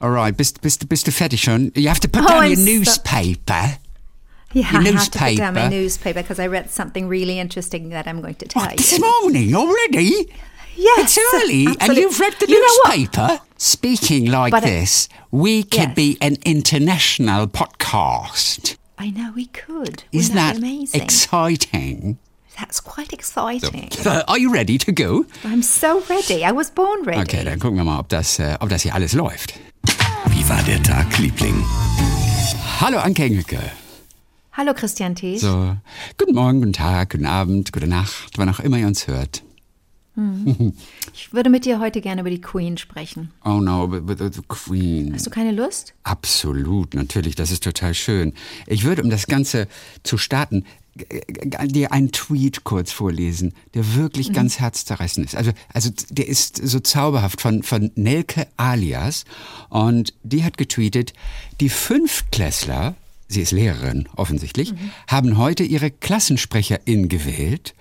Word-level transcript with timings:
All 0.00 0.10
right, 0.10 0.36
bist, 0.36 0.60
bist, 0.60 0.88
bist 0.88 1.06
fertig? 1.10 1.76
You 1.76 1.88
have 1.88 2.00
to 2.00 2.08
put 2.08 2.22
Oh, 2.24 2.28
down 2.28 2.42
I'm 2.44 2.48
your 2.50 2.56
so- 2.56 2.64
newspaper. 2.64 3.78
Yeah, 4.54 4.72
Your 4.72 4.80
I 4.80 4.84
have 4.92 5.10
to 5.10 5.18
put 5.18 5.36
down 5.36 5.54
my 5.54 5.68
newspaper. 5.68 5.70
newspaper 5.70 6.22
because 6.22 6.38
I 6.40 6.46
read 6.46 6.70
something 6.70 7.06
really 7.08 7.38
interesting 7.38 7.90
that 7.90 8.06
I'm 8.06 8.22
going 8.22 8.36
to 8.36 8.46
tell 8.46 8.62
What, 8.62 8.76
this 8.78 8.98
morning 8.98 9.54
already? 9.54 10.32
Yes, 10.74 11.18
It's 11.18 11.18
early, 11.34 11.66
and 11.80 11.96
you've 11.96 12.18
read 12.18 12.34
the 12.40 12.48
You 12.48 12.60
newspaper. 12.86 13.40
Speaking 13.58 14.30
like 14.30 14.52
But 14.52 14.62
this, 14.62 15.08
we 15.32 15.64
could 15.64 15.90
Yes. 15.90 15.94
be 15.94 16.16
an 16.22 16.36
international 16.46 17.48
podcast. 17.48 18.76
I 18.96 19.10
know 19.10 19.32
we 19.34 19.46
could. 19.46 20.04
Isn't 20.12 20.34
that 20.36 20.52
be 20.54 20.58
amazing? 20.58 21.02
exciting? 21.02 22.18
That's 22.58 22.80
quite 22.80 23.12
exciting. 23.12 23.90
Are 24.06 24.38
you 24.38 24.50
ready 24.52 24.78
to 24.78 24.92
go? 24.92 25.26
I'm 25.44 25.62
so 25.62 26.00
ready. 26.08 26.44
I 26.44 26.52
was 26.52 26.70
born 26.70 27.02
ready. 27.04 27.20
Okay, 27.22 27.44
dann 27.44 27.58
gucken 27.58 27.76
wir 27.76 27.84
mal, 27.84 27.98
ob 27.98 28.08
das, 28.08 28.38
äh, 28.38 28.56
ob 28.60 28.68
das 28.70 28.82
hier 28.82 28.94
alles 28.94 29.12
läuft. 29.12 29.54
Wie 30.26 30.48
war 30.48 30.62
der 30.62 30.82
Tag, 30.82 31.18
Liebling? 31.18 31.64
Hallo 32.80 32.98
Anke 32.98 33.24
Engelke. 33.24 33.60
Hallo 34.52 34.74
Christian 34.74 35.14
Thies. 35.14 35.40
So, 35.40 35.76
guten 36.16 36.34
Morgen, 36.34 36.60
guten 36.60 36.72
Tag, 36.72 37.10
guten 37.10 37.26
Abend, 37.26 37.72
gute 37.72 37.86
Nacht, 37.86 38.36
wann 38.36 38.48
auch 38.48 38.60
immer 38.60 38.78
ihr 38.78 38.86
uns 38.86 39.06
hört. 39.06 39.42
Ich 41.14 41.32
würde 41.32 41.48
mit 41.48 41.64
dir 41.64 41.78
heute 41.78 42.00
gerne 42.00 42.22
über 42.22 42.30
die 42.30 42.40
Queen 42.40 42.76
sprechen. 42.76 43.30
Oh 43.44 43.60
no, 43.60 43.86
but, 43.86 44.18
the 44.18 44.42
Queen. 44.48 45.14
Hast 45.14 45.26
du 45.26 45.30
keine 45.30 45.52
Lust? 45.52 45.94
Absolut, 46.02 46.94
natürlich, 46.94 47.36
das 47.36 47.52
ist 47.52 47.62
total 47.62 47.94
schön. 47.94 48.32
Ich 48.66 48.82
würde, 48.82 49.04
um 49.04 49.10
das 49.10 49.28
Ganze 49.28 49.68
zu 50.02 50.18
starten, 50.18 50.64
dir 51.66 51.92
einen 51.92 52.12
Tweet 52.12 52.64
kurz 52.64 52.92
vorlesen, 52.92 53.54
der 53.74 53.94
wirklich 53.94 54.32
ganz 54.32 54.60
herzzerreißend 54.60 55.26
ist. 55.26 55.36
Also, 55.36 55.52
also 55.72 55.90
der 56.10 56.28
ist 56.28 56.56
so 56.56 56.80
zauberhaft 56.80 57.40
von, 57.40 57.62
von 57.62 57.90
Nelke 57.94 58.46
Alias. 58.56 59.24
Und 59.68 60.14
die 60.22 60.44
hat 60.44 60.58
getweetet, 60.58 61.12
die 61.60 61.68
Fünftklässler, 61.68 62.94
sie 63.28 63.42
ist 63.42 63.52
Lehrerin 63.52 64.08
offensichtlich, 64.16 64.74
haben 65.06 65.38
heute 65.38 65.64
ihre 65.64 65.90
Klassensprecherin 65.90 67.08
gewählt. 67.08 67.74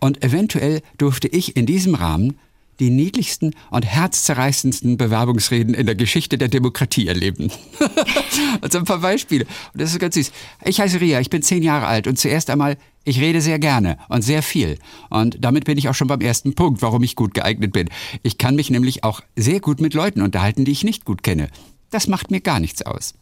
Und 0.00 0.24
eventuell 0.24 0.82
durfte 0.98 1.28
ich 1.28 1.56
in 1.56 1.66
diesem 1.66 1.94
Rahmen 1.94 2.38
die 2.80 2.90
niedlichsten 2.90 3.54
und 3.70 3.84
herzzerreißendsten 3.84 4.96
Bewerbungsreden 4.96 5.74
in 5.74 5.86
der 5.86 5.94
Geschichte 5.94 6.38
der 6.38 6.48
Demokratie 6.48 7.06
erleben. 7.06 7.52
und 8.60 8.72
so 8.72 8.78
ein 8.78 8.84
paar 8.84 8.98
Beispiele. 8.98 9.44
Und 9.72 9.80
das 9.80 9.92
ist 9.92 9.98
ganz 9.98 10.14
süß. 10.14 10.32
Ich 10.64 10.80
heiße 10.80 11.00
Ria, 11.00 11.20
ich 11.20 11.30
bin 11.30 11.42
zehn 11.42 11.62
Jahre 11.62 11.86
alt 11.86 12.06
und 12.06 12.18
zuerst 12.18 12.50
einmal, 12.50 12.76
ich 13.04 13.20
rede 13.20 13.40
sehr 13.40 13.58
gerne 13.58 13.98
und 14.08 14.22
sehr 14.22 14.42
viel. 14.42 14.78
Und 15.08 15.38
damit 15.40 15.64
bin 15.64 15.78
ich 15.78 15.88
auch 15.88 15.94
schon 15.94 16.08
beim 16.08 16.20
ersten 16.20 16.54
Punkt, 16.54 16.82
warum 16.82 17.02
ich 17.02 17.16
gut 17.16 17.34
geeignet 17.34 17.72
bin. 17.72 17.88
Ich 18.22 18.38
kann 18.38 18.56
mich 18.56 18.70
nämlich 18.70 19.04
auch 19.04 19.20
sehr 19.36 19.60
gut 19.60 19.80
mit 19.80 19.94
Leuten 19.94 20.22
unterhalten, 20.22 20.64
die 20.64 20.72
ich 20.72 20.84
nicht 20.84 21.04
gut 21.04 21.22
kenne. 21.22 21.48
Das 21.90 22.08
macht 22.08 22.30
mir 22.30 22.40
gar 22.40 22.60
nichts 22.60 22.82
aus. 22.82 23.14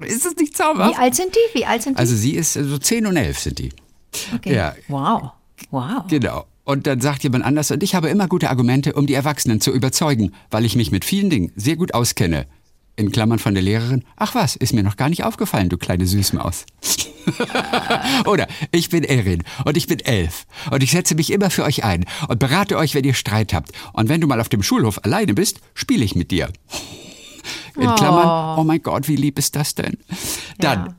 Ist 0.00 0.24
das 0.24 0.36
nicht 0.36 0.52
Wie 0.52 0.56
zauberhaft? 0.56 0.98
alt 0.98 1.14
sind 1.14 1.34
die? 1.34 1.58
Wie 1.58 1.64
alt 1.66 1.82
sind 1.82 1.94
die? 1.94 1.98
Also 1.98 2.14
sie 2.14 2.32
ist, 2.34 2.52
so 2.52 2.78
zehn 2.78 3.06
und 3.06 3.16
elf 3.16 3.38
sind 3.38 3.58
die. 3.58 3.70
okay. 4.34 4.54
ja. 4.54 4.74
Wow. 4.88 5.32
Wow. 5.70 6.04
Genau. 6.08 6.46
Und 6.68 6.86
dann 6.86 7.00
sagt 7.00 7.22
jemand 7.22 7.46
anders, 7.46 7.70
und 7.70 7.82
ich 7.82 7.94
habe 7.94 8.10
immer 8.10 8.28
gute 8.28 8.50
Argumente, 8.50 8.92
um 8.92 9.06
die 9.06 9.14
Erwachsenen 9.14 9.58
zu 9.58 9.72
überzeugen, 9.72 10.34
weil 10.50 10.66
ich 10.66 10.76
mich 10.76 10.90
mit 10.90 11.06
vielen 11.06 11.30
Dingen 11.30 11.50
sehr 11.56 11.76
gut 11.76 11.94
auskenne. 11.94 12.44
In 12.94 13.10
Klammern 13.10 13.38
von 13.38 13.54
der 13.54 13.62
Lehrerin, 13.62 14.04
ach 14.16 14.34
was, 14.34 14.54
ist 14.54 14.74
mir 14.74 14.82
noch 14.82 14.98
gar 14.98 15.08
nicht 15.08 15.24
aufgefallen, 15.24 15.70
du 15.70 15.78
kleine 15.78 16.06
Süßmaus. 16.06 16.66
Oder, 18.26 18.48
ich 18.70 18.90
bin 18.90 19.02
Erin 19.02 19.44
und 19.64 19.78
ich 19.78 19.86
bin 19.86 20.00
elf 20.00 20.44
und 20.70 20.82
ich 20.82 20.90
setze 20.90 21.14
mich 21.14 21.32
immer 21.32 21.48
für 21.48 21.64
euch 21.64 21.84
ein 21.84 22.04
und 22.28 22.38
berate 22.38 22.76
euch, 22.76 22.94
wenn 22.94 23.04
ihr 23.04 23.14
Streit 23.14 23.54
habt. 23.54 23.72
Und 23.94 24.10
wenn 24.10 24.20
du 24.20 24.26
mal 24.26 24.38
auf 24.38 24.50
dem 24.50 24.62
Schulhof 24.62 25.02
alleine 25.06 25.32
bist, 25.32 25.60
spiele 25.72 26.04
ich 26.04 26.16
mit 26.16 26.30
dir. 26.30 26.50
In 27.76 27.94
Klammern, 27.94 28.58
oh 28.58 28.64
mein 28.64 28.82
Gott, 28.82 29.08
wie 29.08 29.16
lieb 29.16 29.38
ist 29.38 29.56
das 29.56 29.74
denn? 29.74 29.96
Dann, 30.58 30.78
Ja. 30.84 30.96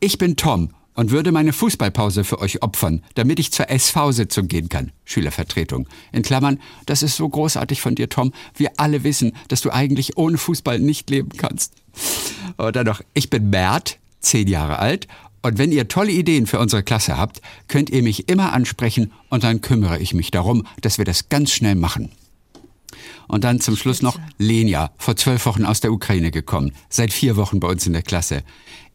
ich 0.00 0.18
bin 0.18 0.34
Tom 0.34 0.70
und 0.94 1.10
würde 1.10 1.32
meine 1.32 1.52
Fußballpause 1.52 2.24
für 2.24 2.40
euch 2.40 2.62
opfern, 2.62 3.02
damit 3.14 3.38
ich 3.38 3.52
zur 3.52 3.70
SV-Sitzung 3.70 4.48
gehen 4.48 4.68
kann. 4.68 4.92
Schülervertretung. 5.04 5.88
In 6.12 6.22
Klammern, 6.22 6.60
das 6.86 7.02
ist 7.02 7.16
so 7.16 7.28
großartig 7.28 7.80
von 7.80 7.94
dir, 7.94 8.08
Tom. 8.08 8.32
Wir 8.54 8.72
alle 8.76 9.04
wissen, 9.04 9.32
dass 9.48 9.62
du 9.62 9.70
eigentlich 9.70 10.16
ohne 10.16 10.38
Fußball 10.38 10.78
nicht 10.78 11.10
leben 11.10 11.30
kannst. 11.36 11.74
Und 12.56 12.76
dann 12.76 12.86
noch, 12.86 13.00
ich 13.14 13.30
bin 13.30 13.50
Mert, 13.50 13.98
zehn 14.20 14.48
Jahre 14.48 14.78
alt. 14.78 15.08
Und 15.42 15.58
wenn 15.58 15.72
ihr 15.72 15.88
tolle 15.88 16.12
Ideen 16.12 16.46
für 16.46 16.60
unsere 16.60 16.82
Klasse 16.82 17.16
habt, 17.16 17.42
könnt 17.66 17.90
ihr 17.90 18.02
mich 18.02 18.28
immer 18.28 18.52
ansprechen 18.52 19.12
und 19.28 19.42
dann 19.42 19.60
kümmere 19.60 19.98
ich 19.98 20.14
mich 20.14 20.30
darum, 20.30 20.66
dass 20.80 20.98
wir 20.98 21.04
das 21.04 21.28
ganz 21.28 21.50
schnell 21.50 21.74
machen. 21.74 22.10
Und 23.26 23.44
dann 23.44 23.60
zum 23.60 23.76
Schluss 23.76 24.02
noch 24.02 24.18
Lenja, 24.38 24.92
vor 24.98 25.16
zwölf 25.16 25.46
Wochen 25.46 25.64
aus 25.64 25.80
der 25.80 25.92
Ukraine 25.92 26.30
gekommen, 26.30 26.72
seit 26.88 27.12
vier 27.12 27.36
Wochen 27.36 27.58
bei 27.58 27.68
uns 27.68 27.86
in 27.86 27.92
der 27.92 28.02
Klasse. 28.02 28.44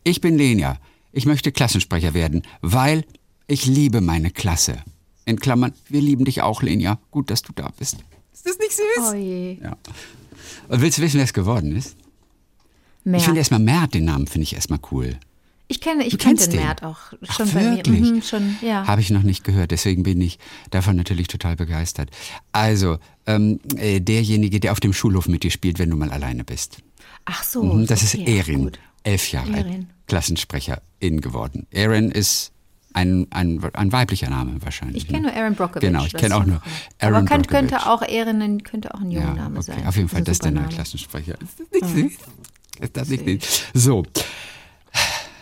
Ich 0.03 0.21
bin 0.21 0.37
Lenja. 0.37 0.77
Ich 1.11 1.25
möchte 1.25 1.51
Klassensprecher 1.51 2.13
werden, 2.13 2.43
weil 2.61 3.05
ich 3.47 3.65
liebe 3.65 4.01
meine 4.01 4.31
Klasse. 4.31 4.77
In 5.25 5.39
Klammern, 5.39 5.73
wir 5.89 6.01
lieben 6.01 6.25
dich 6.25 6.41
auch, 6.41 6.61
Lenja. 6.61 6.99
Gut, 7.11 7.29
dass 7.29 7.41
du 7.41 7.51
da 7.53 7.71
bist. 7.77 7.97
Ist 8.33 8.45
das 8.45 8.57
nicht 8.59 8.71
süß? 8.73 9.11
Oh 9.11 9.13
je. 9.13 9.57
Ja. 9.61 9.77
Und 10.69 10.81
willst 10.81 10.97
du 10.97 11.01
wissen, 11.01 11.17
wer 11.17 11.23
es 11.25 11.33
geworden 11.33 11.75
ist? 11.75 11.95
Mert. 13.03 13.21
Ich 13.21 13.25
finde 13.25 13.39
erstmal 13.39 13.59
Mert, 13.59 13.93
den 13.93 14.05
Namen 14.05 14.27
finde 14.27 14.43
ich 14.43 14.53
erstmal 14.53 14.79
cool. 14.91 15.17
Ich 15.69 15.81
kenne, 15.81 16.05
ich 16.05 16.17
kennst 16.17 16.47
den 16.47 16.59
den? 16.59 16.65
Mert 16.65 16.83
auch 16.83 16.97
Ach, 17.27 17.35
schon 17.35 17.51
bei 17.51 17.61
mir. 17.61 17.77
wirklich? 17.77 17.99
Mhm, 17.99 18.21
schon, 18.21 18.55
ja. 18.61 18.87
Habe 18.87 19.01
ich 19.01 19.09
noch 19.09 19.23
nicht 19.23 19.43
gehört, 19.43 19.71
deswegen 19.71 20.03
bin 20.03 20.21
ich 20.21 20.39
davon 20.69 20.95
natürlich 20.95 21.27
total 21.27 21.57
begeistert. 21.57 22.09
Also, 22.53 22.99
ähm, 23.25 23.59
äh, 23.75 23.99
derjenige, 23.99 24.61
der 24.61 24.71
auf 24.71 24.79
dem 24.79 24.93
Schulhof 24.93 25.27
mit 25.27 25.43
dir 25.43 25.51
spielt, 25.51 25.79
wenn 25.79 25.89
du 25.89 25.97
mal 25.97 26.11
alleine 26.11 26.45
bist. 26.45 26.77
Ach 27.25 27.43
so. 27.43 27.63
Mhm, 27.63 27.85
das 27.85 28.01
ist 28.01 28.15
okay, 28.15 28.37
Erin, 28.37 28.63
gut. 28.63 28.79
elf 29.03 29.29
Jahre 29.31 29.53
alt, 29.53 29.65
Erin. 29.65 29.89
Klassensprecherin 30.07 31.21
geworden. 31.21 31.67
Erin 31.71 32.11
ist 32.11 32.51
ein, 32.93 33.27
ein, 33.29 33.61
ein 33.73 33.91
weiblicher 33.91 34.29
Name 34.29 34.55
wahrscheinlich. 34.63 35.03
Ich 35.03 35.07
kenne 35.07 35.27
ne? 35.27 35.33
nur 35.33 35.41
Aaron 35.41 35.55
Brockovich. 35.55 35.87
Genau, 35.87 36.05
ich 36.05 36.13
kenne 36.13 36.35
auch 36.35 36.45
nur 36.45 36.61
Aaron 36.99 37.15
Aber 37.15 37.25
Brockovich. 37.25 37.47
könnte 37.47 37.85
auch 37.85 38.01
Erin, 38.01 38.63
könnte 38.63 38.93
auch 38.95 39.01
ein 39.01 39.11
Ja, 39.11 39.21
Jungenname 39.21 39.59
okay. 39.59 39.73
sein. 39.73 39.87
Auf 39.87 39.95
jeden 39.95 40.09
Fall, 40.09 40.23
das 40.23 40.33
ist 40.33 40.43
der 40.45 40.51
neue 40.51 40.63
Name. 40.63 40.73
Klassensprecher. 40.73 41.35
Ist 41.41 41.59
das 41.71 41.93
nicht 41.93 41.95
süß? 41.95 42.27
Ist 42.79 42.97
das 42.97 43.09
nicht 43.09 43.25
süß? 43.25 43.63
So, 43.73 44.03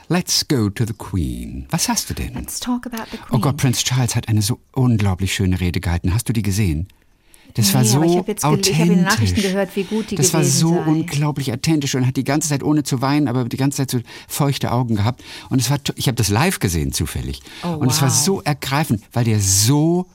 let's 0.10 0.46
go 0.48 0.70
to 0.70 0.86
the 0.86 0.94
Queen. 0.94 1.68
Was 1.70 1.88
hast 1.88 2.10
du 2.10 2.14
denn? 2.14 2.34
Let's 2.34 2.60
talk 2.60 2.86
about 2.88 3.04
the 3.12 3.18
Queen. 3.18 3.30
Oh 3.32 3.40
Gott, 3.40 3.58
Prince 3.58 3.84
Charles 3.84 4.16
hat 4.16 4.28
eine 4.28 4.42
so 4.42 4.60
unglaublich 4.74 5.34
schöne 5.34 5.60
Rede 5.60 5.80
gehalten. 5.80 6.14
Hast 6.14 6.28
du 6.28 6.34
die 6.34 6.42
gesehen? 6.42 6.88
Das 7.56 7.74
war 7.74 7.82
Nee, 7.82 7.88
so 7.88 7.98
aber 7.98 8.06
ich 8.06 8.28
jetzt 8.28 8.46
authentisch. 8.46 8.72
ich 8.72 8.80
hab 8.80 8.88
in 8.88 8.94
den 8.96 9.04
Nachrichten 9.04 9.42
gehört, 9.42 9.76
wie 9.76 9.84
gut 9.84 10.12
die 10.12 10.16
Das 10.16 10.34
war 10.34 10.44
so 10.44 10.74
sei. 10.76 10.86
unglaublich 10.86 11.52
authentisch 11.54 11.96
und 11.96 12.06
hat 12.06 12.18
die 12.18 12.24
ganze 12.24 12.50
Zeit 12.50 12.64
ohne 12.64 12.84
zu 12.84 13.02
weinen, 13.02 13.28
aber 13.28 13.46
die 13.46 13.58
ganze 13.58 13.78
Zeit 13.78 13.92
so 13.92 14.00
feuchte 14.28 14.72
Augen 14.72 14.96
gehabt. 14.96 15.24
Und 15.50 15.60
es 15.62 15.70
war, 15.70 15.80
ich 15.96 16.08
habe 16.08 16.16
das 16.16 16.30
live 16.30 16.60
gesehen 16.60 16.92
zufällig. 16.92 17.42
Oh, 17.64 17.70
und 17.76 17.90
es 17.90 18.02
war 18.02 18.10
wow. 18.10 18.16
so 18.16 18.42
ergreifend, 18.42 19.02
weil 19.14 19.24
der 19.24 19.40
so 19.40 20.06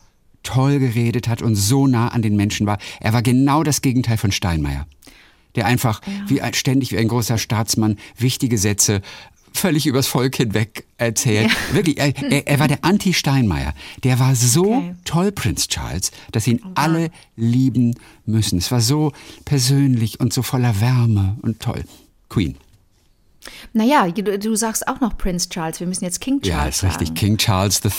toll 0.43 0.78
geredet 0.78 1.28
hat 1.28 1.43
und 1.43 1.55
so 1.56 1.87
nah 1.87 2.09
an 2.09 2.23
den 2.23 2.37
Menschen 2.37 2.67
war. 2.67 2.78
Er 3.01 3.12
war 3.12 3.23
genau 3.23 3.62
das 3.62 3.83
Gegenteil 3.83 4.17
von 4.17 4.33
Steinmeier. 4.33 4.87
Der 5.57 5.67
einfach 5.67 6.01
wie 6.28 6.41
ein, 6.43 6.55
ständig 6.55 6.93
wie 6.93 6.99
ein 6.99 7.09
großer 7.09 7.37
Staatsmann 7.37 7.97
wichtige 8.17 8.57
Sätze 8.57 9.01
völlig 9.53 9.87
übers 9.87 10.06
Volk 10.06 10.37
hinweg 10.37 10.84
erzählt. 10.99 11.50
Wirklich, 11.72 11.99
er, 11.99 12.15
er, 12.31 12.47
er 12.47 12.59
war 12.59 12.69
der 12.69 12.84
Anti-Steinmeier. 12.84 13.75
Der 14.05 14.19
war 14.19 14.34
so 14.34 14.75
Okay. 14.75 14.94
toll, 15.05 15.33
Prinz 15.33 15.69
Charles, 15.69 16.11
dass 16.33 16.47
ihn 16.47 16.61
alle 16.75 17.11
lieben 17.37 17.94
müssen. 18.27 18.59
Es 18.59 18.71
war 18.71 18.81
so 18.81 19.12
persönlich 19.44 20.21
und 20.21 20.33
so 20.33 20.43
voller 20.43 20.81
Wärme 20.81 21.37
und 21.43 21.60
toll. 21.60 21.84
Queen. 22.28 22.56
Naja, 23.72 24.09
du, 24.11 24.38
du 24.38 24.55
sagst 24.56 24.87
auch 24.88 25.00
noch 25.00 25.16
Prince 25.16 25.49
Charles. 25.49 25.81
Wir 25.81 25.87
müssen 25.87 26.05
jetzt 26.05 26.21
King 26.21 26.41
Ja, 26.43 26.56
Charles 26.59 26.77
ist 26.77 26.84
richtig. 26.84 27.09
sagen. 27.09 27.15
King 27.19 27.37
Charles 27.38 27.81
III. 27.84 27.91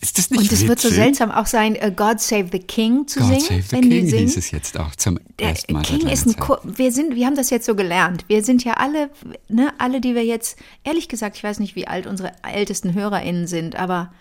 Ist 0.00 0.18
das 0.18 0.30
nicht 0.30 0.40
Und 0.40 0.52
es 0.52 0.66
wird 0.66 0.80
so 0.80 0.88
seltsam 0.88 1.30
auch 1.30 1.46
sein, 1.46 1.74
äh, 1.76 1.92
God 1.94 2.20
Save 2.20 2.48
the 2.52 2.58
King 2.58 3.06
zu 3.06 3.20
God 3.20 3.28
singen, 3.28 3.40
Save 3.40 3.62
the 3.62 3.88
King 3.88 4.06
hieß 4.06 4.36
es 4.36 4.50
jetzt 4.50 4.78
auch 4.78 4.94
zum 4.96 5.18
Der 5.38 5.48
ersten 5.50 5.72
Mal. 5.72 5.82
King 5.82 6.06
ist 6.08 6.26
ein. 6.26 6.36
Ko 6.36 6.58
wir 6.64 6.92
sind 6.92 7.14
wir 7.14 7.26
haben 7.26 7.36
das 7.36 7.50
jetzt 7.50 7.66
so 7.66 7.74
gelernt. 7.74 8.24
Wir 8.28 8.42
sind 8.44 8.64
ja 8.64 8.74
alle 8.74 9.10
ne, 9.48 9.72
alle 9.78 10.00
die 10.00 10.14
wir 10.14 10.24
jetzt 10.24 10.58
ehrlich 10.84 11.08
gesagt, 11.08 11.36
ich 11.36 11.44
weiß 11.44 11.58
nicht, 11.60 11.76
wie 11.76 11.86
alt 11.86 12.06
unsere 12.06 12.32
ältesten 12.42 12.94
Hörerinnen 12.94 13.46
sind, 13.46 13.76
aber 13.76 14.12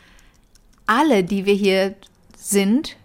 alle, 0.88 1.24
die 1.24 1.46
wir 1.46 1.56
hier 1.56 1.96
sind, 2.38 2.96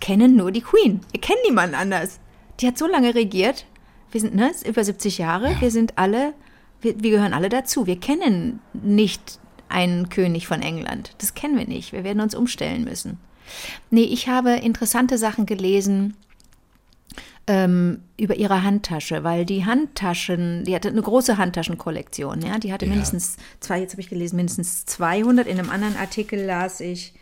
kennen 0.00 0.36
nur 0.36 0.52
die 0.52 0.60
Queen. 0.60 1.00
Wir 1.10 1.20
kennen 1.20 1.40
niemanden 1.44 1.74
anders. 1.74 2.20
Die 2.60 2.66
hat 2.66 2.78
so 2.78 2.86
lange 2.86 3.14
regiert. 3.14 3.66
Wir 4.10 4.20
sind 4.20 4.34
ne, 4.34 4.52
über 4.64 4.84
70 4.84 5.18
Jahre. 5.18 5.52
Ja. 5.52 5.60
Wir 5.60 5.70
sind 5.70 5.98
alle 5.98 6.34
wir, 6.80 7.02
wir 7.02 7.10
gehören 7.10 7.34
alle 7.34 7.48
dazu. 7.48 7.86
Wir 7.86 7.98
kennen 7.98 8.60
nicht 8.72 9.38
einen 9.68 10.08
König 10.08 10.46
von 10.46 10.62
England. 10.62 11.12
Das 11.18 11.34
kennen 11.34 11.58
wir 11.58 11.66
nicht. 11.66 11.92
Wir 11.92 12.04
werden 12.04 12.20
uns 12.20 12.34
umstellen 12.34 12.84
müssen. 12.84 13.18
Nee, 13.90 14.02
ich 14.04 14.28
habe 14.28 14.52
interessante 14.52 15.18
Sachen 15.18 15.46
gelesen 15.46 16.14
ähm, 17.46 18.02
über 18.18 18.36
ihre 18.36 18.62
Handtasche, 18.62 19.24
weil 19.24 19.46
die 19.46 19.64
Handtaschen, 19.64 20.64
die 20.64 20.74
hatte 20.74 20.88
eine 20.88 21.00
große 21.00 21.38
Handtaschenkollektion, 21.38 22.42
ja, 22.42 22.58
die 22.58 22.72
hatte 22.72 22.84
Ja. 22.84 22.90
mindestens 22.90 23.36
zwei, 23.60 23.80
jetzt 23.80 23.92
habe 23.92 24.02
ich 24.02 24.10
gelesen, 24.10 24.36
mindestens 24.36 24.84
200. 24.84 25.46
In 25.46 25.58
einem 25.58 25.70
anderen 25.70 25.96
Artikel 25.96 26.44
las 26.44 26.80
ich, 26.80 27.14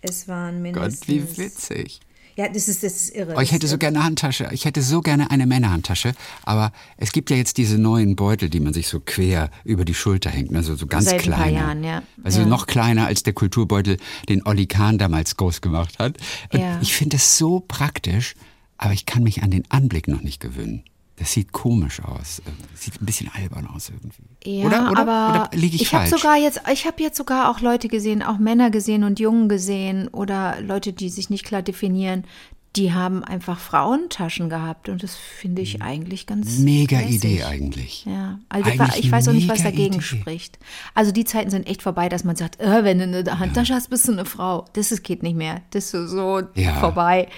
es 0.00 0.26
waren 0.26 0.54
Gott, 0.56 0.62
mindestens. 0.62 1.08
wie 1.08 1.36
witzig. 1.38 2.00
Ja, 2.36 2.48
das 2.48 2.68
ist, 2.68 2.82
das 2.82 2.94
ist 2.96 3.14
irre. 3.14 3.34
Oh, 3.36 3.40
ich 3.40 3.52
hätte 3.52 3.68
so 3.68 3.78
gerne 3.78 3.98
eine 3.98 4.06
Handtasche. 4.06 4.48
Ich 4.52 4.64
hätte 4.64 4.82
so 4.82 5.00
gerne 5.02 5.30
eine 5.30 5.46
Männerhandtasche. 5.46 6.14
Aber 6.42 6.72
es 6.96 7.12
gibt 7.12 7.30
ja 7.30 7.36
jetzt 7.36 7.58
diese 7.58 7.78
neuen 7.78 8.16
Beutel, 8.16 8.50
die 8.50 8.58
man 8.60 8.72
sich 8.72 8.88
so 8.88 9.00
quer 9.00 9.50
über 9.64 9.84
die 9.84 9.94
Schulter 9.94 10.30
hängt. 10.30 10.54
Also 10.54 10.74
so 10.74 10.86
ganz 10.86 11.04
Seit 11.04 11.24
ein 11.24 11.30
paar 11.30 11.42
kleine. 11.44 11.56
Jahren, 11.58 11.84
ja. 11.84 12.02
Also 12.24 12.40
Ja. 12.40 12.46
noch 12.46 12.66
kleiner 12.66 13.06
als 13.06 13.22
der 13.22 13.34
Kulturbeutel, 13.34 13.98
den 14.28 14.44
Olli 14.46 14.66
Kahn 14.66 14.98
damals 14.98 15.36
groß 15.36 15.60
gemacht 15.60 15.98
hat. 15.98 16.18
Und 16.52 16.60
Ja. 16.60 16.80
ich 16.82 16.94
finde 16.94 17.16
das 17.16 17.38
so 17.38 17.60
praktisch, 17.60 18.34
aber 18.78 18.92
ich 18.92 19.06
kann 19.06 19.22
mich 19.22 19.42
an 19.42 19.50
den 19.50 19.62
Anblick 19.70 20.08
noch 20.08 20.22
nicht 20.22 20.40
gewöhnen. 20.40 20.82
Das 21.16 21.32
sieht 21.32 21.52
komisch 21.52 22.02
aus. 22.02 22.42
Sieht 22.74 23.00
ein 23.00 23.06
bisschen 23.06 23.30
albern 23.34 23.68
aus 23.68 23.90
irgendwie. 23.90 24.22
Ja, 24.60 24.66
oder, 24.66 24.90
oder, 24.90 25.00
aber 25.00 25.48
oder 25.48 25.50
liege 25.56 25.76
ich, 25.76 25.94
habe 25.94 26.08
falsch? 26.08 26.20
sogar 26.22 26.36
jetzt, 26.36 26.60
ich 26.72 26.86
habe 26.86 27.02
jetzt 27.02 27.16
sogar 27.16 27.50
auch 27.50 27.60
Leute 27.60 27.88
gesehen, 27.88 28.22
auch 28.22 28.38
Männer 28.38 28.70
gesehen 28.70 29.04
und 29.04 29.20
Jungen 29.20 29.48
gesehen 29.48 30.08
oder 30.08 30.60
Leute, 30.60 30.92
die 30.92 31.08
sich 31.08 31.30
nicht 31.30 31.44
klar 31.44 31.62
definieren, 31.62 32.24
die 32.76 32.92
haben 32.92 33.22
einfach 33.22 33.60
Frauentaschen 33.60 34.48
gehabt 34.48 34.88
und 34.88 35.04
das 35.04 35.14
finde 35.14 35.62
ich 35.62 35.80
eigentlich 35.80 36.26
ganz 36.26 36.58
Mega 36.58 36.98
lässig. 36.98 37.14
Idee 37.24 37.44
eigentlich. 37.44 38.04
Ja, 38.04 38.40
also 38.48 38.68
Eigentlich 38.68 39.04
ich 39.04 39.12
weiß 39.12 39.28
auch 39.28 39.32
nicht, 39.32 39.48
was 39.48 39.62
dagegen 39.62 39.94
Idee. 39.94 40.02
spricht. 40.02 40.58
Also 40.92 41.12
die 41.12 41.24
Zeiten 41.24 41.50
sind 41.50 41.68
echt 41.68 41.82
vorbei, 41.82 42.08
dass 42.08 42.24
man 42.24 42.34
sagt, 42.34 42.60
äh, 42.60 42.82
wenn 42.82 42.98
du 42.98 43.04
eine 43.04 43.38
Handtasche 43.38 43.74
hast, 43.74 43.90
bist 43.90 44.08
du 44.08 44.12
eine 44.12 44.24
Frau. 44.24 44.64
Das 44.72 44.90
ist, 44.90 45.04
geht 45.04 45.22
nicht 45.22 45.36
mehr. 45.36 45.60
Das 45.70 45.94
ist 45.94 46.10
so, 46.10 46.42
Ja. 46.56 46.80
vorbei. 46.80 47.28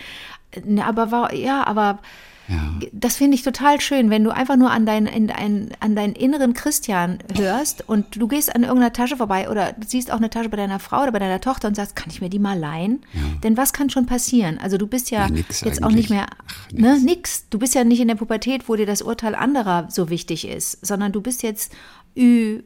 Ne, 0.64 0.82
Aber 0.86 1.10
war, 1.10 1.34
ja, 1.34 1.66
aber 1.66 1.98
Ja. 2.48 2.78
das 2.92 3.16
finde 3.16 3.34
ich 3.34 3.42
total 3.42 3.80
schön, 3.80 4.08
wenn 4.08 4.22
du 4.22 4.30
einfach 4.30 4.56
nur 4.56 4.70
an 4.70 4.86
deinen, 4.86 5.06
in, 5.06 5.30
ein, 5.30 5.70
an 5.80 5.96
deinen 5.96 6.14
inneren 6.14 6.54
Christian 6.54 7.18
hörst 7.34 7.88
und 7.88 8.16
du 8.16 8.28
gehst 8.28 8.54
an 8.54 8.62
irgendeiner 8.62 8.92
Tasche 8.92 9.16
vorbei 9.16 9.50
oder 9.50 9.74
siehst 9.84 10.12
auch 10.12 10.18
eine 10.18 10.30
Tasche 10.30 10.48
bei 10.48 10.56
deiner 10.56 10.78
Frau 10.78 11.02
oder 11.02 11.12
bei 11.12 11.18
deiner 11.18 11.40
Tochter 11.40 11.66
und 11.68 11.74
sagst, 11.74 11.96
kann 11.96 12.10
ich 12.10 12.20
mir 12.20 12.28
die 12.28 12.38
mal 12.38 12.58
leihen? 12.58 13.00
Denn 13.42 13.56
was 13.56 13.72
kann 13.72 13.90
schon 13.90 14.06
passieren? 14.06 14.58
Also 14.58 14.78
du 14.78 14.86
bist 14.86 15.10
ja, 15.10 15.22
Ja, 15.26 15.28
nix 15.30 15.60
jetzt 15.62 15.82
auch 15.82 15.88
eigentlich. 15.88 16.08
nicht 16.08 16.10
mehr, 16.10 16.26
Ach, 16.46 16.72
ne, 16.72 16.98
nix. 17.00 17.48
Du 17.50 17.58
bist 17.58 17.74
ja 17.74 17.82
nicht 17.84 18.00
in 18.00 18.08
der 18.08 18.14
Pubertät, 18.14 18.68
wo 18.68 18.76
dir 18.76 18.86
das 18.86 19.02
Urteil 19.02 19.34
anderer 19.34 19.88
so 19.90 20.08
wichtig 20.08 20.46
ist, 20.46 20.84
sondern 20.86 21.12
du 21.12 21.20
bist 21.20 21.42
jetzt 21.42 21.72
ü 22.16 22.60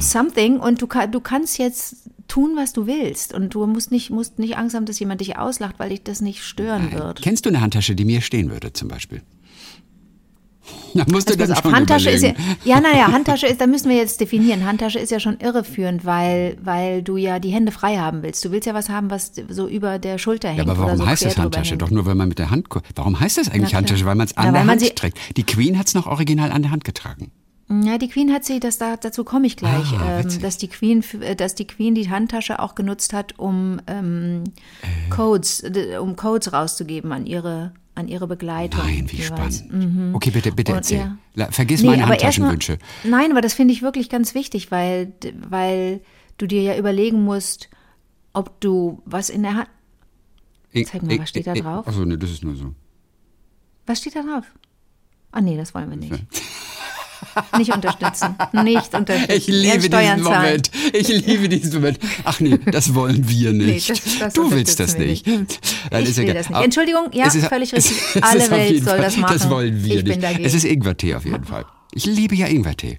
something 0.00 0.58
und 0.58 0.82
du, 0.82 0.86
du 1.10 1.20
kannst 1.20 1.58
jetzt 1.58 1.96
tun, 2.28 2.52
was 2.56 2.72
du 2.72 2.86
willst 2.86 3.34
und 3.34 3.54
du 3.54 3.66
musst 3.66 3.90
nicht, 3.90 4.10
musst 4.10 4.38
nicht 4.38 4.56
Angst 4.56 4.74
haben, 4.74 4.86
dass 4.86 4.98
jemand 4.98 5.20
dich 5.20 5.38
auslacht, 5.38 5.78
weil 5.78 5.90
dich 5.90 6.02
das 6.02 6.20
nicht 6.20 6.42
stören 6.42 6.92
wird. 6.92 7.22
Kennst 7.22 7.44
du 7.44 7.50
eine 7.50 7.60
Handtasche, 7.60 7.94
die 7.94 8.04
mir 8.04 8.20
stehen 8.20 8.50
würde 8.50 8.72
zum 8.72 8.88
Beispiel? 8.88 9.22
Da 10.94 11.04
musst 11.10 11.28
du 11.28 11.40
Also 11.40 11.54
auf, 11.54 11.64
Handtasche 11.64 12.10
ist 12.10 12.22
ja, 12.22 12.30
überlegen. 12.30 12.56
ja, 12.64 12.80
naja, 12.80 13.06
Handtasche 13.12 13.46
ist, 13.46 13.60
da 13.60 13.66
müssen 13.66 13.88
wir 13.88 13.96
jetzt 13.96 14.20
definieren. 14.20 14.64
Handtasche 14.64 14.98
ist 14.98 15.10
ja 15.10 15.18
schon 15.20 15.38
irreführend, 15.40 16.04
weil, 16.04 16.56
weil 16.62 17.02
du 17.02 17.16
ja 17.16 17.38
die 17.38 17.50
Hände 17.50 17.72
frei 17.72 17.96
haben 17.96 18.22
willst. 18.22 18.44
Du 18.44 18.52
willst 18.52 18.66
ja 18.66 18.74
was 18.74 18.88
haben, 18.88 19.10
was 19.10 19.32
so 19.48 19.66
über 19.68 19.98
der 19.98 20.18
Schulter 20.18 20.48
hängt. 20.48 20.58
Ja, 20.58 20.64
aber 20.64 20.78
warum 20.78 20.98
so 20.98 21.06
heißt 21.06 21.24
das 21.24 21.38
Handtasche? 21.38 21.76
Doch 21.78 21.90
nur, 21.90 22.06
weil 22.06 22.14
man 22.14 22.28
mit 22.28 22.38
der 22.38 22.50
Hand. 22.50 22.66
Warum 22.94 23.18
heißt 23.18 23.38
das 23.38 23.48
eigentlich. 23.50 23.74
Handtasche? 23.74 24.04
Weil 24.04 24.14
man 24.14 24.26
es 24.26 24.36
an 24.36 24.46
Ja, 24.46 24.52
der 24.52 24.66
Hand 24.66 24.96
trägt. 24.96 25.18
Die 25.36 25.44
Queen 25.44 25.78
hat 25.78 25.88
es 25.88 25.94
noch 25.94 26.06
original 26.06 26.52
an 26.52 26.62
der 26.62 26.70
Hand 26.70 26.84
getragen. 26.84 27.32
Ja, 27.84 27.96
die 27.98 28.08
Queen 28.08 28.32
hat 28.32 28.44
sie, 28.44 28.60
das, 28.60 28.76
da, 28.78 28.96
dazu 28.96 29.24
komme 29.24 29.46
ich 29.46 29.56
gleich, 29.56 29.92
Ah, 29.98 30.20
ähm, 30.20 30.40
dass, 30.40 30.58
die 30.58 30.68
Queen, 30.68 31.02
äh, 31.20 31.34
dass 31.34 31.54
die 31.54 31.66
Queen 31.66 31.94
die 31.94 32.10
Handtasche 32.10 32.58
auch 32.60 32.74
genutzt 32.74 33.12
hat, 33.12 33.38
um 33.38 33.80
ähm, 33.86 34.44
Äh. 34.82 35.10
Codes, 35.10 35.62
um 36.00 36.16
Codes 36.16 36.52
rauszugeben 36.52 37.12
an 37.12 37.24
ihre, 37.24 37.72
an 37.94 38.08
ihre 38.08 38.26
Begleitung. 38.26 38.80
Nein, 38.84 39.06
wie 39.10 39.16
jeweils. 39.16 39.58
spannend. 39.58 40.14
Okay, 40.14 40.30
bitte, 40.30 40.52
bitte 40.52 40.72
Und 40.72 40.78
erzähl. 40.78 41.12
ja. 41.34 41.48
Vergiss 41.50 41.80
Nee, 41.82 41.88
meine 41.88 42.00
erst 42.02 42.08
mal- 42.08 42.14
Handtaschenwünsche. 42.18 42.78
Nein, 43.04 43.30
aber 43.30 43.40
das 43.40 43.54
finde 43.54 43.72
ich 43.72 43.82
wirklich 43.82 44.08
ganz 44.10 44.34
wichtig, 44.34 44.70
weil, 44.70 45.12
weil 45.48 46.00
du 46.38 46.46
dir 46.46 46.62
ja 46.62 46.76
überlegen 46.76 47.22
musst, 47.24 47.70
ob 48.34 48.60
du 48.60 49.02
was 49.04 49.30
in 49.30 49.42
der 49.42 49.54
Hand. 49.54 49.68
Zeig 50.86 51.02
mal, 51.02 51.18
was 51.18 51.28
steht 51.28 51.46
da 51.46 51.54
drauf? 51.54 51.86
Achso, 51.86 52.04
nee, 52.04 52.16
das 52.16 52.30
ist 52.30 52.42
nur 52.44 52.56
so. 52.56 52.74
Was 53.86 53.98
steht 53.98 54.16
da 54.16 54.22
drauf? 54.22 54.44
Ah, 55.32 55.40
nee, 55.40 55.56
das 55.56 55.74
wollen 55.74 55.90
wir 55.90 55.96
nicht. 55.96 56.12
Nicht 57.58 57.74
unterstützen. 57.74 58.34
Nicht 58.64 58.94
unterstützen. 58.94 59.32
Ich 59.36 59.46
liebe 59.46 59.88
diesen. 59.88 60.22
Moment. 60.22 60.70
Ich 60.92 61.08
liebe 61.08 61.48
diesen 61.48 61.74
Moment. 61.74 61.98
Ach 62.24 62.40
nee, 62.40 62.58
das 62.70 62.94
wollen 62.94 63.28
wir 63.28 63.52
nicht. 63.52 63.90
das- 63.90 64.00
das 64.18 64.34
du 64.34 64.50
willst 64.50 64.78
das 64.80 64.98
wir 64.98 65.06
nicht. 65.06 65.26
Dann 65.26 66.02
Ich 66.02 66.16
will 66.16 66.24
egal. 66.24 66.34
das 66.34 66.50
nicht. 66.50 66.60
Entschuldigung, 66.62 67.08
ja, 67.12 67.26
ist- 67.26 67.44
völlig 67.46 67.72
richtig. 67.72 67.96
Alle 68.22 68.50
Welt 68.50 68.78
soll 68.84 68.94
Fall- 68.94 69.02
das 69.02 69.16
machen. 69.16 69.32
Das 69.34 69.50
wollen 69.50 69.84
wir 69.84 69.96
Ich 69.96 70.04
bin 70.04 70.14
nicht. 70.14 70.22
dagegen. 70.22 70.44
Es 70.44 70.54
ist 70.54 70.64
Ingwertee 70.64 71.14
auf 71.14 71.24
jeden 71.24 71.44
Fall. 71.44 71.64
Ich 71.94 72.06
liebe 72.06 72.34
ja 72.34 72.46
Ingwertee. 72.46 72.98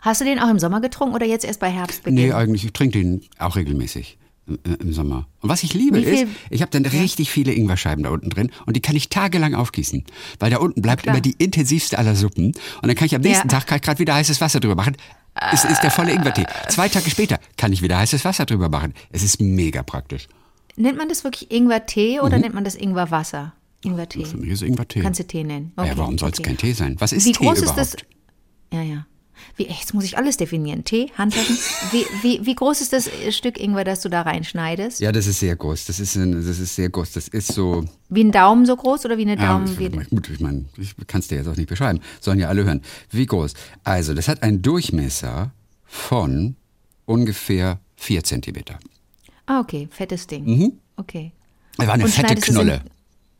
Hast 0.00 0.20
du 0.20 0.24
den 0.24 0.38
auch 0.38 0.48
im 0.48 0.58
Sommer 0.58 0.80
getrunken 0.80 1.14
oder 1.14 1.26
jetzt 1.26 1.44
erst 1.44 1.60
bei 1.60 1.70
Herbstbeginn? 1.70 2.14
Nee, 2.14 2.32
eigentlich, 2.32 2.64
ich 2.64 2.72
trinke 2.72 2.98
den 2.98 3.22
auch 3.38 3.56
regelmäßig 3.56 4.16
im, 4.64 4.74
im 4.80 4.92
Sommer. 4.92 5.26
Und 5.40 5.48
was 5.48 5.62
ich 5.62 5.74
liebe 5.74 6.00
ist, 6.00 6.26
ich 6.50 6.62
habe 6.62 6.70
dann 6.70 6.84
richtig 6.86 7.30
viele 7.30 7.52
Ingwerscheiben 7.52 8.04
da 8.04 8.10
unten 8.10 8.30
drin 8.30 8.50
und 8.66 8.76
die 8.76 8.80
kann 8.80 8.96
ich 8.96 9.08
tagelang 9.08 9.54
aufgießen, 9.54 10.04
weil 10.38 10.50
da 10.50 10.58
unten 10.58 10.82
bleibt 10.82 11.02
Klar. 11.04 11.14
immer 11.14 11.20
die 11.22 11.32
intensivste 11.38 11.98
aller 11.98 12.14
Suppen 12.16 12.46
und 12.46 12.86
dann 12.86 12.94
kann 12.94 13.06
ich 13.06 13.14
am 13.14 13.22
nächsten 13.22 13.48
Ja. 13.48 13.58
Tag 13.58 13.66
kann 13.66 13.76
ich 13.76 13.82
gerade 13.82 13.98
wieder 13.98 14.14
heißes 14.14 14.40
Wasser 14.40 14.60
drüber 14.60 14.74
machen. 14.76 14.96
Es 15.52 15.64
ist 15.64 15.80
der 15.82 15.90
volle 15.90 16.12
Ingwertee. 16.12 16.44
Zwei 16.68 16.88
Tage 16.88 17.08
später 17.08 17.38
kann 17.56 17.72
ich 17.72 17.82
wieder 17.82 17.96
heißes 17.98 18.24
Wasser 18.24 18.46
drüber 18.46 18.68
machen. 18.68 18.94
Es 19.10 19.22
ist 19.22 19.40
mega 19.40 19.82
praktisch. 19.82 20.26
Nennt 20.76 20.98
man 20.98 21.08
das 21.08 21.24
wirklich 21.24 21.50
Ingwertee 21.50 22.20
oder 22.20 22.38
nennt 22.38 22.54
man 22.54 22.64
das 22.64 22.74
Ingwerwasser? 22.74 23.54
Ingwertee. 23.82 24.20
Mhm. 24.20 24.26
Für 24.26 24.36
mich 24.36 24.50
ist 24.50 24.62
Ingwertee. 24.62 25.00
Kannst 25.00 25.20
du 25.20 25.24
Tee 25.26 25.44
nennen? 25.44 25.72
ja, 25.76 25.84
Okay, 25.84 25.92
warum 25.96 26.18
soll 26.18 26.30
es 26.30 26.38
okay. 26.38 26.48
kein 26.48 26.56
Tee 26.58 26.72
sein? 26.72 26.96
Was 26.98 27.12
ist 27.12 27.24
Wie 27.26 27.32
Tee 27.32 27.44
groß 27.46 27.58
überhaupt? 27.62 27.80
ist 27.80 27.94
das? 27.94 28.02
Ja, 28.72 28.82
ja. 28.82 29.06
Wie, 29.56 29.64
jetzt 29.68 29.94
muss 29.94 30.04
ich 30.04 30.16
alles 30.18 30.36
definieren. 30.36 30.84
Tee, 30.84 31.10
Handtaschen. 31.18 31.56
wie, 31.92 32.04
wie, 32.22 32.46
wie 32.46 32.54
groß 32.54 32.80
ist 32.80 32.92
das 32.92 33.08
Stück 33.30 33.58
Ingwer, 33.60 33.84
das 33.84 34.00
du 34.00 34.08
da 34.08 34.22
reinschneidest? 34.22 35.00
Ja, 35.00 35.12
das 35.12 35.26
ist 35.26 35.40
sehr 35.40 35.56
groß. 35.56 35.84
Das 35.86 36.00
ist, 36.00 36.16
ein, 36.16 36.32
das 36.32 36.58
ist 36.58 36.74
sehr 36.74 36.88
groß. 36.90 37.12
Das 37.12 37.28
ist 37.28 37.52
so. 37.52 37.84
Wie 38.08 38.22
ein 38.24 38.32
Daumen 38.32 38.66
so 38.66 38.76
groß 38.76 39.04
oder 39.04 39.18
wie 39.18 39.22
eine 39.22 39.36
Ja, 39.36 39.52
Daumen? 39.52 39.66
ich, 39.72 39.78
wie, 39.78 39.88
gut, 39.88 40.28
ich 40.30 40.40
meine, 40.40 40.64
ich 40.76 40.94
kann 41.06 41.20
es 41.20 41.28
dir 41.28 41.36
jetzt 41.36 41.48
auch 41.48 41.56
nicht 41.56 41.68
beschreiben. 41.68 42.00
Sollen 42.20 42.38
ja 42.38 42.48
alle 42.48 42.64
hören. 42.64 42.82
Wie 43.10 43.26
groß? 43.26 43.54
Also, 43.84 44.14
das 44.14 44.28
hat 44.28 44.42
einen 44.42 44.62
Durchmesser 44.62 45.52
von 45.86 46.56
ungefähr 47.06 47.78
vier 47.96 48.22
Zentimeter. 48.24 48.78
ah, 49.46 49.60
okay. 49.60 49.88
Fettes 49.90 50.26
Ding. 50.26 50.72
Okay. 50.96 51.32
Das 51.76 51.86
war 51.86 51.94
eine 51.94 52.04
Und 52.04 52.10
fette 52.10 52.34
Knolle. 52.36 52.82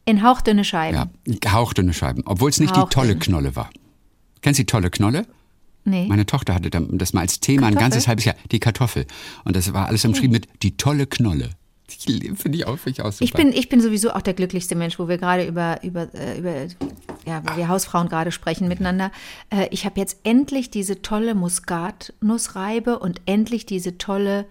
In, 0.06 0.17
in 0.19 0.23
hauchdünne 0.25 0.64
Scheiben. 0.64 1.11
Ja, 1.44 1.52
hauchdünne 1.52 1.93
Scheiben. 1.93 2.23
Obwohl 2.26 2.50
es 2.50 2.58
nicht 2.58 2.75
die 2.75 2.81
tolle. 2.91 3.17
Knolle 3.17 3.55
war. 3.55 3.70
Kennst 4.43 4.58
du 4.58 4.62
die 4.62 4.67
tolle 4.67 4.91
Knolle? 4.91 5.26
Nee. 5.85 6.06
Meine 6.09 6.27
Tochter 6.27 6.55
hatte 6.55 6.71
das 6.71 7.12
mal 7.12 7.23
als 7.23 7.41
Thema 7.41 7.67
ein 7.67 7.75
Kartoffel? 7.75 7.81
ganzes 7.91 8.09
halbes 8.09 8.25
Jahr. 8.27 8.37
Die 8.53 8.61
Kartoffel. 8.61 9.06
Und 9.44 9.56
das 9.56 9.73
war 9.73 9.87
alles 9.88 10.05
umschrieben 10.05 10.32
mit 10.32 10.49
die 10.62 10.77
tolle 10.77 11.06
Knolle. 11.06 11.50
Die 12.06 12.32
Finde 12.37 12.59
ich 12.59 12.67
auch, 12.67 12.77
finde 12.79 13.00
ich 13.00 13.03
auch 13.03 13.11
super. 13.11 13.25
Ich 13.25 13.32
bin, 13.32 13.53
ich 13.53 13.69
bin 13.69 13.81
sowieso 13.81 14.12
auch 14.12 14.23
der 14.23 14.35
glücklichste 14.35 14.77
Mensch, 14.77 14.99
wo 15.00 15.09
wir 15.09 15.19
gerade 15.19 15.44
über, 15.47 15.82
über, 15.82 16.06
äh, 16.15 16.38
über 16.38 16.55
ja, 17.27 17.43
wo 17.44 17.56
wir 17.56 17.67
Hausfrauen 17.69 18.09
gerade 18.09 18.31
sprechen 18.31 18.69
miteinander. 18.69 19.11
Äh, 19.50 19.67
Ich 19.73 19.85
habe 19.87 19.99
jetzt 19.99 20.19
endlich 20.23 20.71
diese 20.71 21.02
tolle 21.02 21.35
Muskatnussreibe 21.35 22.99
und 22.99 23.21
endlich 23.26 23.66
diese 23.66 23.99
tolle 23.99 24.47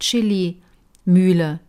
Chili-Mühle. 0.00 1.60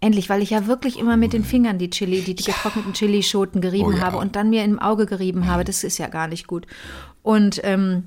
Endlich, 0.00 0.28
weil 0.28 0.42
ich 0.42 0.50
ja 0.50 0.68
wirklich 0.68 0.96
immer 0.98 1.16
mit 1.16 1.32
den 1.32 1.42
Fingern 1.44 1.78
die 1.78 1.90
Chili, 1.90 2.20
die, 2.22 2.34
die 2.36 2.44
getrockneten 2.44 2.92
Chilischoten 2.92 3.60
gerieben 3.60 3.94
Oh 3.94 3.96
ja. 3.96 4.00
habe 4.02 4.18
und 4.18 4.36
dann 4.36 4.48
mir 4.50 4.62
im 4.62 4.78
Auge 4.78 5.06
gerieben 5.06 5.46
habe. 5.46 5.64
Das 5.64 5.82
ist 5.82 5.98
ja 5.98 6.06
gar 6.06 6.28
nicht 6.28 6.46
gut. 6.46 6.66
Und 7.24 7.60
ähm, 7.64 8.04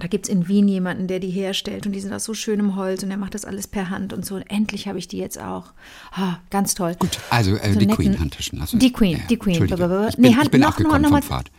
da 0.00 0.08
gibt 0.08 0.26
es 0.26 0.32
in 0.32 0.48
Wien 0.48 0.66
jemanden, 0.68 1.06
der 1.06 1.20
die 1.20 1.30
herstellt 1.30 1.86
und 1.86 1.92
die 1.92 2.00
sind 2.00 2.12
aus 2.12 2.24
so 2.24 2.34
schönem 2.34 2.74
Holz 2.76 3.02
und 3.02 3.08
der 3.10 3.18
macht 3.18 3.34
das 3.34 3.44
alles 3.44 3.66
per 3.68 3.88
Hand 3.90 4.12
und 4.12 4.26
so. 4.26 4.34
Und 4.34 4.42
endlich 4.50 4.88
habe 4.88 4.98
ich 4.98 5.06
die 5.08 5.18
jetzt 5.18 5.40
auch. 5.40 5.72
Ah, 6.12 6.38
ganz 6.50 6.74
toll. 6.74 6.96
Gut, 6.98 7.18
also 7.30 7.54
äh, 7.56 7.72
So 7.72 7.78
die 7.78 7.86
netten- 7.86 7.96
Queen-Handtaschen. 7.96 8.60
Also, 8.60 8.76
Die 8.78 8.92
Queen, 8.92 9.18
ja, 9.18 9.24
die 9.28 9.36
Queen. 9.36 9.54
Ich 9.54 9.60
Nee, 9.60 9.66
bin, 9.68 10.36
Hand- 10.36 10.44
ich 10.46 10.50
bin 10.50 10.60
noch- 10.60 10.78
noch- 10.78 10.98
noch 10.98 11.10
mal- 11.10 11.22
Pfad. 11.22 11.50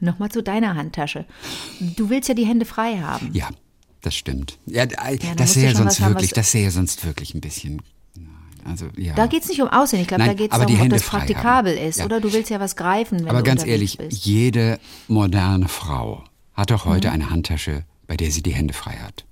Nochmal 0.00 0.30
zu 0.30 0.42
deiner 0.42 0.74
Handtasche. 0.74 1.24
Du 1.80 2.10
willst 2.10 2.28
ja 2.28 2.34
die 2.34 2.46
Hände 2.46 2.64
frei 2.64 2.98
haben. 2.98 3.30
Ja, 3.32 3.48
das 4.02 4.14
stimmt. 4.14 4.58
Ja, 4.66 4.86
da 4.86 4.96
das 5.36 5.54
sähe 5.54 5.68
schon 5.70 5.76
sonst 5.82 6.00
haben, 6.00 6.14
wirklich, 6.14 6.32
das 6.32 6.50
sähe 6.50 6.70
sonst 6.70 7.04
wirklich 7.04 7.34
ein 7.34 7.40
bisschen. 7.40 7.80
Also 8.66 8.86
ja. 8.96 9.12
Da 9.14 9.26
geht 9.26 9.42
es 9.42 9.48
nicht 9.50 9.60
um 9.60 9.68
Aussehen. 9.68 10.00
Ich 10.00 10.08
glaube, 10.08 10.24
da 10.24 10.32
geht 10.32 10.50
es 10.50 10.58
darum, 10.58 10.80
ob 10.80 10.88
das 10.88 11.02
frei 11.02 11.18
haben. 11.20 11.26
praktikabel 11.26 11.74
ist. 11.76 11.98
Ja. 11.98 12.06
Oder 12.06 12.20
du 12.22 12.32
willst 12.32 12.48
ja 12.48 12.60
was 12.60 12.76
greifen, 12.76 13.18
wenn 13.20 13.28
aber 13.28 13.38
du 13.38 13.44
ganz 13.44 13.62
ehrlich, 13.66 13.98
bist. 13.98 14.24
jede 14.24 14.80
moderne 15.06 15.68
Frau 15.68 16.24
hat 16.54 16.70
doch 16.70 16.84
heute 16.84 17.08
Mhm. 17.08 17.14
eine 17.14 17.30
Handtasche, 17.30 17.84
bei 18.06 18.16
der 18.16 18.30
sie 18.30 18.42
die 18.42 18.52
Hände 18.54 18.74
frei 18.74 18.92
hat. 18.96 19.24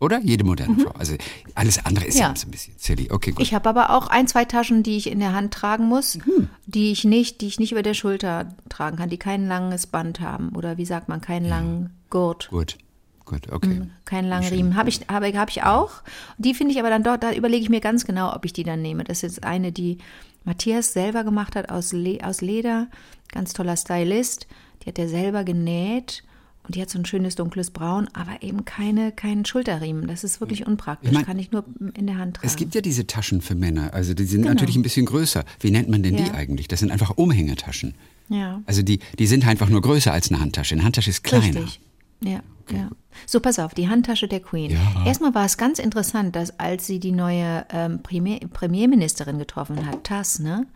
Oder? 0.00 0.20
Jede 0.22 0.44
moderne 0.44 0.76
Frau. 0.80 0.90
Also 0.98 1.14
alles 1.54 1.84
andere 1.86 2.04
ist 2.04 2.18
ja, 2.18 2.28
Mhm. 2.28 2.34
Ja. 2.34 2.40
so 2.40 2.48
ein 2.48 2.50
bisschen 2.50 2.74
silly. 2.76 3.08
Okay, 3.10 3.30
gut. 3.30 3.40
Ich 3.42 3.54
habe 3.54 3.68
aber 3.68 3.90
auch 3.90 4.08
ein, 4.08 4.26
zwei 4.26 4.44
Taschen, 4.44 4.82
die 4.82 4.96
ich 4.96 5.06
in 5.10 5.18
der 5.20 5.32
Hand 5.32 5.54
tragen 5.54 5.86
muss, 5.86 6.14
Hm. 6.24 6.48
die 6.66 6.90
ich 6.92 7.04
nicht, 7.04 7.40
die 7.40 7.46
ich 7.46 7.58
nicht 7.58 7.72
über 7.72 7.82
der 7.82 7.94
Schulter 7.94 8.54
tragen 8.68 8.96
kann, 8.96 9.08
die 9.08 9.16
kein 9.18 9.46
langes 9.48 9.86
Band 9.86 10.20
haben 10.20 10.50
oder 10.50 10.76
wie 10.76 10.84
sagt 10.84 11.08
man, 11.08 11.20
keinen 11.20 11.46
langen 11.48 11.90
Gurt. 12.10 12.48
gut, 12.50 12.76
gut, 13.24 13.50
okay. 13.50 13.82
Keinen 14.04 14.28
langen 14.28 14.48
Riemen. 14.48 14.76
Habe 14.76 14.90
ich, 14.90 15.00
habe, 15.08 15.32
habe 15.38 15.50
ich 15.50 15.62
auch. 15.62 15.90
Die 16.38 16.52
finde 16.54 16.74
ich 16.74 16.80
aber 16.80 16.90
dann 16.90 17.02
dort, 17.04 17.22
da 17.22 17.32
überlege 17.32 17.62
ich 17.62 17.70
mir 17.70 17.80
ganz 17.80 18.04
genau, 18.04 18.34
ob 18.34 18.44
ich 18.44 18.52
die 18.52 18.64
dann 18.64 18.82
nehme. 18.82 19.04
Das 19.04 19.22
ist 19.22 19.42
eine, 19.44 19.72
die 19.72 19.98
Matthias 20.44 20.92
selber 20.92 21.24
gemacht 21.24 21.56
hat 21.56 21.70
aus, 21.70 21.92
Le 21.94 22.18
aus 22.22 22.42
Leder. 22.42 22.88
Ganz 23.32 23.54
toller 23.54 23.76
Stylist. 23.78 24.46
Die 24.82 24.88
hat 24.90 24.98
er 24.98 25.08
selber 25.08 25.44
genäht. 25.44 26.24
Und 26.66 26.74
die 26.76 26.80
hat 26.82 26.88
so 26.88 26.98
ein 26.98 27.04
schönes 27.04 27.34
dunkles 27.34 27.70
Braun, 27.70 28.08
aber 28.14 28.42
eben 28.42 28.64
keine, 28.64 29.12
keinen 29.12 29.44
Schulterriemen. 29.44 30.06
Das 30.06 30.24
ist 30.24 30.40
wirklich 30.40 30.66
unpraktisch. 30.66 31.10
Ich 31.10 31.14
mein, 31.14 31.26
Kann 31.26 31.38
ich 31.38 31.52
nur 31.52 31.64
in 31.94 32.06
der 32.06 32.16
Hand 32.16 32.36
tragen. 32.36 32.46
Es 32.46 32.56
gibt 32.56 32.74
ja 32.74 32.80
diese 32.80 33.06
Taschen 33.06 33.42
für 33.42 33.54
Männer. 33.54 33.92
Also 33.92 34.14
die 34.14 34.24
sind 34.24 34.42
Genau. 34.42 34.54
natürlich 34.54 34.76
ein 34.76 34.82
bisschen 34.82 35.04
größer. 35.04 35.44
Wie 35.60 35.70
nennt 35.70 35.90
man 35.90 36.02
denn 36.02 36.16
die 36.16 36.22
Ja. 36.22 36.32
eigentlich? 36.34 36.66
Das 36.68 36.80
sind 36.80 36.90
einfach 36.90 37.10
Umhängetaschen. 37.16 37.94
ja. 38.30 38.62
Also 38.66 38.80
die, 38.82 39.00
die 39.18 39.26
sind 39.26 39.46
einfach 39.46 39.68
nur 39.68 39.82
größer 39.82 40.10
als 40.12 40.30
eine 40.30 40.40
Handtasche. 40.40 40.74
Eine 40.74 40.84
Handtasche 40.84 41.10
ist 41.10 41.22
kleiner. 41.22 41.64
Richtig. 41.64 41.80
Ja, 42.22 42.40
ja. 42.72 42.88
So, 43.26 43.40
pass 43.40 43.58
auf, 43.58 43.74
die 43.74 43.88
Handtasche 43.90 44.26
der 44.26 44.40
Queen. 44.40 44.70
Ja. 44.70 45.04
Erstmal 45.06 45.34
war 45.34 45.44
es 45.44 45.58
ganz 45.58 45.78
interessant, 45.78 46.34
dass 46.34 46.58
als 46.58 46.86
sie 46.86 46.98
die 46.98 47.12
neue 47.12 47.66
ähm, 47.70 48.02
Premier, 48.02 48.40
Premierministerin 48.52 49.38
getroffen 49.38 49.84
hat, 49.86 50.04
Tass, 50.04 50.38
ne? 50.38 50.66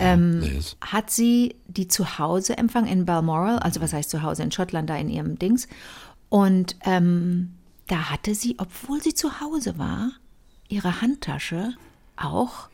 Ähm, 0.00 0.40
Liz. 0.40 0.76
hat 0.80 1.10
sie 1.10 1.56
die 1.68 1.88
zu 1.88 2.18
Hause 2.18 2.56
empfangen 2.58 2.88
in 2.90 3.06
Balmoral, 3.06 3.58
also 3.58 3.80
was 3.80 3.92
heißt 3.92 4.10
zu 4.10 4.22
Hause 4.22 4.42
in 4.42 4.52
Schottland, 4.52 4.88
da 4.90 4.96
in 4.96 5.08
ihrem 5.08 5.38
Dings. 5.38 5.68
Und 6.28 6.76
ähm, 6.84 7.52
da 7.88 8.10
hatte 8.10 8.34
sie, 8.34 8.56
obwohl 8.58 9.02
sie 9.02 9.14
zu 9.14 9.40
Hause 9.40 9.78
war, 9.78 10.10
ihre 10.68 11.00
Handtasche 11.00 11.74
auch 12.16 12.68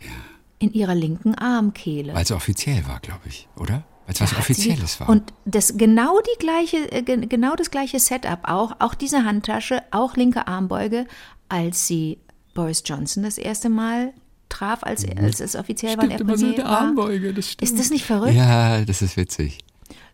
in 0.58 0.72
ihrer 0.72 0.94
linken 0.94 1.34
Armkehle. 1.34 2.14
Weil 2.14 2.22
es 2.22 2.30
offiziell 2.32 2.86
war, 2.86 3.00
glaube 3.00 3.22
ich, 3.26 3.48
oder? 3.56 3.84
Weil 4.06 4.14
es 4.14 4.20
was 4.20 4.36
Offizielles 4.36 5.00
war. 5.00 5.08
Und 5.08 5.32
das 5.44 5.76
genau 5.76 6.18
die 6.20 6.38
gleiche, 6.38 6.90
äh, 6.90 7.02
ge- 7.02 7.26
genau 7.26 7.54
das 7.56 7.70
gleiche 7.70 8.00
Setup 8.00 8.40
auch, 8.44 8.76
auch 8.78 8.94
diese 8.94 9.24
Handtasche, 9.24 9.82
auch 9.90 10.16
linke 10.16 10.46
Armbeuge, 10.46 11.06
als 11.48 11.86
sie 11.86 12.18
Boris 12.54 12.82
Johnson 12.86 13.22
das 13.22 13.38
erste 13.38 13.68
Mal 13.68 14.12
traf, 14.52 14.82
als, 14.82 15.04
als 15.16 15.40
es 15.40 15.56
offiziell 15.56 15.96
war. 15.96 16.04
und 16.04 16.10
er 16.10 16.18
Premier 16.18 16.58
war. 16.58 17.32
das 17.34 17.50
stimmt. 17.50 17.70
Ist 17.70 17.78
das 17.78 17.90
nicht 17.90 18.04
verrückt? 18.04 18.34
Ja, 18.34 18.84
das 18.84 19.02
ist 19.02 19.16
witzig. 19.16 19.58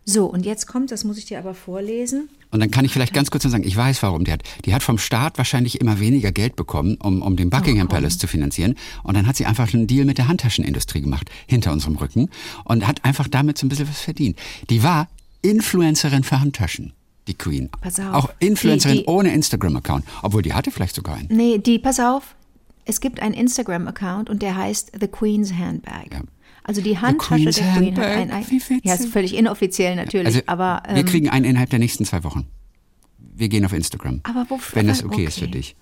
So, 0.05 0.25
und 0.25 0.43
jetzt 0.45 0.65
kommt, 0.65 0.89
das 0.91 1.03
muss 1.03 1.17
ich 1.19 1.25
dir 1.25 1.37
aber 1.37 1.53
vorlesen. 1.53 2.29
Und 2.51 2.61
dann 2.61 2.71
kann 2.71 2.83
ich 2.83 2.91
vielleicht 2.91 3.13
ganz 3.13 3.29
kurz 3.29 3.43
noch 3.43 3.51
sagen, 3.51 3.63
ich 3.63 3.77
weiß 3.77 4.01
warum. 4.01 4.23
Die 4.23 4.31
hat, 4.31 4.41
die 4.65 4.73
hat 4.73 4.81
vom 4.81 4.97
Staat 4.97 5.37
wahrscheinlich 5.37 5.79
immer 5.81 5.99
weniger 5.99 6.31
Geld 6.31 6.55
bekommen, 6.55 6.95
um, 6.95 7.21
um 7.21 7.35
den 7.35 7.51
Buckingham 7.51 7.85
Oh. 7.85 7.89
Palace 7.91 8.17
zu 8.17 8.25
finanzieren. 8.25 8.73
Und 9.03 9.15
dann 9.15 9.27
hat 9.27 9.35
sie 9.35 9.45
einfach 9.45 9.71
einen 9.71 9.85
Deal 9.85 10.05
mit 10.05 10.17
der 10.17 10.27
Handtaschenindustrie 10.27 11.01
gemacht, 11.01 11.29
hinter 11.45 11.71
unserem 11.71 11.95
Rücken. 11.97 12.29
Und 12.63 12.87
hat 12.87 13.05
einfach 13.05 13.27
damit 13.27 13.59
so 13.59 13.67
ein 13.67 13.69
bisschen 13.69 13.87
was 13.87 13.99
verdient. 14.01 14.39
Die 14.71 14.81
war 14.81 15.09
Influencerin 15.43 16.23
für 16.23 16.39
Handtaschen, 16.41 16.93
die 17.27 17.33
Queen. 17.35 17.69
Pass 17.81 17.99
auf. 17.99 18.13
Auch 18.13 18.29
Influencerin 18.39 18.97
Die- 18.97 19.03
die- 19.03 19.09
ohne 19.09 19.31
Instagram-Account. 19.33 20.05
Obwohl, 20.23 20.41
die 20.41 20.53
hatte 20.53 20.71
vielleicht 20.71 20.95
sogar 20.95 21.15
einen. 21.15 21.27
Nee, 21.31 21.59
die, 21.59 21.77
pass 21.77 21.99
auf, 21.99 22.35
es 22.89 22.99
gibt 23.01 23.21
einen 23.21 23.33
Instagram-Account 23.33 24.29
und 24.29 24.41
der 24.41 24.55
heißt 24.57 24.91
The 24.99 25.07
Queen's 25.07 25.53
Handbag. 25.53 26.11
Ja. 26.11 26.21
Also 26.63 26.81
die 26.81 26.97
Handtasche 26.99 27.43
der 27.45 27.53
Queen 27.53 27.95
hat 27.97 28.05
Handbag, 28.05 28.05
ein, 28.17 28.31
ein 28.31 28.81
ja, 28.83 28.93
ist 28.93 29.07
völlig 29.07 29.35
inoffiziell 29.35 29.95
natürlich, 29.95 30.27
Also, 30.27 30.41
aber 30.45 30.83
wir 30.87 30.97
ähm, 30.97 31.05
kriegen 31.05 31.29
einen 31.29 31.45
innerhalb 31.45 31.69
der 31.69 31.79
nächsten 31.79 32.05
zwei 32.05 32.23
Wochen. 32.23 32.45
Wir 33.17 33.49
gehen 33.49 33.65
auf 33.65 33.73
Instagram. 33.73 34.19
Aber 34.23 34.45
wofür- 34.49 34.75
Wenn 34.75 34.87
das 34.87 35.03
okay, 35.03 35.25
ist 35.25 35.39
für 35.39 35.45
okay. 35.45 35.51
dich. 35.51 35.75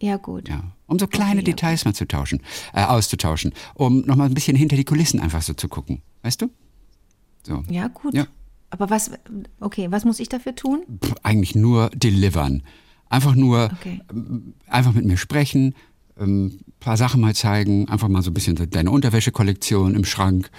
ja 0.00 0.16
gut. 0.16 0.48
Ja. 0.48 0.62
Um 0.86 0.98
so 0.98 1.06
kleine 1.06 1.40
Okay, 1.40 1.50
ja. 1.50 1.54
Details 1.56 1.84
mal 1.84 1.92
zu 1.94 2.06
tauschen, 2.06 2.40
äh, 2.72 2.84
auszutauschen, 2.84 3.52
um 3.74 4.00
nochmal 4.02 4.28
ein 4.28 4.34
bisschen 4.34 4.56
hinter 4.56 4.76
die 4.76 4.84
Kulissen 4.84 5.20
einfach 5.20 5.42
so 5.42 5.52
zu 5.54 5.68
gucken. 5.68 6.00
Weißt 6.22 6.40
du? 6.42 6.50
So. 7.42 7.62
Ja, 7.68 7.88
gut. 7.88 8.14
Ja. 8.14 8.26
Aber 8.70 8.88
was, 8.90 9.10
okay, 9.60 9.88
was 9.90 10.04
muss 10.04 10.18
ich 10.20 10.28
dafür 10.28 10.54
tun? 10.54 10.82
Pff, 11.04 11.14
eigentlich 11.22 11.54
nur 11.54 11.90
delivern. 11.90 12.62
Einfach 13.08 13.34
nur 13.36 13.70
Okay. 13.80 14.00
ähm, 14.10 14.54
einfach 14.66 14.92
mit 14.92 15.04
mir 15.04 15.16
sprechen, 15.16 15.74
ähm, 16.18 16.60
paar 16.80 16.96
Sachen 16.96 17.20
mal 17.20 17.34
zeigen, 17.34 17.88
einfach 17.88 18.08
mal 18.08 18.22
so 18.22 18.30
ein 18.30 18.34
bisschen 18.34 18.56
deine 18.70 18.90
Unterwäschekollektion 18.90 19.94
im 19.94 20.04
Schrank 20.04 20.50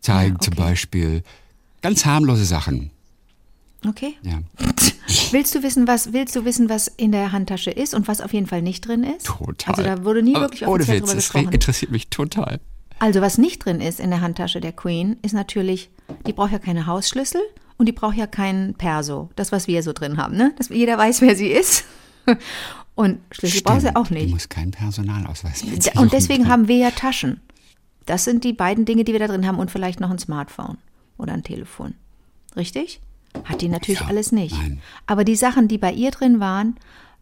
zeigen 0.00 0.34
Ja, 0.34 0.40
zum 0.40 0.52
okay. 0.54 0.62
Beispiel. 0.62 1.22
Ganz 1.80 2.04
harmlose 2.06 2.44
Sachen. 2.44 2.90
Okay. 3.86 4.14
Ja. 4.22 4.40
Willst 5.32 5.54
du 5.54 5.62
wissen, 5.62 5.86
was 5.88 6.12
willst 6.12 6.36
du 6.36 6.44
wissen, 6.44 6.68
was 6.68 6.86
in 6.88 7.10
der 7.10 7.32
Handtasche 7.32 7.70
ist 7.70 7.94
und 7.94 8.06
was 8.06 8.20
auf 8.20 8.32
jeden 8.32 8.46
Fall 8.46 8.62
nicht 8.62 8.86
drin 8.86 9.02
ist? 9.02 9.26
Total. 9.26 9.74
Also 9.74 9.82
da 9.82 10.04
wurde 10.04 10.22
nie 10.22 10.34
Aber 10.36 10.44
wirklich 10.44 10.62
Ohne 10.62 10.74
offiziell 10.82 10.98
Witz, 10.98 11.06
drüber 11.06 11.14
das 11.16 11.24
gesprochen. 11.32 11.52
interessiert 11.52 11.90
mich 11.90 12.08
total. 12.08 12.60
Also 13.00 13.20
was 13.20 13.38
nicht 13.38 13.64
drin 13.64 13.80
ist 13.80 13.98
in 13.98 14.10
der 14.10 14.20
Handtasche 14.20 14.60
der 14.60 14.72
Queen, 14.72 15.16
ist 15.22 15.32
natürlich, 15.34 15.90
die 16.26 16.32
braucht 16.32 16.52
ja 16.52 16.58
keine 16.58 16.86
Hausschlüssel 16.86 17.40
und 17.78 17.86
die 17.86 17.92
braucht 17.92 18.16
ja 18.16 18.26
keinen 18.28 18.74
Perso. 18.74 19.30
Das, 19.34 19.50
was 19.50 19.66
wir 19.66 19.82
so 19.82 19.92
drin 19.92 20.16
haben, 20.18 20.36
ne? 20.36 20.52
Dass 20.56 20.68
jeder 20.68 20.96
weiß, 20.96 21.20
wer 21.20 21.34
sie 21.34 21.48
ist. 21.48 21.84
Und 22.94 23.20
Schlüssel 23.30 23.62
braucht 23.62 23.80
sie 23.80 23.86
Stimmt, 23.88 23.96
auch 23.96 24.08
Du 24.08 24.14
nicht. 24.14 24.30
musst 24.30 24.50
keinen 24.50 24.70
Personalausweis 24.70 25.64
mit 25.64 25.82
sich 25.82 25.96
Und 25.96 26.12
deswegen 26.12 26.48
haben 26.48 26.68
wir 26.68 26.76
ja 26.76 26.90
Taschen. 26.90 27.40
Das 28.06 28.24
sind 28.24 28.44
die 28.44 28.52
beiden 28.52 28.84
Dinge, 28.84 29.04
die 29.04 29.12
wir 29.12 29.20
da 29.20 29.28
drin 29.28 29.46
haben 29.46 29.58
und 29.58 29.70
vielleicht 29.70 30.00
noch 30.00 30.10
ein 30.10 30.18
Smartphone 30.18 30.76
oder 31.18 31.32
ein 31.32 31.42
Telefon. 31.42 31.94
Richtig? 32.56 33.00
Hat 33.44 33.62
die 33.62 33.68
natürlich 33.68 34.00
Ja, 34.00 34.06
alles 34.08 34.30
nicht. 34.32 34.54
nein. 34.56 34.80
Aber 35.06 35.24
die 35.24 35.36
Sachen, 35.36 35.68
die 35.68 35.78
bei 35.78 35.92
ihr 35.92 36.10
drin 36.10 36.38
waren, 36.40 36.76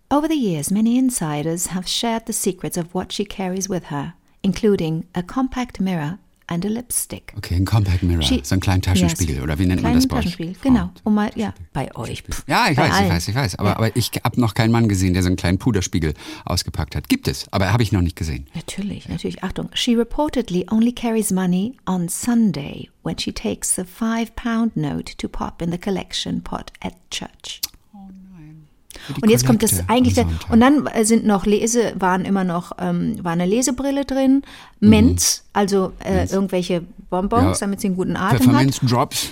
over 0.09 0.27
the 0.29 0.35
years, 0.37 0.71
many 0.73 0.99
insiders 0.99 1.73
have 1.73 1.87
shared 1.87 2.25
the 2.27 2.33
secrets 2.33 2.77
of 2.77 2.93
what 2.95 3.12
she 3.12 3.25
carries 3.25 3.69
with 3.71 3.91
her, 3.91 4.15
including 4.43 5.05
a 5.12 5.23
compact 5.23 5.81
mirror 5.81 6.19
and 6.50 6.64
a 6.66 6.69
lipstick. 6.69 7.33
Okay, 7.38 7.54
ein 7.54 7.64
Compact 7.64 8.02
Mirror, 8.02 8.23
She- 8.23 8.40
so 8.45 8.54
ein 8.54 8.61
kleinen 8.61 8.83
Taschenspiegel 8.83 9.37
Yes. 9.37 9.42
oder 9.45 9.59
wie 9.59 9.64
nennt 9.66 9.83
man 9.83 9.95
das 9.95 10.07
bei 10.07 10.16
euch? 10.19 10.25
Taschenspiegel, 10.25 10.57
genau. 10.62 10.90
Um 11.04 11.14
mal, 11.14 11.30
ja, 11.37 11.54
bei 11.73 11.95
euch. 11.97 12.23
Pff, 12.23 12.45
Ja, 12.47 12.66
ich 12.71 12.76
weiß, 12.76 12.88
ich 12.88 12.92
allen. 12.95 13.09
weiß, 13.11 13.28
ich 13.28 13.35
weiß. 13.35 13.54
Aber, 13.57 13.69
Ja. 13.71 13.76
aber 13.76 13.97
ich 13.97 14.11
habe 14.23 14.38
noch 14.40 14.52
keinen 14.54 14.73
Mann 14.73 14.88
gesehen, 14.88 15.14
der 15.14 15.23
so 15.23 15.28
einen 15.28 15.37
kleinen 15.37 15.59
Puderspiegel 15.59 16.12
ausgepackt 16.45 16.95
hat. 16.97 17.09
Gibt 17.09 17.28
es, 17.28 17.47
aber 17.52 17.73
habe 17.73 17.83
ich 17.83 17.92
noch 17.92 18.02
nicht 18.02 18.16
gesehen. 18.16 18.47
Natürlich, 18.54 19.09
natürlich. 19.09 19.42
Achtung. 19.42 19.71
She 19.75 19.95
reportedly 19.95 20.66
only 20.71 20.92
carries 20.92 21.30
money 21.30 21.76
on 21.87 22.09
Sunday 22.09 22.90
when 23.02 23.19
she 23.19 23.33
takes 23.33 23.75
the 23.76 23.85
five 23.85 24.35
pound 24.37 24.76
note 24.76 25.16
to 25.16 25.28
pop 25.28 25.62
in 25.62 25.71
the 25.73 25.78
collection 25.78 26.42
pot 26.42 26.73
at 26.83 26.95
church. 27.11 27.61
Für 27.92 27.99
die 28.12 28.30
Und 29.23 29.31
jetzt 29.31 29.47
kommt 29.47 29.63
das 29.63 29.89
eigentlich, 29.89 30.15
Sonntag. 30.17 30.51
und 30.51 30.61
dann 30.61 30.87
äh, 30.87 31.05
sind 31.05 31.25
noch 31.27 31.47
Lese, 31.47 31.95
waren 31.99 32.25
immer 32.25 32.45
noch, 32.45 32.73
ähm, 32.79 33.23
war 33.23 33.33
eine 33.33 33.47
Lesebrille 33.47 34.05
drin, 34.05 34.43
Mints, 34.81 35.45
also 35.53 35.93
äh, 36.05 36.27
irgendwelche 36.31 36.83
Bonbons, 37.09 37.43
Mhm. 37.43 37.49
Ja. 37.53 37.57
damit 37.61 37.81
sie 37.81 37.87
einen 37.89 37.97
guten 37.97 38.17
Atem 38.17 38.39
hat. 38.39 38.43
Pfefferminz-Drops. 38.43 39.31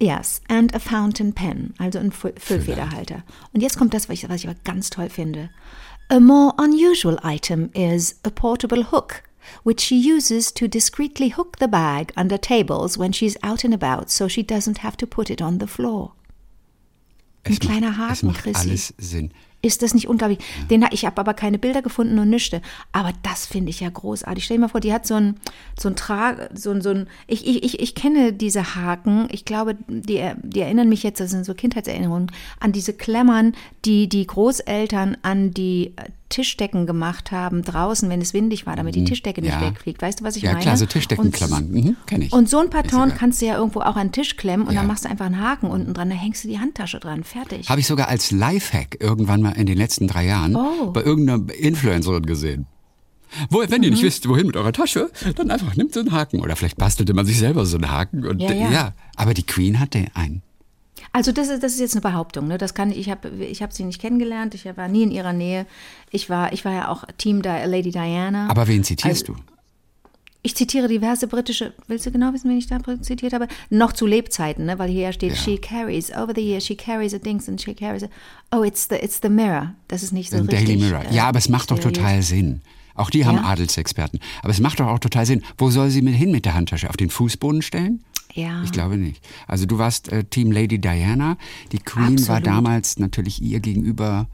Yes, 0.00 0.40
and 0.48 0.74
a 0.74 0.78
fountain 0.80 1.32
pen, 1.32 1.74
also 1.78 1.98
ein 2.00 2.10
Füll 2.10 2.32
Füllfederhalter. 2.36 3.22
Und 3.52 3.60
jetzt 3.60 3.78
kommt 3.78 3.94
das, 3.94 4.08
was 4.08 4.14
ich, 4.14 4.28
was 4.28 4.36
ich 4.42 4.48
aber 4.48 4.56
ganz 4.64 4.90
toll 4.90 5.08
finde. 5.08 5.50
A 6.08 6.18
more 6.18 6.52
unusual 6.58 7.18
item 7.22 7.70
is 7.74 8.18
a 8.24 8.30
portable 8.30 8.90
hook, 8.90 9.22
which 9.64 9.80
she 9.80 9.94
uses 9.94 10.52
to 10.54 10.66
discreetly 10.66 11.30
hook 11.36 11.56
the 11.60 11.68
bag 11.68 12.12
under 12.16 12.40
tables 12.40 12.98
when 12.98 13.12
she's 13.12 13.36
out 13.44 13.64
and 13.64 13.72
about, 13.80 14.10
so 14.10 14.28
she 14.28 14.42
doesn't 14.44 14.82
have 14.82 14.96
to 14.96 15.06
put 15.06 15.30
it 15.30 15.40
on 15.40 15.58
the 15.60 15.66
floor. 15.68 16.12
Ein 17.44 17.52
Es 17.52 17.60
kleiner 17.60 17.90
macht, 17.90 18.12
Es 18.12 18.18
Haken, 18.18 18.26
macht 18.28 18.42
Chrissy. 18.42 18.68
alles 18.68 18.94
Sinn. 18.98 19.30
Ist 19.64 19.82
das 19.82 19.94
nicht 19.94 20.08
unglaublich? 20.08 20.40
Den, 20.70 20.84
ich 20.90 21.04
habe 21.06 21.20
aber 21.20 21.34
keine 21.34 21.56
Bilder 21.56 21.82
gefunden 21.82 22.18
und 22.18 22.28
nischte. 22.28 22.60
Aber 22.90 23.12
das 23.22 23.46
finde 23.46 23.70
ich 23.70 23.78
ja 23.78 23.88
großartig. 23.88 24.44
Stell 24.44 24.56
dir 24.56 24.62
mal 24.62 24.68
vor, 24.68 24.80
die 24.80 24.92
hat 24.92 25.06
so 25.06 25.14
ein, 25.14 25.36
so 25.78 25.88
ein 25.88 25.94
Trag, 25.94 26.50
so 26.54 26.72
ein, 26.72 26.82
so 26.82 26.90
ein, 26.90 27.06
ich, 27.28 27.46
ich, 27.46 27.62
ich, 27.62 27.78
ich 27.80 27.94
kenne 27.94 28.32
diese 28.32 28.74
Haken. 28.74 29.28
Ich 29.30 29.44
glaube, 29.44 29.76
die, 29.86 30.20
die 30.42 30.60
erinnern 30.60 30.88
mich 30.88 31.04
jetzt, 31.04 31.20
das 31.20 31.30
sind 31.30 31.44
so 31.44 31.54
Kindheitserinnerungen, 31.54 32.32
an 32.58 32.72
diese 32.72 32.92
Klemmern, 32.92 33.54
die 33.84 34.08
die 34.08 34.26
Großeltern 34.26 35.16
an 35.22 35.52
die 35.52 35.94
Tischdecken 36.32 36.86
gemacht 36.86 37.30
haben 37.30 37.62
draußen, 37.62 38.08
wenn 38.08 38.20
es 38.20 38.32
windig 38.34 38.66
war, 38.66 38.74
damit 38.74 38.94
die 38.94 39.04
Tischdecke 39.04 39.42
nicht 39.42 39.54
Mhm. 39.54 39.62
Ja. 39.62 39.68
wegfliegt. 39.70 40.00
Weißt 40.00 40.20
du, 40.20 40.24
was 40.24 40.36
ich 40.36 40.42
Ja, 40.44 40.52
meine? 40.52 40.62
klar, 40.62 40.76
so 40.78 40.86
Tischdeckenklammern. 40.86 41.70
Mhm, 41.70 41.96
kenn 42.06 42.22
ich. 42.22 42.32
Und 42.32 42.48
so 42.48 42.58
ein 42.58 42.70
Patron 42.70 43.02
sogar. 43.10 43.16
kannst 43.18 43.42
du 43.42 43.46
ja 43.46 43.56
irgendwo 43.56 43.80
auch 43.80 43.96
an 43.96 44.08
den 44.08 44.12
Tisch 44.12 44.36
klemmen 44.36 44.66
und 44.66 44.72
Ja. 44.74 44.80
dann 44.80 44.88
machst 44.88 45.04
du 45.04 45.10
einfach 45.10 45.26
einen 45.26 45.40
Haken 45.40 45.70
unten 45.70 45.92
dran, 45.94 46.08
da 46.10 46.16
hängst 46.16 46.42
du 46.44 46.48
die 46.48 46.58
Handtasche 46.58 46.98
dran. 47.00 47.22
Fertig. 47.22 47.68
Habe 47.68 47.80
ich 47.80 47.86
sogar 47.86 48.08
als 48.08 48.30
Lifehack 48.30 48.96
irgendwann 49.00 49.42
mal 49.42 49.50
in 49.52 49.66
den 49.66 49.76
letzten 49.76 50.08
drei 50.08 50.24
Jahren 50.26 50.56
Oh. 50.56 50.90
bei 50.92 51.02
irgendeiner 51.02 51.52
Influencerin 51.54 52.24
gesehen. 52.26 52.66
Wo, 53.48 53.60
wenn 53.60 53.82
ihr 53.82 53.88
Mhm. 53.88 53.94
nicht 53.94 54.02
wisst, 54.02 54.28
wohin 54.28 54.46
mit 54.46 54.56
eurer 54.56 54.72
Tasche, 54.72 55.10
dann 55.36 55.50
einfach 55.50 55.74
nimmt 55.76 55.94
so 55.94 56.00
einen 56.00 56.12
Haken. 56.12 56.40
Oder 56.40 56.54
vielleicht 56.56 56.76
bastelte 56.76 57.14
man 57.14 57.24
sich 57.24 57.38
selber 57.38 57.64
so 57.64 57.76
einen 57.78 57.90
Haken. 57.90 58.26
Und, 58.26 58.40
Ja, 58.42 58.50
äh, 58.50 58.72
ja. 58.72 58.92
Aber 59.16 59.32
die 59.32 59.44
Queen 59.44 59.80
hatte 59.80 60.04
einen. 60.14 60.42
Also 61.12 61.32
das 61.32 61.48
ist, 61.48 61.62
das 61.62 61.72
ist 61.74 61.80
jetzt 61.80 61.94
eine 61.94 62.00
Behauptung. 62.02 62.48
Ne? 62.48 62.58
Das 62.58 62.74
kann 62.74 62.90
ich. 62.90 62.98
Ich 62.98 63.10
habe 63.10 63.28
ich 63.28 63.62
hab 63.62 63.72
sie 63.72 63.84
nicht 63.84 64.00
kennengelernt. 64.00 64.54
Ich 64.54 64.64
war 64.76 64.88
nie 64.88 65.02
in 65.02 65.10
ihrer 65.10 65.32
Nähe. 65.32 65.66
Ich 66.10 66.28
war, 66.30 66.52
ich 66.52 66.64
war 66.64 66.72
ja 66.72 66.88
auch 66.88 67.04
Team 67.18 67.42
Di 67.42 67.48
Lady 67.48 67.90
Diana. 67.90 68.48
Aber 68.48 68.66
wen 68.68 68.84
zitierst 68.84 69.28
Also- 69.28 69.34
du? 69.34 69.38
ich 70.44 70.56
zitiere 70.56 70.88
diverse 70.88 71.28
britische. 71.28 71.72
Willst 71.86 72.04
du 72.04 72.10
genau 72.10 72.32
wissen, 72.32 72.50
wen 72.50 72.58
ich 72.58 72.66
da 72.66 72.78
zitiert 73.00 73.32
habe? 73.32 73.46
Noch 73.70 73.92
zu 73.92 74.06
Lebzeiten, 74.06 74.66
ne? 74.66 74.78
weil 74.78 74.90
hier 74.90 75.12
steht: 75.12 75.30
Ja. 75.32 75.36
She 75.36 75.56
carries 75.58 76.12
over 76.12 76.32
the 76.34 76.40
years. 76.42 76.66
She 76.66 76.74
carries 76.76 77.14
a 77.14 77.18
things 77.18 77.48
and 77.48 77.60
she 77.60 77.74
carries 77.74 78.02
a. 78.02 78.08
Oh, 78.50 78.62
it's 78.64 78.88
the 78.88 78.96
it's 78.96 79.20
the 79.22 79.28
mirror. 79.28 79.74
Das 79.88 80.02
ist 80.02 80.12
nicht 80.12 80.30
so 80.30 80.36
Im 80.38 80.46
richtig. 80.48 80.66
Daily 80.66 80.80
Mirror. 80.80 81.04
äh, 81.10 81.14
Ja, 81.14 81.28
aber 81.28 81.38
es 81.38 81.48
macht 81.48 81.70
doch 81.70 81.76
seriös. 81.76 81.96
total 81.98 82.22
Sinn. 82.22 82.60
Auch 82.94 83.08
die 83.08 83.24
haben 83.24 83.36
Ja? 83.36 83.44
Adelsexperten. 83.44 84.18
Aber 84.42 84.50
es 84.50 84.60
macht 84.60 84.78
doch 84.80 84.86
auch 84.88 84.98
total 84.98 85.24
Sinn. 85.26 85.42
Wo 85.56 85.70
soll 85.70 85.88
sie 85.90 86.02
mit 86.02 86.14
hin 86.14 86.30
mit 86.30 86.44
der 86.44 86.54
Handtasche? 86.54 86.90
Auf 86.90 86.96
den 86.96 87.08
Fußboden 87.08 87.62
stellen? 87.62 88.04
Ja. 88.34 88.62
Ich 88.64 88.72
glaube 88.72 88.96
nicht. 88.96 89.22
Also 89.46 89.66
du 89.66 89.78
warst 89.78 90.10
äh, 90.10 90.24
Team 90.24 90.50
Lady 90.52 90.78
Diana. 90.78 91.36
Die 91.72 91.78
Queen 91.78 92.18
war 92.28 92.36
Absolut. 92.36 92.46
damals 92.46 92.98
natürlich 92.98 93.42
ihr 93.42 93.60
gegenüber 93.60 94.26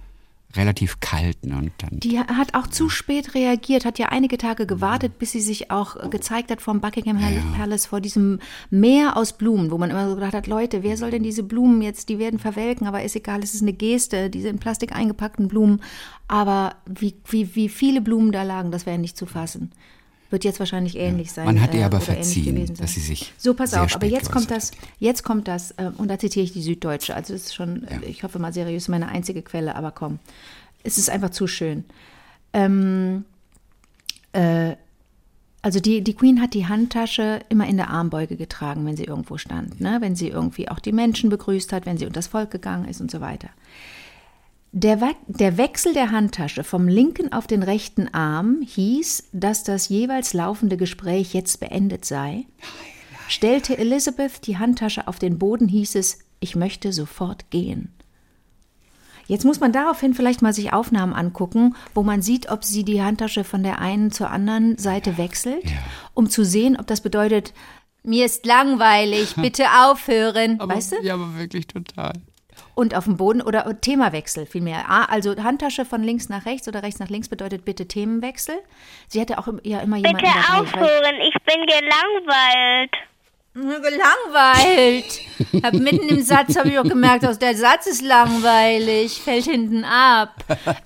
relativ 0.56 1.00
kalt. 1.00 1.44
Ne? 1.44 1.56
Und 1.56 1.72
dann, 1.78 2.00
Die 2.00 2.18
hat 2.18 2.54
auch 2.54 2.66
zu 2.66 2.88
spät 2.88 3.34
reagiert, 3.34 3.84
hat 3.84 3.98
ja 3.98 4.06
einige 4.06 4.38
Tage 4.38 4.66
gewartet, 4.66 5.18
bis 5.18 5.32
sie 5.32 5.40
sich 5.40 5.70
auch 5.70 6.10
gezeigt 6.10 6.50
hat 6.50 6.62
vom 6.62 6.80
Buckingham 6.80 7.18
Palace 7.56 7.86
vor 7.86 8.00
diesem 8.00 8.38
Meer 8.70 9.16
aus 9.16 9.34
Blumen, 9.34 9.70
wo 9.70 9.78
man 9.78 9.90
immer 9.90 10.08
so 10.08 10.14
gedacht 10.14 10.32
hat, 10.32 10.46
Leute, 10.46 10.82
wer 10.82 10.96
soll 10.96 11.10
denn 11.10 11.22
diese 11.22 11.42
Blumen 11.42 11.82
jetzt, 11.82 12.08
die 12.08 12.18
werden 12.18 12.38
verwelken, 12.38 12.86
aber 12.86 13.02
ist 13.02 13.16
egal, 13.16 13.42
es 13.42 13.54
ist 13.54 13.62
eine 13.62 13.74
Geste, 13.74 14.30
diese 14.30 14.48
in 14.48 14.58
Plastik 14.58 14.94
eingepackten 14.94 15.48
Blumen. 15.48 15.82
Aber 16.28 16.76
wie, 16.86 17.14
wie, 17.28 17.54
wie 17.54 17.68
viele 17.68 18.00
Blumen 18.00 18.32
da 18.32 18.42
lagen, 18.42 18.70
das 18.70 18.86
wäre 18.86 18.98
nicht 18.98 19.16
zu 19.16 19.26
fassen. 19.26 19.70
Wird 20.30 20.44
jetzt 20.44 20.58
wahrscheinlich 20.58 20.96
ähnlich 20.96 21.32
sein. 21.32 21.46
Man 21.46 21.60
hat 21.60 21.72
ihr 21.72 21.80
äh, 21.80 21.84
aber 21.84 22.00
verziehen, 22.00 22.74
dass 22.78 22.94
sie 22.94 23.00
sich 23.00 23.32
So, 23.38 23.54
pass 23.54 23.72
auf, 23.72 23.94
aber 23.94 24.06
jetzt 24.06 24.30
kommt 24.30 24.50
das, 24.50 24.72
jetzt 24.98 25.22
kommt 25.22 25.48
das, 25.48 25.70
äh, 25.72 25.90
und 25.96 26.08
da 26.08 26.18
zitiere 26.18 26.44
ich 26.44 26.52
die 26.52 26.60
Süddeutsche, 26.62 27.14
also 27.14 27.32
das 27.32 27.44
ist 27.44 27.54
schon, 27.54 27.86
Ja. 27.90 28.00
äh, 28.00 28.04
ich 28.06 28.24
hoffe 28.24 28.38
mal 28.38 28.52
seriös, 28.52 28.88
meine 28.88 29.08
einzige 29.08 29.40
Quelle, 29.42 29.74
aber 29.74 29.90
komm, 29.90 30.18
es 30.84 30.98
ist 30.98 31.08
einfach 31.08 31.30
zu 31.30 31.46
schön. 31.46 31.84
Ähm, 32.52 33.24
äh, 34.32 34.76
also 35.62 35.80
die, 35.80 36.02
die 36.04 36.14
Queen 36.14 36.40
hat 36.40 36.54
die 36.54 36.66
Handtasche 36.66 37.40
immer 37.48 37.66
in 37.66 37.76
der 37.76 37.90
Armbeuge 37.90 38.36
getragen, 38.36 38.86
wenn 38.86 38.96
sie 38.96 39.04
irgendwo 39.04 39.38
stand, 39.38 39.80
ne? 39.80 39.98
wenn 40.00 40.14
sie 40.14 40.28
irgendwie 40.28 40.68
auch 40.68 40.78
die 40.78 40.92
Menschen 40.92 41.30
begrüßt 41.30 41.72
hat, 41.72 41.84
wenn 41.84 41.98
sie 41.98 42.04
unter 42.04 42.18
das 42.18 42.28
Volk 42.28 42.50
gegangen 42.50 42.86
ist 42.86 43.00
und 43.00 43.10
so 43.10 43.20
weiter. 43.20 43.48
Der, 44.72 45.00
We 45.00 45.14
der 45.26 45.56
Wechsel 45.56 45.94
der 45.94 46.10
Handtasche 46.10 46.62
vom 46.62 46.88
linken 46.88 47.32
auf 47.32 47.46
den 47.46 47.62
rechten 47.62 48.12
Arm 48.12 48.60
hieß, 48.62 49.28
dass 49.32 49.64
das 49.64 49.88
jeweils 49.88 50.34
laufende 50.34 50.76
Gespräch 50.76 51.32
jetzt 51.32 51.58
beendet 51.60 52.04
sei. 52.04 52.44
Stellte 53.28 53.78
Elizabeth 53.78 54.46
die 54.46 54.58
Handtasche 54.58 55.08
auf 55.08 55.18
den 55.18 55.38
Boden, 55.38 55.68
hieß 55.68 55.94
es, 55.94 56.18
ich 56.40 56.54
möchte 56.54 56.92
sofort 56.92 57.50
gehen. 57.50 57.92
Jetzt 59.26 59.44
muss 59.44 59.60
man 59.60 59.72
daraufhin 59.72 60.14
vielleicht 60.14 60.40
mal 60.40 60.54
sich 60.54 60.72
Aufnahmen 60.72 61.12
angucken, 61.12 61.74
wo 61.94 62.02
man 62.02 62.22
sieht, 62.22 62.50
ob 62.50 62.64
sie 62.64 62.84
die 62.84 63.02
Handtasche 63.02 63.44
von 63.44 63.62
der 63.62 63.78
einen 63.78 64.10
zur 64.10 64.30
anderen 64.30 64.78
Seite 64.78 65.18
wechselt, 65.18 65.64
um 66.14 66.30
zu 66.30 66.44
sehen, 66.44 66.78
ob 66.78 66.86
das 66.86 67.02
bedeutet, 67.02 67.52
mir 68.02 68.24
ist 68.24 68.46
langweilig, 68.46 69.34
bitte 69.36 69.64
aufhören. 69.84 70.58
weißt 70.58 70.92
du? 70.92 70.96
Ja, 71.02 71.14
aber 71.14 71.36
wirklich 71.36 71.66
total. 71.66 72.14
Und 72.78 72.94
auf 72.94 73.04
dem 73.04 73.16
Boden 73.16 73.42
oder 73.42 73.80
Themawechsel 73.80 74.46
vielmehr. 74.46 74.84
Ah, 74.88 75.06
Also 75.06 75.34
Handtasche 75.42 75.84
von 75.84 76.00
links 76.04 76.28
nach 76.28 76.46
rechts 76.46 76.68
oder 76.68 76.84
rechts 76.84 77.00
nach 77.00 77.08
links 77.08 77.28
bedeutet 77.28 77.64
bitte 77.64 77.88
Themenwechsel. 77.88 78.54
Sie 79.08 79.20
hatte 79.20 79.36
auch 79.38 79.48
ja 79.64 79.80
immer 79.80 79.96
jemanden 79.96 80.18
Bitte 80.18 80.32
dabei. 80.32 80.60
Aufhören, 80.60 81.16
ich 81.20 81.34
bin 81.44 81.66
gelangweilt. 81.66 82.92
Gelangweilt. 83.54 85.20
Hab 85.64 85.74
mitten 85.74 86.08
im 86.08 86.22
Satz 86.22 86.56
habe 86.56 86.68
ich 86.68 86.78
auch 86.78 86.84
gemerkt, 86.84 87.24
dass 87.24 87.38
der 87.40 87.56
Satz 87.56 87.86
ist 87.88 88.02
langweilig, 88.02 89.20
fällt 89.20 89.46
hinten 89.46 89.84
ab. 89.84 90.34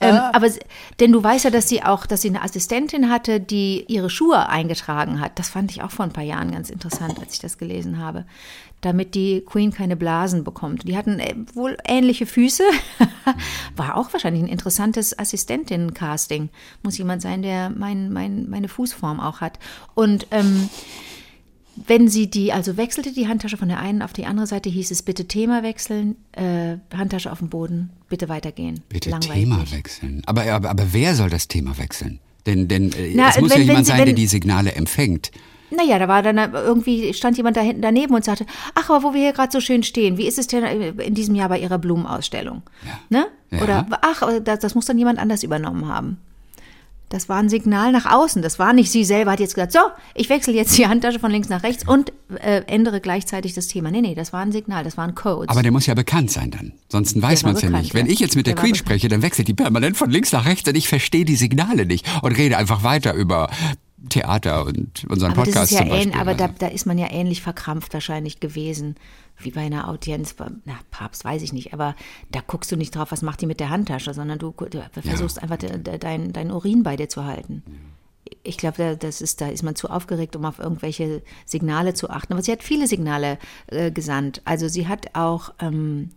ähm, 0.01 0.15
aber 0.33 0.47
s- 0.47 0.59
denn 1.01 1.13
du 1.13 1.23
weißt 1.23 1.45
ja, 1.45 1.51
dass 1.51 1.69
sie 1.69 1.83
auch, 1.83 2.07
dass 2.07 2.23
sie 2.23 2.29
eine 2.29 2.43
Assistentin 2.43 3.11
hatte, 3.11 3.41
die 3.41 3.85
ihre 3.89 4.09
Schuhe 4.09 4.49
eingetragen 4.49 5.21
hat. 5.21 5.39
Das 5.39 5.51
fand 5.51 5.71
ich 5.71 5.83
auch 5.83 5.91
vor 5.91 6.05
ein 6.07 6.13
paar 6.13 6.25
Jahren 6.25 6.53
ganz 6.53 6.71
interessant, 6.71 7.19
als 7.21 7.35
ich 7.35 7.41
das 7.41 7.59
gelesen 7.59 7.99
habe. 7.99 8.25
Damit 8.83 9.15
die 9.15 9.43
Queen 9.47 9.73
keine 9.73 9.97
Blasen 9.97 10.43
bekommt. 10.45 10.87
Die 10.89 10.97
hatten 10.97 11.19
äh, 11.21 11.35
wohl 11.55 11.77
ähnliche 11.87 12.27
Füße. 12.27 12.65
War 13.77 13.97
auch 13.97 14.13
wahrscheinlich 14.13 14.43
ein 14.43 14.49
interessantes 14.49 15.17
Assistentinnen-Casting. 15.19 16.51
Muss 16.83 16.99
jemand 16.99 17.23
sein, 17.23 17.43
der 17.43 17.71
mein, 17.71 18.13
mein, 18.13 18.51
meine 18.51 18.69
Fußform 18.69 19.21
auch 19.21 19.41
hat. 19.41 19.59
Und 19.95 20.27
ähm, 20.33 20.69
wenn 21.87 22.09
sie 22.09 22.29
die, 22.29 22.53
also 22.53 22.77
wechselte 22.77 23.13
die 23.13 23.29
Handtasche 23.29 23.57
von 23.57 23.69
der 23.69 23.79
einen 23.79 24.03
auf 24.03 24.13
die 24.13 24.27
andere 24.27 24.47
Seite, 24.47 24.69
hieß 24.69 24.91
es 24.91 25.03
bitte 25.03 25.27
Thema 25.27 25.63
wechseln, 25.63 26.17
äh, 26.33 26.77
Handtasche 26.95 27.33
auf 27.33 27.39
dem 27.39 27.49
Boden, 27.49 27.91
bitte 28.09 28.29
weitergehen. 28.29 28.81
Bitte 28.89 29.11
Langweilig 29.11 29.45
Thema 29.45 29.65
wechseln. 29.71 30.23
Aber, 30.27 30.43
aber, 30.53 30.69
aber 30.71 30.93
wer 30.93 31.15
soll 31.15 31.31
das 31.31 31.49
Thema 31.49 31.79
wechseln? 31.79 32.19
Denn, 32.47 32.67
denn 32.69 32.93
äh, 32.93 33.13
Na, 33.15 33.31
es 33.31 33.41
muss 33.41 33.51
wenn- 33.53 33.61
ja 33.61 33.65
jemand 33.67 33.87
sie- 33.87 33.91
sein, 33.93 33.99
der 33.99 34.07
wenn- 34.09 34.17
die 34.17 34.27
Signale 34.27 34.73
empfängt. 34.73 35.31
Naja, 35.75 35.99
da 35.99 36.09
war 36.09 36.23
dann 36.23 36.39
irgendwie, 36.53 37.15
stand 37.15 37.37
jemand 37.37 37.57
da 37.57 37.61
hinten 37.61 37.83
daneben 37.83 38.15
und 38.15 38.25
sagte, 38.25 38.47
ach, 38.75 38.91
aber 38.91 39.03
wo 39.03 39.15
wir 39.15 39.21
hier 39.21 39.33
gerade 39.33 39.53
so 39.53 39.61
schön 39.61 39.83
stehen, 39.83 40.17
wie 40.19 40.27
ist 40.27 40.39
es 40.39 40.47
denn 40.47 40.65
in 40.99 41.15
diesem 41.15 41.35
Jahr 41.35 41.49
bei 41.49 41.59
Ihrer 41.59 41.79
Blumenausstellung? 41.79 42.63
Ne? 43.09 43.27
Ja. 43.51 43.63
Oder, 43.63 43.87
ach, 44.03 44.23
das, 44.45 44.61
das 44.61 44.75
muss 44.75 44.87
dann 44.87 44.99
jemand 44.99 45.19
anders 45.19 45.43
übernommen 45.43 45.89
haben. 45.89 46.19
Das 47.13 47.29
war 47.29 47.37
ein 47.37 47.51
Signal 47.51 47.93
nach 47.93 48.07
außen. 48.07 48.41
Das 48.41 48.59
war 48.59 48.73
nicht 48.73 48.91
sie 48.91 49.05
selber, 49.05 49.33
hat 49.33 49.41
jetzt 49.41 49.55
gesagt, 49.55 49.73
so, 49.73 49.81
ich 50.15 50.31
wechsle 50.31 50.55
jetzt 50.55 50.79
die 50.79 50.87
Handtasche 50.87 51.19
von 51.19 51.31
links 51.31 51.51
nach 51.51 51.63
rechts 51.63 51.87
und 51.87 52.11
äh, 52.41 52.63
ändere 52.67 53.03
gleichzeitig 53.03 53.53
das 53.53 53.69
Thema. 53.69 53.91
Nee, 53.91 54.01
nee, 54.01 54.15
das 54.15 54.33
war 54.33 54.41
ein 54.41 54.51
Signal, 54.51 54.83
das 54.83 54.97
war 54.97 55.05
ein 55.05 55.15
Code. 55.15 55.51
Aber 55.51 55.63
der 55.63 55.73
muss 55.73 55.85
ja 55.85 55.93
bekannt 55.93 56.31
sein 56.31 56.51
dann. 56.51 56.73
Sonst 56.89 57.21
weiß 57.21 57.43
man 57.43 57.55
es 57.55 57.61
ja 57.61 57.69
nicht. 57.69 57.93
Wenn 57.93 58.07
ja. 58.07 58.13
ich 58.13 58.21
jetzt 58.21 58.35
mit 58.35 58.47
der, 58.47 58.55
Der 58.55 58.63
Queen 58.65 58.75
spreche, 58.75 59.09
dann 59.09 59.21
wechselt 59.21 59.47
die 59.47 59.53
permanent 59.53 59.99
von 59.99 60.11
links 60.11 60.33
nach 60.33 60.47
rechts 60.47 60.67
und 60.67 60.75
ich 60.75 60.89
verstehe 60.89 61.27
die 61.27 61.37
Signale 61.37 61.85
nicht 61.85 62.07
und 62.23 62.33
rede 62.33 62.57
einfach 62.57 62.83
weiter 62.83 63.13
über 63.13 63.51
Theater 64.09 64.67
und 64.67 65.05
unseren 65.09 65.33
Aber 65.33 65.45
das 65.45 65.55
Podcast 65.55 65.73
ist 65.73 65.79
ja 65.79 65.87
zum 65.87 65.89
Beispiel. 65.91 66.21
aber 66.21 66.35
da, 66.35 66.45
Also, 66.45 66.57
da 66.59 66.67
ist 66.69 66.87
man 66.87 66.99
ja 66.99 67.11
ähnlich 67.11 67.43
verkrampft 67.43 67.95
wahrscheinlich 67.95 68.41
gewesen, 68.41 68.97
wie 69.39 69.51
bei 69.51 69.63
einer 69.63 69.89
Audienz. 69.89 70.35
Na, 70.65 70.79
Papst 70.91 71.25
weiß 71.25 71.43
ich 71.43 71.53
nicht, 71.53 71.73
aber 71.73 71.95
da 72.31 72.41
guckst 72.47 72.71
du 72.73 72.77
nicht 72.77 72.95
drauf, 72.95 73.13
was 73.13 73.23
macht 73.23 73.41
die 73.41 73.47
mit 73.47 73.61
der 73.61 73.71
Handtasche, 73.71 74.15
sondern 74.15 74.39
du, 74.39 74.53
du 74.53 74.83
versuchst 75.01 75.43
einfach 75.43 75.57
de, 75.57 75.79
de, 75.79 75.99
dein, 75.99 76.51
Urin 76.51 76.83
bei 76.83 76.97
dir 76.97 77.09
zu 77.09 77.25
halten. 77.25 77.63
Ich 78.45 78.57
glaube, 78.57 78.77
da, 78.79 78.95
das 78.95 79.21
ist, 79.21 79.41
da 79.41 79.49
ist 79.49 79.63
man 79.63 79.75
zu 79.77 79.91
aufgeregt, 79.91 80.37
um 80.37 80.45
auf 80.45 80.59
irgendwelche 80.59 81.23
Signale 81.45 81.95
zu 81.95 82.11
achten. 82.11 82.33
Aber 82.33 82.43
sie 82.43 82.53
hat 82.53 82.63
viele 82.63 82.87
Signale 82.87 83.39
äh, 83.67 83.91
gesandt. 83.91 84.43
Also 84.45 84.69
sie 84.69 84.89
hat 84.89 85.15
auch 85.15 85.53
ähm, 85.61 86.11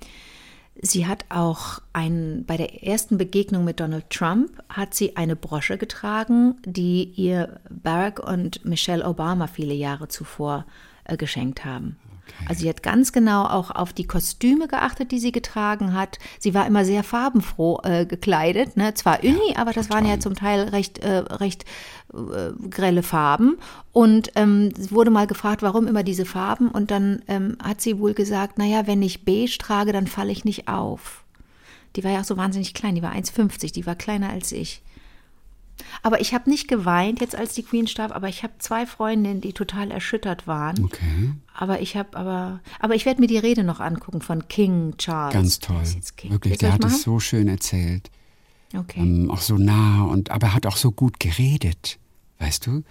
Sie 0.81 1.07
hat 1.07 1.25
auch 1.29 1.81
ein, 1.93 2.43
bei 2.45 2.57
der 2.57 2.83
ersten 2.83 3.17
Begegnung 3.17 3.63
mit 3.63 3.79
Donald 3.79 4.09
Trump 4.09 4.61
hat 4.69 4.93
sie 4.93 5.15
eine 5.15 5.35
Brosche 5.35 5.77
getragen, 5.77 6.57
die 6.65 7.05
ihr 7.15 7.59
Barack 7.69 8.19
und 8.19 8.65
Michelle 8.65 9.05
Obama 9.05 9.47
viele 9.47 9.73
Jahre 9.73 10.09
zuvor 10.09 10.65
äh, 11.05 11.15
geschenkt 11.15 11.63
haben. 11.63 11.97
Also 12.47 12.61
sie 12.61 12.69
hat 12.69 12.83
ganz 12.83 13.11
genau 13.11 13.45
auch 13.45 13.71
auf 13.71 13.93
die 13.93 14.07
Kostüme 14.07 14.67
geachtet, 14.67 15.11
die 15.11 15.19
sie 15.19 15.31
getragen 15.31 15.93
hat. 15.93 16.19
Sie 16.39 16.53
war 16.53 16.67
immer 16.67 16.85
sehr 16.85 17.03
farbenfroh 17.03 17.79
äh, 17.83 18.05
gekleidet, 18.05 18.77
ne? 18.77 18.93
zwar 18.93 19.23
Uni, 19.23 19.55
aber 19.55 19.73
das 19.73 19.89
waren 19.89 20.05
ja 20.05 20.19
zum 20.19 20.35
Teil 20.35 20.69
recht, 20.69 20.99
äh, 20.99 21.17
recht 21.17 21.65
äh, 22.13 22.51
grelle 22.69 23.03
Farben. 23.03 23.57
Und 23.91 24.31
ähm, 24.35 24.71
es 24.77 24.91
wurde 24.91 25.11
mal 25.11 25.27
gefragt, 25.27 25.61
warum 25.61 25.87
immer 25.87 26.03
diese 26.03 26.25
Farben. 26.25 26.69
Und 26.69 26.91
dann 26.91 27.21
ähm, 27.27 27.57
hat 27.63 27.81
sie 27.81 27.99
wohl 27.99 28.13
gesagt, 28.13 28.57
naja, 28.57 28.87
wenn 28.87 29.01
ich 29.01 29.25
beige 29.25 29.57
trage, 29.57 29.93
dann 29.93 30.07
falle 30.07 30.31
ich 30.31 30.45
nicht 30.45 30.67
auf. 30.67 31.23
Die 31.95 32.03
war 32.03 32.11
ja 32.11 32.19
auch 32.19 32.25
so 32.25 32.37
wahnsinnig 32.37 32.73
klein, 32.73 32.95
die 32.95 33.01
war 33.01 33.13
1,50, 33.13 33.73
die 33.73 33.85
war 33.85 33.95
kleiner 33.95 34.29
als 34.29 34.51
ich. 34.51 34.81
Aber 36.03 36.21
ich 36.21 36.33
habe 36.33 36.49
nicht 36.49 36.67
geweint 36.67 37.21
jetzt, 37.21 37.35
als 37.35 37.53
die 37.53 37.63
Queen 37.63 37.87
starb, 37.87 38.15
aber 38.15 38.27
ich 38.27 38.43
habe 38.43 38.53
zwei 38.59 38.85
Freundinnen, 38.85 39.41
die 39.41 39.53
total 39.53 39.91
erschüttert 39.91 40.47
waren. 40.47 40.83
Okay. 40.85 41.31
Aber 41.53 41.81
ich 41.81 41.95
habe 41.95 42.17
aber, 42.17 42.59
aber 42.79 42.95
ich 42.95 43.05
werde 43.05 43.21
mir 43.21 43.27
die 43.27 43.37
Rede 43.37 43.63
noch 43.63 43.79
angucken 43.79 44.21
von 44.21 44.47
King 44.47 44.95
Charles. 44.97 45.33
Ganz 45.33 45.59
toll. 45.59 45.81
Wirklich, 46.29 46.57
der 46.57 46.73
hat 46.73 46.83
es 46.85 47.01
so 47.03 47.19
schön 47.19 47.47
erzählt. 47.47 48.09
Okay. 48.75 48.99
Ähm, 48.99 49.31
auch 49.31 49.41
so 49.41 49.57
nah 49.57 50.03
und 50.03 50.31
aber 50.31 50.47
er 50.47 50.53
hat 50.53 50.65
auch 50.65 50.77
so 50.77 50.91
gut 50.91 51.19
geredet, 51.19 51.97
weißt 52.39 52.67
du? 52.67 52.83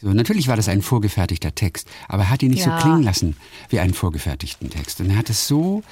So, 0.00 0.12
natürlich 0.12 0.48
war 0.48 0.56
das 0.56 0.68
ein 0.68 0.82
vorgefertigter 0.82 1.54
Text, 1.54 1.88
aber 2.08 2.24
er 2.24 2.30
hat 2.30 2.42
ihn 2.42 2.50
nicht 2.50 2.66
Ja. 2.66 2.76
so 2.76 2.82
klingen 2.82 3.02
lassen 3.04 3.36
wie 3.68 3.78
einen 3.78 3.94
vorgefertigten 3.94 4.68
Text. 4.68 5.00
Und 5.00 5.10
er 5.10 5.16
hat 5.16 5.30
es 5.30 5.46
so 5.46 5.82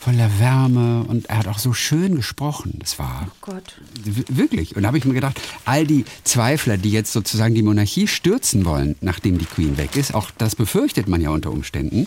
voller 0.00 0.30
Wärme 0.38 1.04
und 1.08 1.26
er 1.28 1.38
hat 1.38 1.48
auch 1.48 1.58
so 1.58 1.72
schön 1.72 2.14
gesprochen. 2.14 2.74
Das 2.78 3.00
war 3.00 3.26
oh 3.28 3.32
Gott. 3.40 3.74
wirklich. 4.04 4.76
Und 4.76 4.82
da 4.82 4.88
habe 4.88 4.98
ich 4.98 5.04
mir 5.04 5.12
gedacht, 5.12 5.40
all 5.64 5.86
die 5.88 6.04
Zweifler, 6.22 6.76
die 6.76 6.92
jetzt 6.92 7.12
sozusagen 7.12 7.54
die 7.56 7.62
Monarchie 7.64 8.06
stürzen 8.06 8.64
wollen, 8.64 8.94
nachdem 9.00 9.38
die 9.38 9.44
Queen 9.44 9.76
weg 9.76 9.96
ist, 9.96 10.14
auch 10.14 10.30
das 10.38 10.54
befürchtet 10.54 11.08
man 11.08 11.20
ja 11.20 11.30
unter 11.30 11.50
Umständen, 11.50 12.06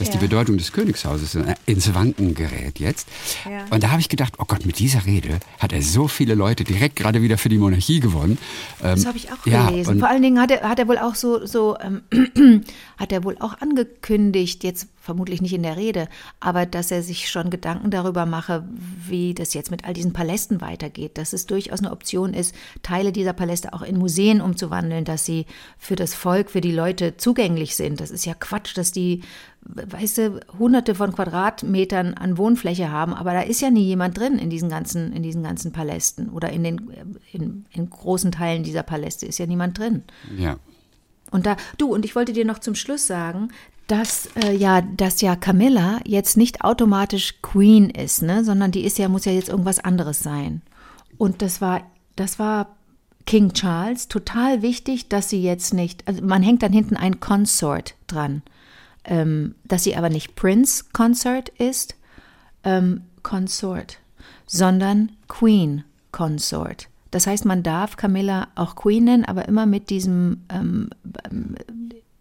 dass 0.00 0.10
die 0.10 0.16
Ja. 0.16 0.20
Bedeutung 0.20 0.58
des 0.58 0.72
Königshauses 0.72 1.36
äh, 1.36 1.54
ins 1.64 1.94
Wanken 1.94 2.34
gerät 2.34 2.80
jetzt. 2.80 3.06
Ja. 3.48 3.66
Und 3.70 3.84
da 3.84 3.90
habe 3.90 4.00
ich 4.00 4.08
gedacht, 4.08 4.34
oh 4.38 4.44
Gott, 4.44 4.66
mit 4.66 4.80
dieser 4.80 5.06
Rede 5.06 5.38
hat 5.60 5.72
er 5.72 5.80
so 5.82 6.08
viele 6.08 6.34
Leute 6.34 6.64
direkt 6.64 6.96
gerade 6.96 7.22
wieder 7.22 7.38
für 7.38 7.48
die 7.48 7.58
Monarchie 7.58 8.00
gewonnen. 8.00 8.36
Ähm, 8.82 8.96
Das 8.96 9.06
habe 9.06 9.16
ich 9.16 9.30
auch 9.30 9.46
ja, 9.46 9.70
gelesen. 9.70 10.00
Vor 10.00 10.08
allen 10.08 10.22
Dingen 10.22 10.40
hat 10.40 10.50
er, 10.50 10.68
hat 10.68 10.80
er 10.80 10.88
wohl 10.88 10.98
auch 10.98 11.14
so, 11.14 11.46
so 11.46 11.76
ähm, 11.78 12.64
hat 12.96 13.12
er 13.12 13.22
wohl 13.22 13.36
auch 13.38 13.60
angekündigt, 13.60 14.64
jetzt 14.64 14.88
vermutlich 15.08 15.40
nicht 15.40 15.54
in 15.54 15.62
der 15.62 15.78
Rede, 15.78 16.06
aber 16.38 16.66
dass 16.66 16.90
er 16.90 17.02
sich 17.02 17.30
schon 17.30 17.48
Gedanken 17.48 17.90
darüber 17.90 18.26
mache, 18.26 18.68
wie 19.06 19.32
das 19.32 19.54
jetzt 19.54 19.70
mit 19.70 19.86
all 19.86 19.94
diesen 19.94 20.12
Palästen 20.12 20.60
weitergeht, 20.60 21.16
dass 21.16 21.32
es 21.32 21.46
durchaus 21.46 21.78
eine 21.78 21.92
Option 21.92 22.34
ist, 22.34 22.54
Teile 22.82 23.10
dieser 23.10 23.32
Paläste 23.32 23.72
auch 23.72 23.80
in 23.80 23.96
Museen 23.96 24.42
umzuwandeln, 24.42 25.06
dass 25.06 25.24
sie 25.24 25.46
für 25.78 25.96
das 25.96 26.12
Volk, 26.12 26.50
für 26.50 26.60
die 26.60 26.72
Leute 26.72 27.16
zugänglich 27.16 27.74
sind. 27.74 28.02
Das 28.02 28.10
ist 28.10 28.26
ja 28.26 28.34
Quatsch, 28.34 28.76
dass 28.76 28.92
die, 28.92 29.22
weißt 29.62 30.20
hunderte 30.58 30.94
von 30.94 31.14
Quadratmetern 31.14 32.12
an 32.12 32.36
Wohnfläche 32.36 32.92
haben, 32.92 33.14
aber 33.14 33.32
da 33.32 33.40
ist 33.40 33.62
ja 33.62 33.70
nie 33.70 33.86
jemand 33.86 34.18
drin 34.18 34.38
in 34.38 34.50
diesen 34.50 34.68
ganzen, 34.68 35.14
in 35.14 35.22
diesen 35.22 35.42
ganzen 35.42 35.72
Palästen 35.72 36.28
oder 36.28 36.50
in 36.50 36.64
den, 36.64 36.90
in, 37.32 37.64
in 37.72 37.88
großen 37.88 38.30
Teilen 38.30 38.62
dieser 38.62 38.82
Paläste 38.82 39.24
ist 39.24 39.38
ja 39.38 39.46
niemand 39.46 39.78
drin. 39.78 40.02
ja. 40.36 40.58
Und 41.30 41.46
da, 41.46 41.56
du, 41.76 41.92
und 41.92 42.04
ich 42.04 42.14
wollte 42.16 42.32
dir 42.32 42.44
noch 42.44 42.58
zum 42.58 42.74
Schluss 42.74 43.06
sagen, 43.06 43.50
dass 43.86 44.28
äh, 44.36 44.54
ja, 44.54 44.82
dass 44.82 45.20
ja 45.20 45.34
Camilla 45.34 45.98
jetzt 46.04 46.36
nicht 46.36 46.62
automatisch 46.62 47.40
Queen 47.42 47.90
ist, 47.90 48.22
ne, 48.22 48.44
sondern 48.44 48.70
die 48.70 48.84
ist 48.84 48.98
ja, 48.98 49.08
muss 49.08 49.24
ja 49.24 49.32
jetzt 49.32 49.48
irgendwas 49.48 49.80
anderes 49.80 50.20
sein. 50.20 50.62
Und 51.16 51.42
das 51.42 51.60
war, 51.60 51.82
das 52.14 52.38
war 52.38 52.76
King 53.26 53.52
Charles 53.52 54.08
total 54.08 54.62
wichtig, 54.62 55.08
dass 55.08 55.30
sie 55.30 55.42
jetzt 55.42 55.74
nicht, 55.74 56.06
also 56.06 56.22
man 56.22 56.42
hängt 56.42 56.62
dann 56.62 56.72
hinten 56.72 56.96
ein 56.96 57.20
Consort 57.20 57.94
dran, 58.06 58.42
ähm, 59.04 59.54
dass 59.64 59.84
sie 59.84 59.96
aber 59.96 60.10
nicht 60.10 60.36
Prince 60.36 60.84
Consort 60.92 61.48
ist, 61.50 61.96
ähm, 62.64 63.02
Consort, 63.22 63.98
sondern 64.46 65.12
Queen 65.28 65.84
Consort. 66.12 66.88
Das 67.10 67.26
heißt, 67.26 67.44
man 67.44 67.62
darf 67.62 67.96
Camilla 67.96 68.48
auch 68.54 68.76
Queen 68.76 69.04
nennen, 69.04 69.24
aber 69.24 69.48
immer 69.48 69.66
mit 69.66 69.90
diesem, 69.90 70.44
ähm, 70.50 70.90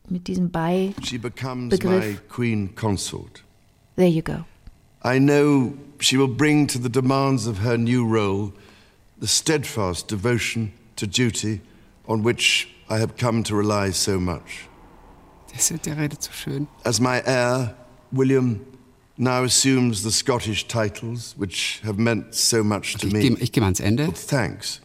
mit 0.07 0.27
diesem 0.27 0.49
Bei. 0.49 0.93
She 1.03 1.17
becomes 1.17 1.69
Begriff. 1.69 2.05
my 2.05 2.17
queen 2.29 2.75
consort. 2.75 3.43
There 3.95 4.07
you 4.07 4.21
go. 4.21 4.45
I 5.03 5.19
know 5.19 5.73
she 5.99 6.17
will 6.17 6.27
bring 6.27 6.67
to 6.67 6.79
the 6.79 6.89
demands 6.89 7.47
of 7.47 7.63
her 7.63 7.77
new 7.77 8.05
role 8.05 8.53
the 9.19 9.27
steadfast 9.27 10.07
devotion 10.09 10.71
to 10.95 11.05
duty 11.07 11.61
on 12.07 12.23
which 12.23 12.67
I 12.89 12.99
have 12.99 13.17
come 13.17 13.43
to 13.43 13.55
rely 13.55 13.91
so 13.91 14.19
much. 14.19 14.69
Der, 15.53 15.77
der 15.77 15.97
redet 15.97 16.23
so 16.23 16.31
schön. 16.31 16.67
As 16.83 16.99
my 16.99 17.21
heir, 17.25 17.75
William 18.11 18.61
now 19.17 19.43
assumes 19.43 20.03
the 20.03 20.11
Scottish 20.11 20.67
titles 20.67 21.33
which 21.37 21.81
have 21.83 21.97
meant 21.97 22.33
so 22.35 22.63
much 22.63 22.95
to 22.97 23.07
Ich 23.07 23.13
me. 23.13 23.19
gehe 23.21 23.37
ich 23.39 23.51
geh 23.51 23.61
mal 23.61 23.67
ans 23.67 23.79
Ende. 23.79 24.11
Thanks. 24.13 24.81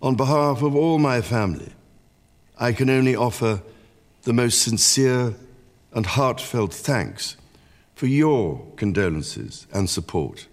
On 0.00 0.16
behalf 0.16 0.62
of 0.62 0.74
all 0.74 0.98
my 0.98 1.22
family, 1.22 1.70
I 2.58 2.72
can 2.72 2.90
only 2.90 3.16
offer 3.16 3.62
the 4.24 4.32
most 4.32 4.62
sincere 4.62 5.34
and 5.92 6.06
heartfelt 6.06 6.74
thanks 6.74 7.36
for 7.94 8.06
your 8.06 8.60
condolences 8.76 9.66
and 9.72 9.88
support. 9.88 10.48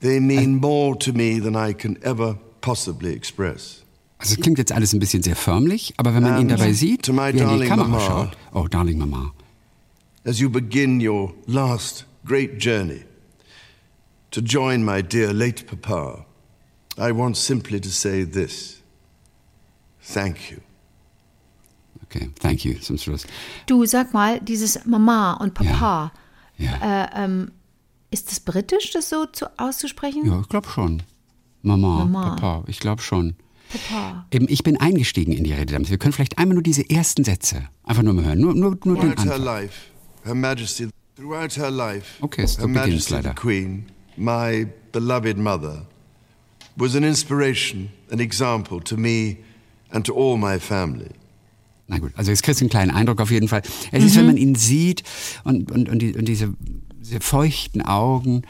They 0.00 0.20
mean 0.20 0.56
more 0.60 0.94
to 0.98 1.12
me 1.12 1.40
than 1.40 1.56
I 1.56 1.72
can 1.74 1.98
ever 2.02 2.36
possibly 2.60 3.12
express. 3.14 3.82
Also 4.18 4.36
klingt 4.40 4.58
jetzt 4.58 4.72
alles 4.72 4.92
ein 4.94 4.98
bisschen 5.00 5.22
sehr 5.22 5.36
förmlich, 5.36 5.92
aber 5.98 6.14
wenn 6.14 6.22
man 6.22 6.34
ihn 6.40 6.50
And 6.50 6.52
dabei 6.52 6.72
sieht, 6.72 7.06
wie 7.08 7.16
er 7.16 7.28
in 7.30 7.60
die 7.60 7.66
Kamera 7.66 7.88
Mama. 7.88 8.00
schaut. 8.00 8.36
Oh, 8.54 8.66
Darling 8.68 8.98
Mama. 8.98 9.32
As 10.26 10.40
you 10.40 10.50
begin 10.50 11.00
your 11.00 11.32
last 11.46 12.04
great 12.24 12.58
journey 12.58 13.04
to 14.32 14.42
join 14.42 14.84
my 14.84 15.00
dear 15.00 15.32
late 15.32 15.66
papa, 15.66 16.26
I 16.98 17.12
want 17.12 17.36
simply 17.36 17.80
to 17.80 17.88
say 17.88 18.24
this. 18.24 18.82
Thank 20.02 20.50
you. 20.50 20.60
Okay, 22.04 22.30
thank 22.40 22.64
you 22.64 22.74
zum 22.80 22.98
Schluss. 22.98 23.26
Du 23.66 23.84
sag 23.86 24.12
mal, 24.12 24.40
dieses 24.40 24.84
Mama 24.84 25.34
und 25.34 25.54
Papa, 25.54 26.12
Ja, 26.58 27.04
äh, 27.04 27.24
ähm, 27.24 27.50
ist 28.10 28.30
das 28.30 28.40
britisch, 28.40 28.92
das 28.92 29.08
so 29.08 29.26
zu, 29.26 29.46
auszusprechen? 29.58 30.24
ja 30.26 30.40
ich 30.40 30.48
glaube 30.48 30.68
schon. 30.68 31.02
Mama, 31.62 32.04
Mama. 32.04 32.36
Papa, 32.36 32.64
ich 32.68 32.78
glaube 32.78 33.02
schon. 33.02 33.34
Papa. 33.68 34.26
Eben, 34.30 34.46
ich 34.48 34.62
bin 34.62 34.76
eingestiegen 34.80 35.32
in 35.32 35.42
die 35.44 35.52
Rededams. 35.52 35.90
Wir 35.90 35.98
können 35.98 36.12
vielleicht 36.12 36.38
einmal 36.38 36.54
nur 36.54 36.62
diese 36.62 36.88
ersten 36.88 37.24
Sätze 37.24 37.68
einfach 37.82 38.04
nur 38.04 38.14
mal 38.14 38.24
hören. 38.24 38.40
Nur, 38.40 38.54
nur, 38.54 38.78
nur 38.84 38.96
den 38.96 39.18
Anfang. 39.18 39.68
Her 40.26 40.34
Majesty, 40.34 40.88
throughout 41.16 41.54
her 41.56 41.70
life, 41.70 42.22
Okay, 42.22 42.46
so 42.46 42.62
Her 42.62 42.68
Majesty 42.68 43.14
leider. 43.14 43.28
the 43.30 43.34
Queen, 43.34 43.86
my 44.16 44.66
beloved 44.92 45.38
mother, 45.38 45.86
was 46.76 46.94
an 46.94 47.04
inspiration, 47.04 47.90
an 48.10 48.20
example 48.20 48.80
to 48.80 48.96
me 48.96 49.38
and 49.92 50.04
to 50.04 50.12
all 50.14 50.36
my 50.36 50.58
family. 50.58 51.10
Na 51.88 51.98
gut, 51.98 52.12
also 52.16 52.32
jetzt 52.32 52.42
kriegst 52.42 52.60
du 52.60 52.64
einen 52.64 52.70
kleinen 52.70 52.90
Eindruck 52.90 53.20
auf 53.20 53.30
jeden 53.30 53.46
Fall. 53.46 53.62
Es 53.92 54.02
ist, 54.02 54.16
wenn 54.16 54.26
man 54.26 54.36
ihn 54.36 54.56
sieht 54.56 55.04
und, 55.44 55.70
und, 55.70 55.88
und, 55.88 56.00
die, 56.00 56.16
und 56.16 56.26
diese, 56.26 56.52
diese 57.00 57.20
feuchten 57.20 57.80
Augen 57.82 58.42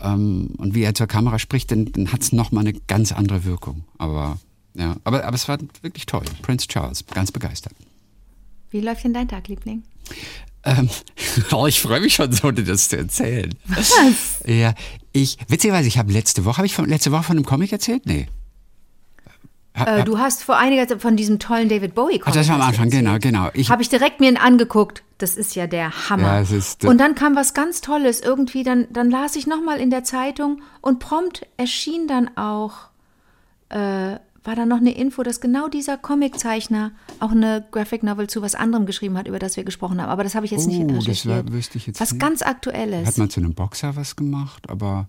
ähm, 0.00 0.50
und 0.58 0.74
wie 0.76 0.82
er 0.84 0.94
zur 0.94 1.08
Kamera 1.08 1.40
spricht, 1.40 1.72
dann, 1.72 1.90
dann 1.90 2.12
hat 2.12 2.22
es 2.22 2.32
nochmal 2.32 2.64
eine 2.66 2.78
ganz 2.86 3.10
andere 3.10 3.44
Wirkung. 3.44 3.82
Aber 3.98 4.38
ja, 4.74 4.96
aber, 5.02 5.24
aber 5.24 5.34
es 5.34 5.48
war 5.48 5.58
wirklich 5.82 6.06
toll. 6.06 6.22
Prince 6.42 6.68
Charles, 6.68 7.04
ganz 7.06 7.32
begeistert. 7.32 7.74
Wie 8.70 8.80
läuft 8.80 9.02
denn 9.02 9.12
dein 9.14 9.26
Tag, 9.28 9.48
Liebling? 9.48 9.82
Ähm, 10.64 10.88
oh, 11.52 11.66
ich 11.66 11.80
freue 11.80 12.00
mich 12.00 12.14
schon 12.14 12.32
so, 12.32 12.50
dir 12.50 12.64
das 12.64 12.88
zu 12.88 12.96
erzählen. 12.98 13.54
Was? 13.66 13.92
Ja, 14.46 14.74
ich, 15.12 15.36
witzigerweise, 15.48 15.88
ich 15.88 15.98
habe 15.98 16.12
letzte 16.12 16.44
Woche, 16.44 16.58
habe 16.58 16.66
ich 16.66 16.74
von, 16.74 16.88
letzte 16.88 17.12
Woche 17.12 17.22
von 17.24 17.36
einem 17.36 17.44
Comic 17.46 17.72
erzählt? 17.72 18.06
Nee. 18.06 18.26
Ha- 19.76 19.98
Äh, 19.98 20.04
du 20.04 20.18
hast 20.18 20.44
vor 20.44 20.56
einiger 20.56 20.86
Zeit 20.86 21.02
von 21.02 21.16
diesem 21.16 21.38
tollen 21.40 21.68
David 21.68 21.94
Bowie 21.96 22.20
Ach, 22.24 22.32
das 22.32 22.48
war 22.48 22.54
am 22.56 22.62
Anfang, 22.62 22.90
genau, 22.90 23.18
genau. 23.18 23.50
Ich, 23.54 23.70
Habe 23.70 23.82
ich 23.82 23.88
direkt 23.88 24.20
mir 24.20 24.40
angeguckt. 24.40 25.02
Das 25.18 25.36
ist 25.36 25.54
ja 25.56 25.66
der 25.66 26.08
Hammer. 26.10 26.22
Ja, 26.22 26.40
ist, 26.40 26.84
äh, 26.84 26.86
und 26.86 26.98
dann 26.98 27.14
kam 27.16 27.34
was 27.34 27.54
ganz 27.54 27.80
Tolles. 27.80 28.20
Irgendwie, 28.20 28.62
dann, 28.62 28.86
dann 28.92 29.10
las 29.10 29.34
ich 29.36 29.46
nochmal 29.46 29.80
in 29.80 29.90
der 29.90 30.04
Zeitung 30.04 30.62
und 30.80 30.98
prompt 31.00 31.46
erschien 31.56 32.06
dann 32.06 32.36
auch, 32.36 32.72
äh, 33.70 34.16
war 34.44 34.54
da 34.56 34.66
noch 34.66 34.76
eine 34.76 34.94
Info, 34.94 35.22
dass 35.22 35.40
genau 35.40 35.68
dieser 35.68 35.96
Comiczeichner 35.96 36.92
auch 37.18 37.30
eine 37.32 37.64
Graphic 37.70 38.02
Novel 38.02 38.28
zu 38.28 38.42
was 38.42 38.54
anderem 38.54 38.84
geschrieben 38.86 39.16
hat, 39.16 39.26
über 39.26 39.38
das 39.38 39.56
wir 39.56 39.64
gesprochen 39.64 40.00
haben. 40.00 40.10
Aber 40.10 40.22
das 40.22 40.34
habe 40.34 40.44
ich 40.46 40.52
jetzt 40.52 40.66
nicht 40.68 40.80
Oh, 40.82 40.86
das 40.88 40.96
recherchiert. 41.08 41.46
war- 41.46 41.52
wüsste 41.52 41.78
ich 41.78 41.86
jetzt 41.86 42.00
was 42.00 42.12
nicht. 42.12 42.20
ganz 42.20 42.42
Aktuelles. 42.42 43.06
Hat 43.08 43.18
man 43.18 43.30
zu 43.30 43.40
einem 43.40 43.54
Boxer 43.54 43.96
was 43.96 44.16
gemacht, 44.16 44.68
aber 44.68 45.08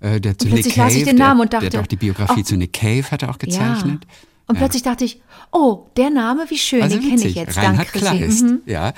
äh, 0.00 0.20
der 0.20 0.38
zu 0.38 0.46
Nick 0.46 0.54
plötzlich 0.54 0.74
Cave, 0.74 0.86
las 0.88 0.96
ich 0.96 1.04
den 1.04 1.16
Namen 1.16 1.38
der, 1.38 1.42
und 1.42 1.52
dachte, 1.52 1.70
der 1.70 1.78
hat 1.80 1.84
auch 1.84 1.88
die 1.88 1.96
Biografie 1.96 2.40
ach, 2.42 2.46
zu 2.46 2.56
Nick 2.56 2.72
Cave 2.72 3.10
hat 3.10 3.22
er 3.22 3.30
auch 3.30 3.38
gezeichnet. 3.38 4.04
Ja. 4.04 4.10
Und 4.48 4.56
plötzlich 4.58 4.82
dachte 4.82 5.04
ich, 5.04 5.22
oh, 5.52 5.86
der 5.96 6.10
Name, 6.10 6.46
wie 6.48 6.58
schön, 6.58 6.82
Also 6.82 6.98
den 6.98 7.08
kenne 7.08 7.24
ich 7.24 7.34
jetzt. 7.36 7.56
Reinhard 7.56 7.78
Dank 7.78 7.88
Chrissy. 7.92 8.06
Kleist. 8.18 8.42
Mhm. 8.42 8.60
Ja. 8.66 8.92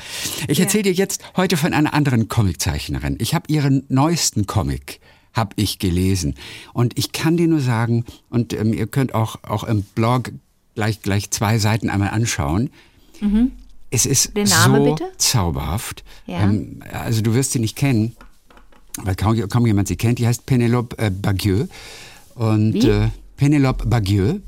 Ich 0.49 0.59
erzähle 0.59 0.85
dir 0.85 0.93
jetzt 0.93 1.23
heute 1.37 1.57
von 1.57 1.75
einer 1.75 1.93
anderen 1.95 2.29
Comiczeichnerin. 2.29 3.17
Ich 3.21 3.35
habe 3.35 3.45
ihren 3.49 3.85
neuesten 3.89 4.47
Comic 4.47 5.01
habe 5.35 5.53
ich 5.57 5.79
gelesen 5.79 6.35
und 6.73 6.97
ich 6.99 7.13
kann 7.13 7.37
dir 7.37 7.49
nur 7.49 7.61
sagen 7.61 8.05
und 8.31 8.53
ähm, 8.53 8.73
ihr 8.73 8.87
könnt 8.87 9.15
auch 9.15 9.37
auch 9.43 9.65
im 9.65 9.83
Blog 9.83 10.33
gleich 10.75 11.03
gleich 11.03 11.31
zwei 11.31 11.59
Seiten 11.59 11.91
einmal 11.91 12.11
anschauen. 12.11 12.71
Es 13.91 14.07
ist 14.07 14.31
Mhm. 14.31 14.35
Den 14.35 14.49
Namen 14.49 14.85
so 14.85 14.91
bitte? 14.95 15.13
zauberhaft. 15.19 16.05
Ja. 16.27 16.43
Ähm, 16.45 16.83
also 16.93 17.21
du 17.23 17.35
wirst 17.35 17.53
sie 17.53 17.59
nicht 17.61 17.77
kennen, 17.77 18.17
weil 19.03 19.15
kaum, 19.15 19.37
kaum 19.49 19.67
jemand 19.67 19.89
sie 19.89 19.97
kennt. 19.97 20.19
Die 20.19 20.27
heißt 20.27 20.47
Penelope 20.47 20.99
äh, 20.99 21.11
Bagieux 21.11 21.69
und 22.35 22.75
Wie? 22.75 22.89
äh, 22.89 23.09
Penelope 23.37 23.87
Bagieux. 23.87 24.41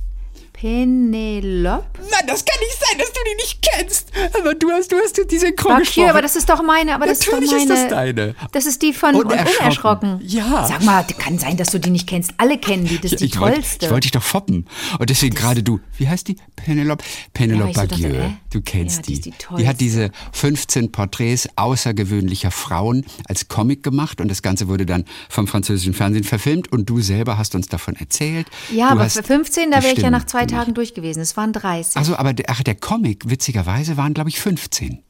Penelope? 0.58 1.84
Nein, 2.10 2.26
das 2.26 2.44
kann 2.44 2.58
nicht 2.60 2.78
sein, 2.80 2.98
dass 2.98 3.12
du 3.12 3.20
die 3.30 3.36
nicht 3.36 3.58
kennst. 3.62 4.08
Aber 4.38 4.54
du 4.54 4.70
hast, 4.70 4.90
du 4.90 4.96
hast 4.96 5.20
die 5.30 5.38
synchron 5.38 5.72
Bakier, 5.72 5.84
gesprochen. 5.84 6.08
aber 6.10 6.22
das 6.22 6.36
ist 6.36 6.48
doch 6.48 6.62
meine, 6.62 6.94
aber 6.94 7.06
das 7.06 7.20
Natürlich 7.26 7.52
ist 7.52 7.58
ist 7.58 7.68
doch 7.68 7.74
meine. 7.76 7.80
das 7.88 7.90
deine. 7.90 8.34
Das 8.52 8.66
ist 8.66 8.82
die 8.82 8.92
von 8.94 9.14
Unerschrocken. 9.16 9.56
Unerschrocken. 9.60 10.20
Ja. 10.24 10.66
Sag 10.66 10.82
mal, 10.82 11.04
kann 11.18 11.38
sein, 11.38 11.56
dass 11.56 11.70
du 11.70 11.78
die 11.78 11.90
nicht 11.90 12.06
kennst. 12.08 12.32
Alle 12.38 12.56
kennen 12.58 12.86
die, 12.86 12.98
das 12.98 13.12
ist 13.12 13.20
die 13.20 13.26
ich 13.26 13.32
tollste. 13.32 13.86
ich 13.86 13.90
wollte 13.92 14.02
dich 14.06 14.12
doch 14.12 14.22
foppen. 14.22 14.66
Und 14.98 15.10
deswegen 15.10 15.34
gerade 15.34 15.62
du. 15.62 15.80
Wie 15.98 16.08
heißt 16.08 16.26
die? 16.28 16.36
Penelope? 16.56 17.04
Penelope 17.34 17.72
Ja, 17.72 17.84
ich 17.84 17.90
so? 18.02 18.08
Du 18.50 18.60
kennst 18.62 18.96
Ja, 18.96 19.02
die 19.02 19.20
die. 19.20 19.30
ist 19.30 19.40
die 19.58 19.68
hat 19.68 19.80
diese 19.80 20.10
15 20.32 20.90
Porträts 20.90 21.48
außergewöhnlicher 21.56 22.50
Frauen 22.50 23.04
als 23.28 23.48
Comic 23.48 23.82
gemacht 23.82 24.20
und 24.20 24.28
das 24.30 24.40
Ganze 24.40 24.68
wurde 24.68 24.86
dann 24.86 25.04
vom 25.28 25.46
französischen 25.46 25.92
Fernsehen 25.92 26.24
verfilmt 26.24 26.72
und 26.72 26.88
du 26.88 27.00
selber 27.02 27.36
hast 27.36 27.54
uns 27.54 27.68
davon 27.68 27.94
erzählt. 27.96 28.46
ja, 28.72 28.86
du 28.86 28.92
aber 29.00 29.10
für 29.10 29.22
15, 29.22 29.70
da 29.70 29.78
die 29.78 29.84
wäre 29.84 29.94
ich 29.96 30.02
ja 30.02 30.10
nach 30.10 30.24
zwei 30.24 30.45
gemacht. 30.46 30.62
Tagen 30.64 30.74
durch 30.74 30.94
gewesen. 30.94 31.20
Es 31.20 31.36
waren 31.36 31.52
30. 31.52 31.96
Also, 31.96 32.16
aber 32.16 32.32
der, 32.32 32.46
ach, 32.48 32.62
der 32.62 32.74
Comic, 32.74 33.28
witzigerweise, 33.28 33.96
waren, 33.96 34.14
glaube 34.14 34.28
ich, 34.30 34.38
15. 34.40 35.00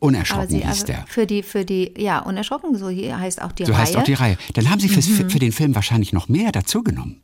Unerschrocken 0.00 0.42
aber 0.42 0.50
sie, 0.50 0.58
hieß 0.58 0.66
also 0.66 0.86
der. 0.86 1.04
für 1.08 1.26
die, 1.26 1.42
für 1.42 1.64
die, 1.64 1.92
ja, 1.98 2.20
unerschrocken, 2.20 2.76
so 2.76 2.88
hier 2.88 3.18
heißt 3.18 3.42
auch 3.42 3.50
die 3.52 3.64
So 3.64 3.72
Reihe. 3.72 3.80
heißt 3.82 3.96
auch 3.96 4.04
die 4.04 4.14
Reihe. 4.14 4.38
Dann 4.54 4.70
haben 4.70 4.78
sie 4.80 4.88
fürs, 4.88 5.08
Mhm. 5.08 5.28
für 5.30 5.38
den 5.40 5.50
Film 5.52 5.74
wahrscheinlich 5.74 6.12
noch 6.12 6.28
mehr 6.28 6.52
dazugenommen. 6.52 7.20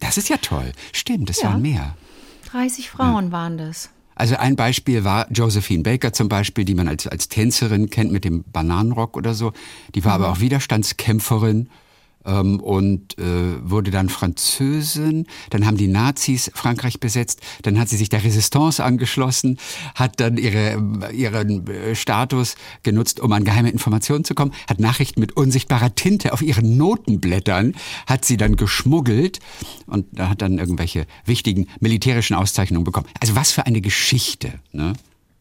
Das 0.00 0.16
ist 0.16 0.28
ja 0.28 0.36
toll. 0.36 0.72
Stimmt, 0.92 1.30
es 1.30 1.42
Ja. 1.42 1.50
waren 1.50 1.62
mehr. 1.62 1.96
30 2.52 2.88
Frauen 2.90 3.32
waren 3.32 3.58
das. 3.58 3.90
Also 4.16 4.36
ein 4.36 4.54
Beispiel 4.54 5.02
war 5.02 5.26
Josephine 5.32 5.82
Baker 5.82 6.12
zum 6.12 6.28
Beispiel, 6.28 6.64
die 6.64 6.74
man 6.74 6.86
als, 6.86 7.08
als 7.08 7.28
Tänzerin 7.28 7.90
kennt 7.90 8.12
mit 8.12 8.24
dem 8.24 8.44
Bananenrock 8.52 9.16
oder 9.16 9.34
so. 9.34 9.52
Die 9.96 10.04
war 10.04 10.16
Mhm. 10.18 10.24
aber 10.24 10.32
auch 10.32 10.38
Widerstandskämpferin 10.40 11.68
ähm, 12.24 12.60
und 12.60 13.18
äh, 13.18 13.22
wurde 13.62 13.90
dann 13.90 14.08
Französin. 14.08 15.26
Dann 15.50 15.66
haben 15.66 15.76
die 15.76 15.88
Nazis 15.88 16.50
Frankreich 16.54 17.00
besetzt. 17.00 17.40
Dann 17.62 17.78
hat 17.78 17.88
sie 17.88 17.96
sich 17.96 18.08
der 18.08 18.24
Resistance 18.24 18.82
angeschlossen, 18.82 19.58
hat 19.94 20.20
dann 20.20 20.36
ihre, 20.36 21.10
ihren 21.12 21.66
äh, 21.66 21.94
Status 21.94 22.56
genutzt, 22.82 23.20
um 23.20 23.32
an 23.32 23.44
geheime 23.44 23.70
Informationen 23.70 24.24
zu 24.24 24.34
kommen, 24.34 24.52
hat 24.68 24.80
Nachrichten 24.80 25.20
mit 25.20 25.36
unsichtbarer 25.36 25.94
Tinte 25.94 26.32
auf 26.32 26.42
ihren 26.42 26.76
Notenblättern, 26.76 27.74
hat 28.06 28.24
sie 28.24 28.36
dann 28.36 28.56
geschmuggelt 28.56 29.40
und 29.86 30.18
hat 30.18 30.42
dann 30.42 30.58
irgendwelche 30.58 31.06
wichtigen 31.24 31.68
militärischen 31.80 32.34
Auszeichnungen 32.34 32.84
bekommen. 32.84 33.06
Also 33.20 33.36
was 33.36 33.52
für 33.52 33.66
eine 33.66 33.80
Geschichte, 33.80 34.52
ne? 34.72 34.94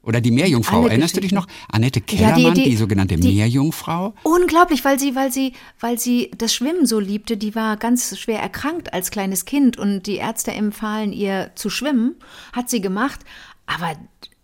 Oder 0.04 0.20
die 0.22 0.32
Meerjungfrau, 0.32 0.82
Alle 0.82 0.90
erinnerst 0.90 1.16
du 1.16 1.22
dich 1.22 1.32
noch? 1.32 1.48
Annette 1.72 2.00
Ja, 2.00 2.06
die- 2.06 2.16
Kellermann, 2.18 2.54
die, 2.56 2.64
die- 2.66 2.76
sogenannte 2.76 3.16
die- 3.16 3.28
Meerjungfrau. 3.34 4.14
Unglaublich, 4.24 4.84
weil 4.84 5.00
sie, 5.00 5.16
weil 5.16 5.32
sie, 5.32 5.54
weil 5.80 5.98
sie 5.98 6.30
das 6.38 6.54
Schwimmen 6.54 6.86
so 6.86 7.00
liebte. 7.00 7.38
Die 7.38 7.56
war 7.56 7.78
ganz 7.78 8.18
schwer 8.20 8.40
erkrankt 8.40 8.94
als 8.94 9.12
kleines 9.12 9.46
Kind 9.46 9.78
und 9.78 10.04
die 10.04 10.18
Ärzte 10.18 10.52
empfahlen 10.52 11.14
ihr 11.14 11.52
zu 11.56 11.70
schwimmen. 11.70 12.16
Hat 12.52 12.70
sie 12.70 12.82
gemacht. 12.82 13.22
Aber 13.66 13.94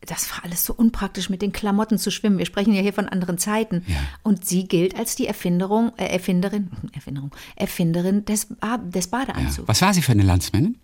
das 0.08 0.32
war 0.32 0.46
alles 0.46 0.66
so 0.66 0.74
unpraktisch, 0.74 1.30
mit 1.30 1.42
den 1.42 1.52
Klamotten 1.52 1.98
zu 1.98 2.10
schwimmen. 2.10 2.38
Wir 2.38 2.46
sprechen 2.46 2.74
ja 2.74 2.82
hier 2.82 2.94
von 2.94 3.10
anderen 3.10 3.38
Zeiten. 3.38 3.84
Ja. 3.88 3.98
Und 4.24 4.46
sie 4.46 4.66
gilt 4.66 4.98
als 4.98 5.18
die 5.18 5.28
Erfinderung, 5.28 5.92
äh, 5.98 6.06
Erfinderin, 6.06 6.72
Erfinderung, 6.94 7.32
Erfinderin 7.58 8.24
des, 8.24 8.46
Ba- 8.46 8.78
des 8.78 9.10
Ja. 9.12 9.12
Badeanzugs. 9.20 9.68
Was 9.68 9.82
war 9.82 9.94
sie 9.94 10.02
für 10.02 10.14
eine 10.14 10.24
Landsmännin? 10.24 10.78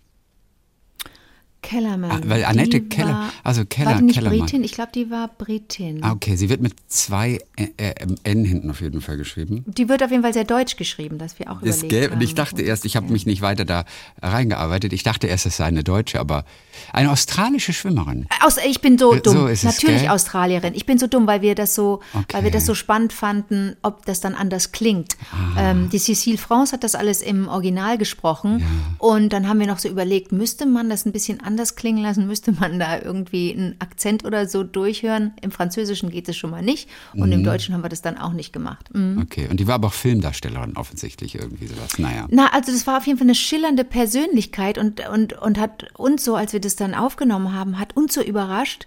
Kellerman. 1.66 2.10
Ah, 2.10 2.20
weil 2.26 2.44
Annette 2.44 2.80
Die 2.80 2.88
Keller- 2.88 3.08
war, 3.10 3.32
also 3.42 3.64
Keller- 3.64 3.90
War 3.90 3.98
die 3.98 4.04
nicht 4.04 4.14
Kellermann. 4.18 4.38
Britin? 4.40 4.62
Ich 4.64 4.72
glaube, 4.72 4.90
die 4.94 5.10
war 5.10 5.28
Britin. 5.36 6.02
Ah, 6.04 6.12
okay, 6.12 6.36
sie 6.36 6.48
wird 6.48 6.60
mit 6.60 6.74
zwei 6.86 7.40
äh, 7.56 7.66
äh, 7.76 7.94
N 8.22 8.44
hinten 8.44 8.70
auf 8.70 8.80
jeden 8.80 9.00
Fall 9.00 9.16
geschrieben. 9.16 9.64
Die 9.66 9.88
wird 9.88 10.02
auf 10.04 10.10
jeden 10.12 10.22
Fall 10.22 10.32
sehr 10.32 10.44
deutsch 10.44 10.76
geschrieben, 10.76 11.18
dass 11.18 11.38
wir 11.40 11.50
auch 11.50 11.60
Das 11.62 11.78
überlegt 11.78 11.88
gäbe, 11.90 12.12
haben. 12.14 12.20
ich 12.22 12.34
dachte 12.34 12.62
erst, 12.62 12.84
ich 12.84 12.94
habe 12.96 13.12
mich 13.12 13.26
nicht 13.26 13.42
weiter 13.42 13.64
da 13.64 13.84
reingearbeitet. 14.22 14.92
Ich 14.92 15.02
dachte 15.02 15.26
erst, 15.26 15.46
es 15.46 15.56
sei 15.56 15.64
eine 15.64 15.82
Deutsche, 15.82 16.20
aber 16.20 16.44
eine 16.92 17.10
australische 17.10 17.72
Schwimmerin. 17.72 18.26
Aus, 18.44 18.58
ich 18.64 18.80
bin 18.80 18.96
so 18.98 19.14
Äh, 19.14 19.20
dumm. 19.20 19.32
so 19.34 19.46
es, 19.48 19.62
Natürlich 19.64 20.02
gell? 20.02 20.10
Australierin. 20.10 20.74
Ich 20.74 20.86
bin 20.86 20.98
so 20.98 21.06
dumm, 21.06 21.26
weil 21.26 21.42
wir 21.42 21.54
das 21.54 21.74
so, 21.74 22.00
Okay. 22.14 22.24
weil 22.32 22.44
wir 22.44 22.50
das 22.50 22.66
so 22.66 22.74
spannend 22.74 23.12
fanden, 23.12 23.76
ob 23.82 24.04
das 24.06 24.20
dann 24.20 24.34
anders 24.34 24.70
klingt. 24.72 25.16
Ähm, 25.58 25.88
die 25.90 25.98
Cécile 25.98 26.38
France 26.38 26.72
hat 26.72 26.84
das 26.84 26.94
alles 26.94 27.22
im 27.22 27.48
Original 27.48 27.98
gesprochen 27.98 28.62
und 28.98 29.32
dann 29.32 29.48
haben 29.48 29.58
wir 29.58 29.66
noch 29.66 29.78
so 29.78 29.88
überlegt, 29.88 30.32
müsste 30.32 30.66
man 30.66 30.88
das 30.90 31.06
ein 31.06 31.12
bisschen 31.12 31.40
anders 31.40 31.55
klingen 31.76 32.02
lassen? 32.02 32.26
Müsste 32.26 32.52
man 32.52 32.78
da 32.78 33.00
irgendwie 33.00 33.52
einen 33.52 33.76
Akzent 33.80 34.24
oder 34.24 34.46
so 34.48 34.62
durchhören? 34.62 35.32
Im 35.40 35.50
Französischen 35.50 36.10
geht 36.10 36.28
es 36.28 36.36
schon 36.36 36.50
mal 36.50 36.62
nicht 36.62 36.88
und 37.14 37.26
Mhm. 37.28 37.32
im 37.32 37.44
Deutschen 37.44 37.74
haben 37.74 37.82
wir 37.82 37.88
das 37.88 38.02
dann 38.02 38.18
auch 38.18 38.32
nicht 38.32 38.52
gemacht. 38.52 38.88
Mhm. 38.94 39.18
Okay, 39.22 39.48
und 39.50 39.58
die 39.58 39.66
war 39.66 39.74
aber 39.76 39.88
auch 39.88 39.92
Filmdarstellerin 39.92 40.76
offensichtlich 40.76 41.34
irgendwie 41.34 41.66
sowas. 41.66 41.98
Naja. 41.98 42.26
Na, 42.30 42.52
also 42.52 42.70
das 42.72 42.86
war 42.86 42.98
auf 42.98 43.06
jeden 43.06 43.18
Fall 43.18 43.26
eine 43.26 43.34
schillernde 43.34 43.84
Persönlichkeit 43.84 44.78
und, 44.78 45.08
und, 45.08 45.32
und 45.32 45.58
hat 45.58 45.86
uns 45.98 46.24
so, 46.24 46.36
als 46.36 46.52
wir 46.52 46.60
das 46.60 46.76
dann 46.76 46.94
aufgenommen 46.94 47.52
haben, 47.54 47.78
hat 47.78 47.96
uns 47.96 48.14
so 48.14 48.22
überrascht, 48.22 48.86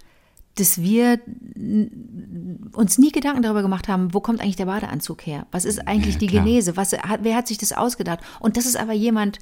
dass 0.56 0.82
wir 0.82 1.20
uns 2.74 2.98
nie 2.98 3.12
Gedanken 3.12 3.44
darüber 3.44 3.62
gemacht 3.62 3.88
haben, 3.88 4.14
wo 4.14 4.20
kommt 4.20 4.42
eigentlich 4.42 4.56
der 4.58 4.66
Badeanzug 4.66 5.26
her? 5.26 5.46
Was 5.52 5.64
ist 5.66 5.88
eigentlich 5.88 6.16
Ja, 6.16 6.20
die. 6.20 6.28
Genese? 6.28 6.76
Was, 6.78 6.92
hat, 6.94 7.22
wer 7.24 7.36
hat 7.36 7.48
sich 7.48 7.58
das 7.58 7.72
ausgedacht? 7.72 8.20
Und 8.40 8.58
das 8.58 8.66
ist 8.66 8.76
aber 8.78 8.94
jemand, 8.94 9.40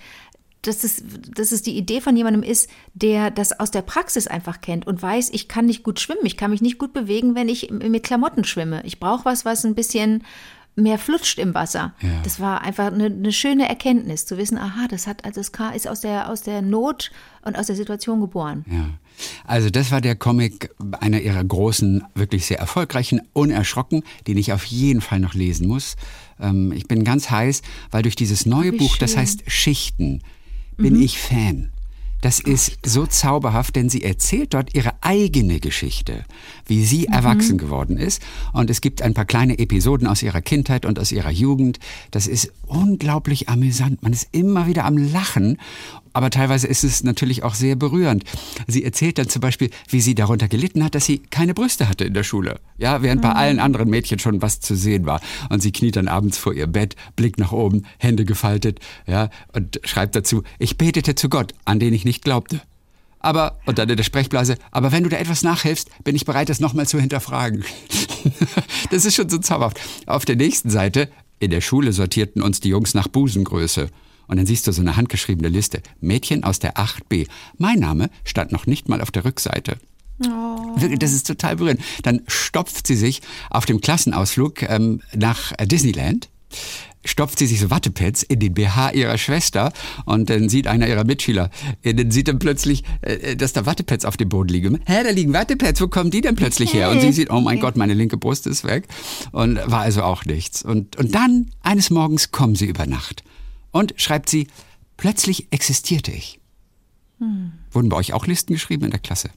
dass 0.68 0.84
es, 0.84 1.04
dass 1.36 1.52
es 1.52 1.62
die 1.62 1.78
Idee 1.78 2.02
von 2.02 2.16
jemandem 2.18 2.44
ist, 2.44 2.70
der 2.94 3.32
das 3.32 3.60
aus 3.60 3.72
der 3.72 3.82
Praxis 3.82 4.28
einfach 4.28 4.62
kennt 4.62 4.86
und 4.86 5.02
weiß, 5.02 5.30
ich 5.32 5.48
kann 5.48 5.66
nicht 5.66 5.84
gut 5.84 6.00
schwimmen, 6.00 6.26
ich 6.26 6.38
kann 6.38 6.52
mich 6.52 6.62
nicht 6.62 6.78
gut 6.78 6.94
bewegen, 6.94 7.36
wenn 7.36 7.50
ich 7.50 7.72
mit 7.72 8.04
Klamotten 8.04 8.44
schwimme. 8.44 8.82
Ich 8.86 9.00
brauche 9.00 9.26
was, 9.26 9.46
was 9.46 9.66
ein 9.66 9.76
bisschen 9.76 10.24
mehr 10.78 11.00
flutscht 11.00 11.40
im 11.40 11.54
Wasser. 11.56 11.94
Ja. 12.02 12.22
Das 12.24 12.40
war 12.40 12.62
einfach 12.62 12.88
eine, 12.88 13.06
eine 13.06 13.34
schöne 13.34 13.68
Erkenntnis, 13.68 14.26
zu 14.26 14.38
wissen, 14.38 14.58
aha, 14.58 14.88
das 14.88 15.08
hat, 15.08 15.26
also 15.26 15.40
das 15.40 15.52
K 15.52 15.72
ist 15.72 15.88
aus 15.88 16.02
der, 16.02 16.30
aus 16.30 16.44
der 16.44 16.62
Not 16.62 17.12
und 17.44 17.58
aus 17.58 17.66
der 17.66 17.76
Situation 17.76 18.22
geboren. 18.22 18.64
Ja. 18.70 18.90
Also 19.46 19.72
das 19.72 19.92
war 19.92 20.02
der 20.02 20.16
Comic 20.16 20.70
einer 21.00 21.20
ihrer 21.20 21.44
großen, 21.44 22.04
wirklich 22.14 22.46
sehr 22.46 22.60
erfolgreichen, 22.60 23.22
Unerschrocken, 23.34 24.04
den 24.28 24.38
ich 24.38 24.54
auf 24.54 24.66
jeden 24.66 25.02
Fall 25.02 25.20
noch 25.20 25.34
lesen 25.34 25.68
muss. 25.68 25.96
Ähm, 26.40 26.72
ich 26.72 26.88
bin 26.88 27.04
ganz 27.04 27.32
heiß, 27.32 27.64
weil 27.90 28.04
durch 28.04 28.16
dieses 28.16 28.46
neue 28.46 28.72
Buch, 28.72 28.98
das 28.98 29.12
schön. 29.12 29.20
heißt 29.22 29.44
Schichten, 29.48 30.22
bin 30.78 31.02
ich 31.02 31.20
Fan. 31.20 31.72
Das 32.22 32.40
ist 32.40 32.80
so 32.84 33.06
zauberhaft, 33.06 33.76
denn 33.76 33.90
sie 33.90 34.04
erzählt 34.04 34.56
dort 34.56 34.74
ihre 34.74 34.94
eigene 35.02 35.60
Geschichte, 35.60 36.26
wie 36.66 36.84
sie 36.84 37.06
erwachsen 37.06 37.60
geworden 37.60 37.98
ist. 37.98 38.24
Und 38.54 38.72
es 38.72 38.82
gibt 38.82 39.04
ein 39.04 39.14
paar 39.14 39.26
kleine 39.26 39.60
Episoden 39.60 40.08
aus 40.08 40.24
ihrer 40.24 40.42
Kindheit 40.42 40.86
und 40.86 40.98
aus 40.98 41.12
ihrer 41.12 41.30
Jugend. 41.30 41.80
Das 42.10 42.26
ist 42.26 42.52
unglaublich 42.66 43.50
amüsant. 43.50 44.02
Man 44.02 44.14
ist 44.14 44.30
immer 44.32 44.66
wieder 44.66 44.86
am 44.86 44.98
Lachen. 44.98 45.60
Aber 46.18 46.32
teilweise 46.32 46.66
ist 46.66 46.84
es 46.84 47.04
natürlich 47.04 47.44
auch 47.44 47.54
sehr 47.54 47.76
berührend. 47.76 48.24
Sie 48.66 48.84
erzählt 48.84 49.20
dann 49.20 49.30
zum 49.30 49.40
Beispiel, 49.40 49.70
wie 49.88 50.02
sie 50.02 50.16
darunter 50.16 50.48
gelitten 50.48 50.84
hat, 50.84 50.96
dass 50.96 51.06
sie 51.06 51.20
keine 51.20 51.54
Brüste 51.54 51.88
hatte 51.88 52.06
in 52.06 52.16
der 52.16 52.24
Schule. 52.24 52.60
Ja, 52.80 53.04
während 53.04 53.22
bei 53.22 53.34
allen 53.34 53.60
anderen 53.60 53.88
Mädchen 53.88 54.18
schon 54.18 54.42
was 54.42 54.60
zu 54.60 54.76
sehen 54.76 55.06
war. 55.06 55.22
Und 55.52 55.62
sie 55.62 55.72
kniet 55.72 55.96
dann 55.96 56.08
abends 56.08 56.40
vor 56.40 56.56
ihr 56.56 56.66
Bett, 56.66 56.96
Blick 57.16 57.38
nach 57.38 57.52
oben, 57.52 57.86
Hände 58.00 58.26
gefaltet, 58.26 58.80
ja, 59.06 59.30
und 59.54 59.80
schreibt 59.84 60.16
dazu, 60.16 60.42
ich 60.58 60.80
betete 60.80 61.14
zu 61.14 61.30
Gott, 61.30 61.54
an 61.66 61.80
den 61.80 61.94
ich 61.94 62.04
nicht 62.04 62.24
glaubte. 62.24 62.64
Aber, 63.20 63.60
und 63.68 63.78
dann 63.78 63.88
in 63.88 63.98
der 63.98 64.04
Sprechblase, 64.04 64.58
aber 64.72 64.92
wenn 64.92 65.04
du 65.04 65.10
da 65.10 65.18
etwas 65.18 65.44
nachhilfst, 65.44 65.92
bin 66.04 66.16
ich 66.16 66.26
bereit, 66.26 66.50
das 66.50 66.60
nochmal 66.60 66.88
zu 66.88 67.00
hinterfragen. 67.00 67.64
das 68.90 69.06
ist 69.06 69.14
schon 69.14 69.30
so 69.30 69.38
zauberhaft. 69.38 69.80
Auf 70.08 70.26
der 70.26 70.36
nächsten 70.36 70.72
Seite, 70.72 71.12
in 71.38 71.52
der 71.52 71.62
Schule 71.62 71.94
sortierten 71.94 72.42
uns 72.42 72.60
die 72.60 72.70
Jungs 72.70 72.96
nach 72.96 73.08
Busengröße. 73.08 73.92
Und 74.28 74.38
dann 74.38 74.46
siehst 74.46 74.68
du 74.68 74.72
so 74.72 74.82
eine 74.82 74.98
handgeschriebene 74.98 75.50
Liste. 75.50 75.82
Mädchen 76.02 76.44
aus 76.44 76.60
der 76.60 76.76
8b. 76.76 77.28
Mein 77.58 77.80
Name 77.80 78.10
stand 78.24 78.52
noch 78.52 78.68
nicht 78.68 78.90
mal 78.90 79.02
auf 79.02 79.12
der 79.12 79.26
Rückseite. 79.26 79.78
Wirklich, 80.20 81.00
Das 81.00 81.14
ist 81.14 81.28
total 81.28 81.58
berührend. 81.58 81.82
Dann 82.04 82.22
stopft 82.28 82.88
sie 82.88 82.96
sich 82.96 83.22
auf 83.50 83.66
dem 83.66 83.82
Klassenausflug 83.82 84.64
ähm, 84.64 85.02
nach 85.16 85.54
äh, 85.58 85.68
Disneyland, 85.68 86.30
stopft 87.06 87.38
sie 87.38 87.46
sich 87.46 87.60
so 87.60 87.70
Wattepads 87.70 88.24
in 88.24 88.40
den 88.40 88.54
BH 88.56 88.92
ihrer 88.92 89.18
Schwester 89.18 89.72
und 90.06 90.30
dann 90.30 90.50
sieht 90.50 90.66
einer 90.68 90.88
ihrer 90.88 91.04
Mitschüler, 91.04 91.52
äh, 91.84 91.94
dann 91.94 92.10
sieht 92.10 92.28
dann 92.28 92.40
plötzlich, 92.40 92.84
äh, 93.02 93.36
dass 93.36 93.54
da 93.54 93.68
Wattepads 93.68 94.06
auf 94.06 94.18
dem 94.18 94.30
Boden 94.30 94.50
liegen. 94.50 94.80
Hä, 94.88 95.04
da 95.04 95.12
liegen 95.12 95.34
Wattepads, 95.34 95.80
wo 95.82 95.88
kommen 95.88 96.10
die 96.10 96.22
denn 96.22 96.36
plötzlich 96.36 96.74
her? 96.74 96.90
Und 96.90 97.02
sie 97.02 97.12
sieht, 97.12 97.30
oh 97.30 97.40
mein 97.40 97.60
Gott, 97.60 97.78
meine 97.78 97.94
linke 97.94 98.18
Brust 98.18 98.48
ist 98.48 98.64
weg 98.64 98.88
und 99.32 99.58
war 99.66 99.82
also 99.82 100.02
auch 100.02 100.26
nichts. 100.26 100.64
Und, 100.64 100.96
und 100.96 101.14
dann, 101.14 101.52
eines 101.62 101.92
Morgens 101.92 102.32
kommen 102.32 102.56
sie 102.56 102.66
über 102.66 102.88
Nacht 102.88 103.24
und 103.78 103.94
schreibt 103.98 104.30
sie, 104.30 104.48
plötzlich 104.98 105.48
existierte 105.52 106.12
ich. 106.12 106.40
Wurden 107.72 107.90
bei 107.90 107.98
euch 107.98 108.14
auch 108.14 108.28
Listen 108.28 108.54
geschrieben 108.54 108.86
in 108.86 108.92
der 108.92 109.00
Klasse? 109.00 109.30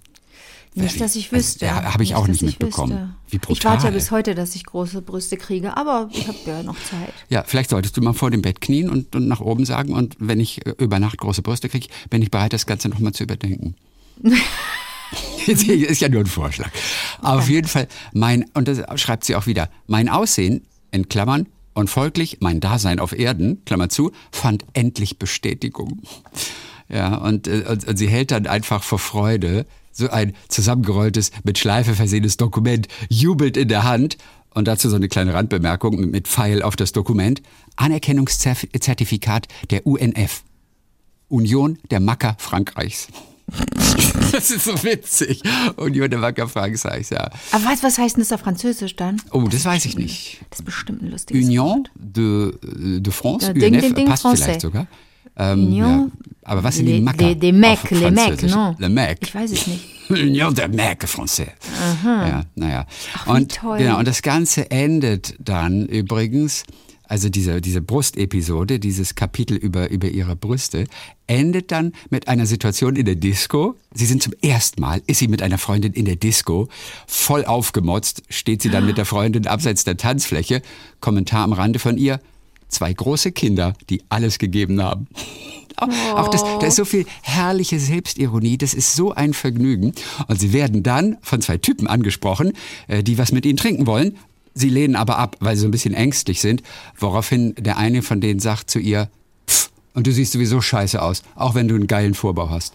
Nicht, 0.74 1.00
dass 1.00 1.16
ich 1.16 1.33
Also, 1.33 1.37
wüsste. 1.37 1.64
ja, 1.66 1.92
habe 1.94 2.05
ich 2.05 2.14
auch 2.14 2.29
nicht 2.29 2.42
ich 2.42 2.46
mitbekommen. 2.48 3.16
Wie 3.29 3.37
Ich 3.38 3.42
warte 3.48 3.64
ja 3.64 3.74
brutal. 3.74 3.92
bis 3.92 4.11
heute, 4.12 4.35
dass 4.37 4.55
ich 4.55 4.64
große 4.64 5.03
Brüste 5.03 5.37
kriege, 5.37 5.76
aber 5.76 6.09
ich 6.12 6.29
habe 6.29 6.38
ja 6.46 6.62
noch 6.62 6.76
Zeit. 6.85 7.12
Ja, 7.29 7.42
vielleicht 7.44 7.70
solltest 7.70 7.96
du 7.96 8.03
mal 8.03 8.12
vor 8.12 8.31
dem 8.31 8.40
Bett 8.42 8.61
knien 8.61 8.88
und, 8.88 9.16
und 9.16 9.26
nach 9.26 9.40
oben 9.40 9.64
sagen, 9.64 9.94
und 9.94 10.14
wenn 10.20 10.38
ich 10.38 10.64
äh, 10.66 10.74
über 10.79 11.00
Nacht 11.00 11.18
große 11.18 11.42
Brüste 11.42 11.68
kriege, 11.68 11.88
bin 12.09 12.22
ich 12.22 12.31
bereit, 12.31 12.53
das 12.53 12.66
Ganze 12.66 12.88
nochmal 12.88 13.12
zu 13.12 13.24
überdenken. 13.24 13.74
Ist 15.46 16.00
ja 16.00 16.09
nur 16.09 16.20
ein 16.20 16.26
Vorschlag. 16.26 16.70
Auf 17.20 17.48
jeden 17.48 17.66
Fall, 17.66 17.88
mein, 18.12 18.44
und 18.55 18.68
das 18.68 18.81
schreibt 19.00 19.24
sie 19.24 19.35
auch 19.35 19.46
wieder, 19.46 19.70
mein 19.88 20.09
Aussehen, 20.09 20.64
in 20.92 21.09
Klammern, 21.09 21.48
und 21.81 21.88
folglich 21.90 22.38
mein 22.40 22.61
Dasein 22.61 23.01
auf 23.01 23.12
Erden, 23.19 23.64
Klammer 23.64 23.88
zu, 23.88 24.12
fand 24.31 24.64
endlich 24.75 25.19
Bestätigung. 25.19 26.03
Ja, 26.88 27.16
und, 27.16 27.47
äh, 27.49 27.64
und, 27.69 27.87
und 27.88 27.97
sie 27.97 28.09
hält 28.09 28.31
dann 28.31 28.47
einfach 28.47 28.83
vor 28.83 28.99
Freude 28.99 29.66
so 29.93 30.09
ein 30.11 30.35
zusammengerolltes, 30.49 31.31
mit 31.45 31.59
Schleife 31.59 31.95
versehenes 31.95 32.37
Dokument, 32.37 32.87
jubelt 33.09 33.57
in 33.57 33.69
der 33.69 33.83
Hand 33.85 34.16
und 34.55 34.66
dazu 34.69 34.88
so 34.88 34.97
eine 34.97 35.09
kleine 35.09 35.35
Randbemerkung 35.35 35.97
mit- 36.01 36.11
mit 36.12 36.29
Pfeil 36.29 36.62
auf 36.62 36.77
das 36.77 36.93
Dokument. 36.93 37.43
Anerkennungszertifikat 37.77 39.49
der 39.71 39.87
UNF. 39.87 40.43
Union 41.29 41.79
der 41.90 42.01
Macker 42.01 42.35
Frankreichs. 42.38 43.09
Das 44.33 44.51
ist 44.51 44.65
so 44.65 44.73
witzig. 44.85 45.43
Union 45.77 46.09
der 46.09 46.19
Macker 46.21 46.49
Frankreichs, 46.49 47.11
ja. 47.11 47.31
Aber 47.53 47.65
du, 47.75 47.83
was 47.83 47.99
heißt 47.99 48.17
denn 48.17 48.23
das 48.23 48.33
auf 48.33 48.41
Französisch 48.41 48.95
dann? 48.97 49.21
Oh, 49.33 49.43
das 49.43 49.55
ist 49.55 49.65
weiß 49.65 49.85
ich 49.87 49.97
nicht. 49.97 50.41
Das 50.51 50.61
ist 50.61 50.65
bestimmt 50.65 51.03
ein 51.03 51.11
lustiges 51.11 51.45
Union 51.47 51.89
de, 51.97 52.53
de 53.01 53.13
France, 53.13 53.49
Ja, 53.49 53.53
Ding, 53.55 53.75
UNF, 53.75 53.81
Ding, 53.87 53.95
Ding, 53.97 54.07
passt 54.07 54.25
Français. 54.25 54.43
vielleicht 54.45 54.61
sogar. 54.61 54.87
Ähm, 55.37 55.67
Union 55.67 55.91
ja. 55.91 56.29
Aber 56.45 56.63
was 56.65 56.77
sind 56.77 56.87
die 56.87 56.93
Les- 56.95 57.03
Macker? 57.03 57.27
les- 57.29 57.39
des 57.39 57.53
Mecs, 57.53 57.91
les 57.91 58.11
Mecs, 58.11 58.43
non. 58.45 58.77
Le 58.79 58.89
Mec. 58.89 59.19
Ich 59.23 59.35
weiß 59.35 59.51
es 59.53 59.67
nicht. 59.67 59.85
Union 60.11 60.55
der 60.55 60.69
Mec 60.69 61.05
Français. 61.05 61.49
Ja, 62.05 62.43
naja. 62.55 62.87
wie 63.27 63.31
und, 63.31 63.55
toll. 63.57 63.79
Genau, 63.79 63.99
und 63.99 64.07
das 64.09 64.23
Ganze 64.23 64.71
endet 64.71 65.35
dann 65.41 65.87
übrigens, 65.87 66.65
also 67.11 67.29
diese, 67.29 67.61
diese 67.61 67.83
Brustepisode, 67.83 68.79
dieses 68.79 69.16
Kapitel 69.16 69.57
über, 69.57 69.90
über 69.90 70.09
ihre 70.09 70.37
Brüste, 70.37 70.85
endet 71.27 71.73
dann 71.73 71.92
mit 72.09 72.29
einer 72.29 72.46
Situation 72.46 72.94
in 72.94 73.05
der 73.05 73.16
Disco. 73.16 73.75
Sie 73.92 74.07
sind 74.07 74.23
zum 74.23 74.33
ersten 74.40 74.81
Mal, 74.81 75.03
ist 75.09 75.18
sie 75.18 75.27
mit 75.27 75.42
einer 75.42 75.59
Freundin 75.59 75.92
in 75.92 76.05
der 76.05 76.14
Disco, 76.14 76.68
voll 77.09 77.44
aufgemotzt, 77.44 78.23
steht 78.29 78.62
sie 78.62 78.70
dann 78.70 78.87
mit 78.87 78.96
der 78.96 79.07
Freundin 79.07 79.49
abseits 79.49 79.83
der 79.83 79.96
Tanzfläche. 79.96 80.62
Kommentar 81.01 81.42
am 81.42 81.53
Rande 81.53 81.81
von 81.81 81.99
ihr, 81.99 82.20
zwei 82.68 82.92
große 82.92 83.33
Kinder, 83.33 83.75
die 83.90 84.03
alles 84.09 84.38
gegeben 84.38 84.81
haben. 84.81 85.09
Auch, 85.79 85.88
auch 86.14 86.29
das, 86.29 86.44
da 86.44 86.66
ist 86.66 86.77
so 86.77 86.85
viel 86.85 87.07
herrliche 87.23 87.81
Selbstironie, 87.81 88.57
das 88.57 88.73
ist 88.73 88.94
so 88.94 89.12
ein 89.12 89.35
Vergnügen. 89.35 89.94
Und 90.29 90.38
sie 90.38 90.53
werden 90.53 90.85
dann 90.85 91.18
von 91.23 91.40
zwei 91.40 91.59
Typen 91.59 91.88
angesprochen, 91.88 92.53
äh, 92.87 93.03
die 93.03 93.18
was 93.18 93.33
mit 93.33 93.46
ihnen 93.46 93.57
trinken 93.57 93.88
wollen. 93.88 94.16
Sie 94.55 94.69
lehnen 94.69 94.97
aber 94.97 95.19
ab, 95.19 95.37
weil 95.41 95.57
sie 95.57 95.63
so 95.63 95.69
ein 95.69 95.73
bisschen 95.73 95.95
ängstlich 95.95 96.41
sind, 96.41 96.63
woraufhin 96.99 97.55
der 97.57 97.77
eine 97.77 98.03
von 98.03 98.21
denen 98.21 98.41
sagt 98.41 98.71
zu 98.71 98.79
ihr, 98.79 99.11
Pff, 99.47 99.71
und 99.95 100.07
du 100.07 100.13
siehst 100.13 100.33
sowieso 100.33 100.61
scheiße 100.61 101.01
aus, 101.01 101.23
auch 101.35 101.55
wenn 101.55 101.69
du 101.69 101.75
einen 101.75 101.87
geilen 101.87 102.15
Vorbau 102.15 102.51
hast. 102.51 102.75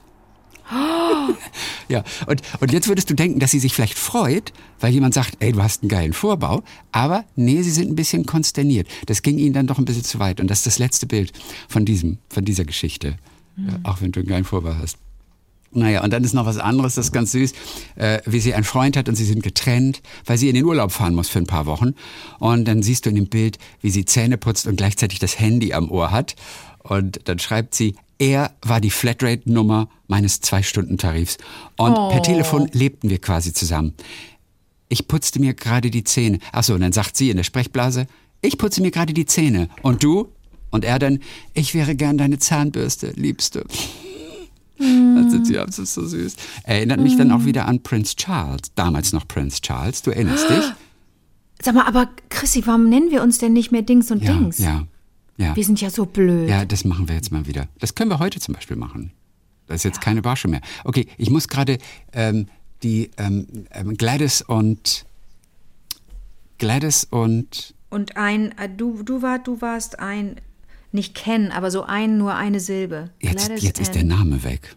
Ja, 1.87 2.03
und, 2.25 2.41
und 2.61 2.71
jetzt 2.71 2.87
würdest 2.87 3.11
du 3.11 3.13
denken, 3.13 3.39
dass 3.39 3.51
sie 3.51 3.59
sich 3.59 3.73
vielleicht 3.73 3.97
freut, 3.97 4.53
weil 4.79 4.91
jemand 4.91 5.13
sagt, 5.13 5.37
ey, 5.39 5.51
du 5.51 5.61
hast 5.61 5.83
einen 5.83 5.89
geilen 5.89 6.13
Vorbau. 6.13 6.63
Aber 6.91 7.25
nee, 7.35 7.61
sie 7.61 7.69
sind 7.69 7.91
ein 7.91 7.95
bisschen 7.95 8.25
konsterniert. 8.25 8.87
Das 9.05 9.21
ging 9.21 9.37
ihnen 9.37 9.53
dann 9.53 9.67
doch 9.67 9.77
ein 9.77 9.85
bisschen 9.85 10.03
zu 10.03 10.17
weit. 10.17 10.39
Und 10.39 10.49
das 10.49 10.59
ist 10.59 10.65
das 10.65 10.79
letzte 10.79 11.05
Bild 11.05 11.31
von 11.67 11.85
diesem, 11.85 12.17
von 12.29 12.43
dieser 12.43 12.65
Geschichte. 12.65 13.17
Ja, 13.57 13.79
auch 13.83 14.01
wenn 14.01 14.11
du 14.11 14.21
einen 14.21 14.29
geilen 14.29 14.43
Vorbau 14.45 14.75
hast. 14.79 14.97
Naja, 15.75 16.03
und 16.03 16.11
dann 16.11 16.23
ist 16.23 16.33
noch 16.33 16.45
was 16.45 16.57
anderes, 16.57 16.95
das 16.95 17.07
ist 17.07 17.11
ganz 17.11 17.31
süß, 17.33 17.53
äh, 17.95 18.19
wie 18.25 18.39
sie 18.39 18.53
einen 18.53 18.63
Freund 18.63 18.95
hat 18.97 19.09
und 19.09 19.15
sie 19.15 19.25
sind 19.25 19.43
getrennt, 19.43 20.01
weil 20.25 20.37
sie 20.37 20.49
in 20.49 20.55
den 20.55 20.65
Urlaub 20.65 20.91
fahren 20.91 21.13
muss 21.15 21.29
für 21.29 21.39
ein 21.39 21.47
paar 21.47 21.65
Wochen. 21.65 21.93
Und 22.39 22.65
dann 22.65 22.81
siehst 22.81 23.05
du 23.05 23.09
in 23.09 23.15
dem 23.15 23.27
Bild, 23.27 23.57
wie 23.81 23.89
sie 23.89 24.05
Zähne 24.05 24.37
putzt 24.37 24.67
und 24.67 24.77
gleichzeitig 24.77 25.19
das 25.19 25.39
Handy 25.39 25.73
am 25.73 25.91
Ohr 25.91 26.11
hat. 26.11 26.35
Und 26.83 27.21
dann 27.25 27.39
schreibt 27.39 27.75
sie, 27.75 27.95
er 28.17 28.51
war 28.61 28.79
die 28.79 28.91
Flatrate-Nummer 28.91 29.89
meines 30.07 30.39
Zwei-Stunden-Tarifs. 30.39 31.37
Und 31.77 31.93
Oh. 31.97 32.09
per 32.09 32.21
Telefon 32.23 32.69
lebten 32.71 33.09
wir 33.09 33.19
quasi 33.19 33.51
zusammen. 33.51 33.93
Ich 34.87 35.07
putzte 35.07 35.39
mir 35.39 35.53
gerade 35.53 35.89
die 35.89 36.03
Zähne. 36.03 36.39
Achso, 36.53 36.73
und 36.75 36.81
dann 36.81 36.93
sagt 36.93 37.17
sie 37.17 37.29
in 37.29 37.37
der 37.37 37.43
Sprechblase, 37.43 38.07
ich 38.41 38.57
putze 38.57 38.81
mir 38.81 38.91
gerade 38.91 39.13
die 39.13 39.25
Zähne. 39.25 39.67
Und 39.81 40.03
du? 40.03 40.29
Und 40.69 40.85
er 40.85 40.99
dann, 40.99 41.19
ich 41.53 41.73
wäre 41.73 41.95
gern 41.95 42.17
deine 42.17 42.37
Zahnbürste, 42.37 43.11
Liebste. 43.15 43.65
Das 44.77 45.31
sind 45.31 45.47
sie, 45.47 45.53
das 45.53 45.79
ist 45.79 45.93
so 45.93 46.05
süß. 46.05 46.35
Erinnert 46.63 46.99
mich 46.99 47.15
dann 47.17 47.31
auch 47.31 47.45
wieder 47.45 47.65
an 47.67 47.81
Prince 47.81 48.15
Charles, 48.15 48.73
damals 48.75 49.13
noch 49.13 49.27
Prince 49.27 49.61
Charles. 49.61 50.01
Du 50.01 50.11
erinnerst 50.11 50.49
dich? 50.49 50.63
Sag 51.61 51.73
mal, 51.75 51.85
aber 51.85 52.09
Chrissy, 52.29 52.63
warum 52.67 52.89
nennen 52.89 53.09
wir 53.11 53.23
uns 53.23 53.37
denn 53.37 53.53
nicht 53.53 53.71
mehr 53.71 53.81
Dings 53.81 54.11
und 54.11 54.21
Ja, 54.21 54.33
Dings? 54.33 54.57
ja, 54.59 54.85
ja. 55.37 55.55
Wir 55.55 55.63
sind 55.63 55.79
ja 55.79 55.89
so 55.89 56.05
blöd. 56.05 56.49
Ja, 56.49 56.65
das 56.65 56.83
machen 56.83 57.07
wir 57.07 57.15
jetzt 57.15 57.31
mal 57.31 57.47
wieder. 57.47 57.67
Das 57.79 57.95
können 57.95 58.11
wir 58.11 58.19
heute 58.19 58.39
zum 58.39 58.53
Beispiel 58.53 58.75
machen. 58.77 59.11
Das 59.67 59.77
ist 59.77 59.83
jetzt 59.83 60.01
keine 60.01 60.21
Barsche 60.21 60.47
mehr. 60.47 60.61
Okay, 60.83 61.07
ich 61.17 61.29
muss 61.29 61.47
gerade 61.47 61.77
ähm, 62.13 62.47
die 62.83 63.09
ähm, 63.17 63.47
ähm, 63.71 63.95
Gladys 63.97 64.41
und 64.41 65.05
Gladys 66.57 67.05
und 67.09 67.73
Und 67.89 68.17
ein, 68.17 68.57
äh, 68.57 68.69
du, 68.69 69.01
du, 69.03 69.21
war, 69.21 69.39
du 69.39 69.61
warst 69.61 69.99
ein, 69.99 70.35
nicht 70.95 71.13
Ken, 71.13 71.51
aber 71.51 71.69
so 71.69 71.83
ein, 71.83 72.17
nur 72.17 72.33
eine 72.33 72.59
Silbe. 72.59 73.11
jetzt, 73.19 73.45
Gladys 73.47 73.63
jetzt 73.63 73.79
ist 73.79 73.95
der 73.95 74.03
Name 74.03 74.43
weg. 74.43 74.75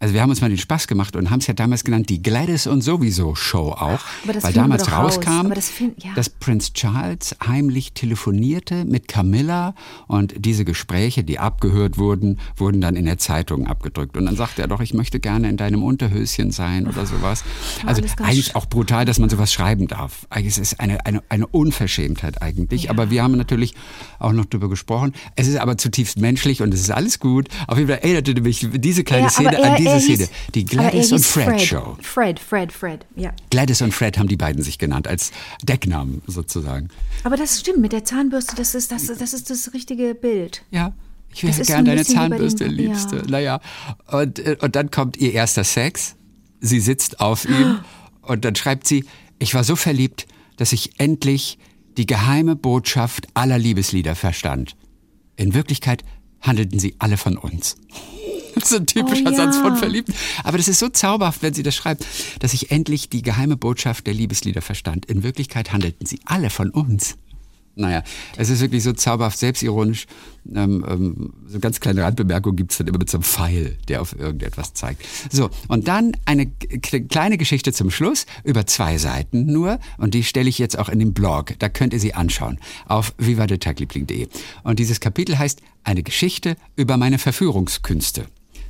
Also 0.00 0.14
wir 0.14 0.22
haben 0.22 0.30
uns 0.30 0.40
mal 0.40 0.48
den 0.48 0.58
Spaß 0.58 0.86
gemacht 0.86 1.16
und 1.16 1.30
haben 1.30 1.40
es 1.40 1.46
ja 1.48 1.54
damals 1.54 1.82
genannt 1.82 2.08
die 2.08 2.22
Gladys 2.22 2.66
und 2.68 2.82
sowieso 2.82 3.34
Show 3.34 3.72
auch, 3.72 3.98
weil 4.24 4.52
damals 4.52 4.92
raus. 4.92 5.16
rauskam, 5.16 5.52
das 5.52 5.68
find- 5.68 6.02
ja. 6.04 6.12
dass 6.14 6.28
Prince 6.30 6.72
Charles 6.72 7.34
heimlich 7.44 7.92
telefonierte 7.94 8.84
mit 8.84 9.08
Camilla 9.08 9.74
und 10.06 10.34
diese 10.38 10.64
Gespräche, 10.64 11.24
die 11.24 11.38
abgehört 11.40 11.98
wurden, 11.98 12.38
wurden 12.56 12.80
dann 12.80 12.94
in 12.94 13.06
der 13.06 13.18
Zeitung 13.18 13.66
abgedrückt 13.66 14.16
und 14.16 14.26
dann 14.26 14.36
sagte 14.36 14.62
er 14.62 14.68
doch, 14.68 14.80
ich 14.80 14.94
möchte 14.94 15.18
gerne 15.18 15.48
in 15.48 15.56
deinem 15.56 15.82
Unterhöschen 15.82 16.52
sein 16.52 16.86
oder 16.86 17.04
sowas. 17.04 17.42
Also 17.84 18.00
eigentlich 18.22 18.54
auch 18.54 18.66
brutal, 18.66 19.04
dass 19.04 19.18
man 19.18 19.28
sowas 19.30 19.52
schreiben 19.52 19.88
darf. 19.88 20.26
Eigentlich 20.30 20.58
ist 20.58 20.72
es 20.74 20.78
eine, 20.78 21.04
eine, 21.06 21.22
eine 21.28 21.46
Unverschämtheit 21.48 22.40
eigentlich, 22.40 22.88
aber 22.90 23.10
wir 23.10 23.22
haben 23.24 23.36
natürlich 23.36 23.74
auch 24.20 24.32
noch 24.32 24.44
darüber 24.44 24.68
gesprochen. 24.68 25.12
Es 25.34 25.48
ist 25.48 25.56
aber 25.56 25.76
zutiefst 25.76 26.18
menschlich 26.20 26.62
und 26.62 26.72
es 26.72 26.80
ist 26.80 26.90
alles 26.90 27.18
gut. 27.18 27.48
Auf 27.66 27.78
jeden 27.78 27.88
Fall 27.90 27.98
erinnerte 27.98 28.40
mich 28.40 28.66
diese 28.72 29.02
kleine 29.02 29.24
Ja, 29.24 29.30
Szene 29.30 29.64
an 29.64 29.76
diese 29.76 29.87
Szene. 30.00 30.24
hieß- 30.24 30.28
Die 30.54 30.64
Gladys 30.64 31.12
und 31.12 31.18
hieß 31.18 31.26
Fred, 31.26 31.60
Show. 31.60 31.96
Fred, 32.02 32.38
Fred, 32.40 32.72
Fred, 32.72 33.06
ja. 33.16 33.32
Gladys 33.50 33.82
und 33.82 33.92
Fred 33.94 34.18
haben 34.18 34.28
die 34.28 34.36
beiden 34.36 34.62
sich 34.62 34.78
genannt, 34.78 35.08
als 35.08 35.30
Decknamen 35.62 36.22
sozusagen. 36.26 36.88
Aber 37.24 37.36
das 37.36 37.60
stimmt, 37.60 37.78
mit 37.80 37.92
der 37.92 38.04
Zahnbürste, 38.04 38.54
das 38.56 38.74
ist 38.74 38.92
das, 38.92 39.06
das, 39.06 39.32
ist 39.32 39.50
das 39.50 39.72
richtige 39.74 40.14
Bild. 40.14 40.62
Ja, 40.70 40.92
ich 41.32 41.40
Das 41.42 41.50
wäre 41.50 41.60
ist 41.62 41.66
gern 41.66 41.84
deine 41.84 42.00
bei 42.00 42.04
den- 42.04 42.14
Zahnbürste, 42.14 42.64
Liebste. 42.66 43.16
ja. 43.16 43.22
Naja, 43.28 43.60
und, 44.10 44.38
äh, 44.38 44.56
und 44.60 44.76
dann 44.76 44.90
kommt 44.90 45.16
ihr 45.16 45.32
erster 45.32 45.64
Sex. 45.64 46.14
Sie 46.60 46.80
sitzt 46.80 47.20
auf 47.20 47.44
ihm 47.48 47.78
und 48.22 48.44
dann 48.44 48.54
schreibt 48.56 48.86
sie, 48.86 49.04
ich 49.38 49.54
war 49.54 49.64
so 49.64 49.76
verliebt, 49.76 50.26
dass 50.56 50.72
ich 50.72 50.98
endlich 50.98 51.58
die 51.96 52.06
geheime 52.06 52.56
Botschaft 52.56 53.28
aller 53.34 53.58
Liebeslieder 53.58 54.14
verstand. 54.14 54.74
In 55.36 55.54
Wirklichkeit 55.54 56.02
handelten 56.40 56.78
sie 56.78 56.94
alle 56.98 57.16
von 57.16 57.36
uns. 57.36 57.76
Das 58.68 58.72
ist 58.72 58.78
ein 58.78 58.86
typischer 58.86 59.26
Oh 59.26 59.30
ja. 59.30 59.36
Satz 59.36 59.56
von 59.58 59.76
Verliebten. 59.76 60.14
Aber 60.44 60.58
das 60.58 60.68
ist 60.68 60.78
so 60.78 60.88
zauberhaft, 60.88 61.42
wenn 61.42 61.54
sie 61.54 61.62
das 61.62 61.74
schreibt, 61.74 62.04
dass 62.40 62.52
ich 62.54 62.70
endlich 62.70 63.08
die 63.08 63.22
geheime 63.22 63.56
Botschaft 63.56 64.06
der 64.06 64.14
Liebeslieder 64.14 64.62
verstand. 64.62 65.06
In 65.06 65.22
Wirklichkeit 65.22 65.72
handelten 65.72 66.06
sie 66.06 66.20
alle 66.24 66.50
von 66.50 66.70
uns. 66.70 67.16
Naja, 67.78 68.02
es 68.36 68.50
ist 68.50 68.60
wirklich 68.60 68.82
so 68.82 68.92
zauberhaft, 68.92 69.38
selbstironisch. 69.38 70.06
Ähm, 70.52 70.84
ähm, 70.88 71.32
so 71.46 71.52
eine 71.52 71.60
ganz 71.60 71.78
kleine 71.78 72.02
Randbemerkung 72.02 72.56
gibt 72.56 72.72
es 72.72 72.78
dann 72.78 72.88
immer 72.88 72.98
mit 72.98 73.08
so 73.08 73.18
einem 73.18 73.22
Pfeil, 73.22 73.78
der 73.86 74.02
auf 74.02 74.18
irgendetwas 74.18 74.74
zeigt. 74.74 75.06
So, 75.30 75.48
und 75.68 75.86
dann 75.86 76.16
eine 76.24 76.46
kleine 76.46 77.38
Geschichte 77.38 77.72
zum 77.72 77.92
Schluss 77.92 78.26
über 78.42 78.66
zwei 78.66 78.98
Seiten 78.98 79.46
nur. 79.46 79.78
Und 79.96 80.14
die 80.14 80.24
stelle 80.24 80.48
ich 80.48 80.58
jetzt 80.58 80.76
auch 80.76 80.88
in 80.88 80.98
den 80.98 81.14
Blog. 81.14 81.54
Da 81.60 81.68
könnt 81.68 81.92
ihr 81.92 82.00
sie 82.00 82.14
anschauen 82.14 82.58
auf 82.86 83.14
vivadetagliebling.de. 83.18 84.26
Und 84.64 84.80
dieses 84.80 84.98
Kapitel 84.98 85.38
heißt 85.38 85.62
Eine 85.84 86.02
Geschichte 86.02 86.56
über 86.74 86.96
meine 86.96 87.18
Verführungskünste. 87.18 88.26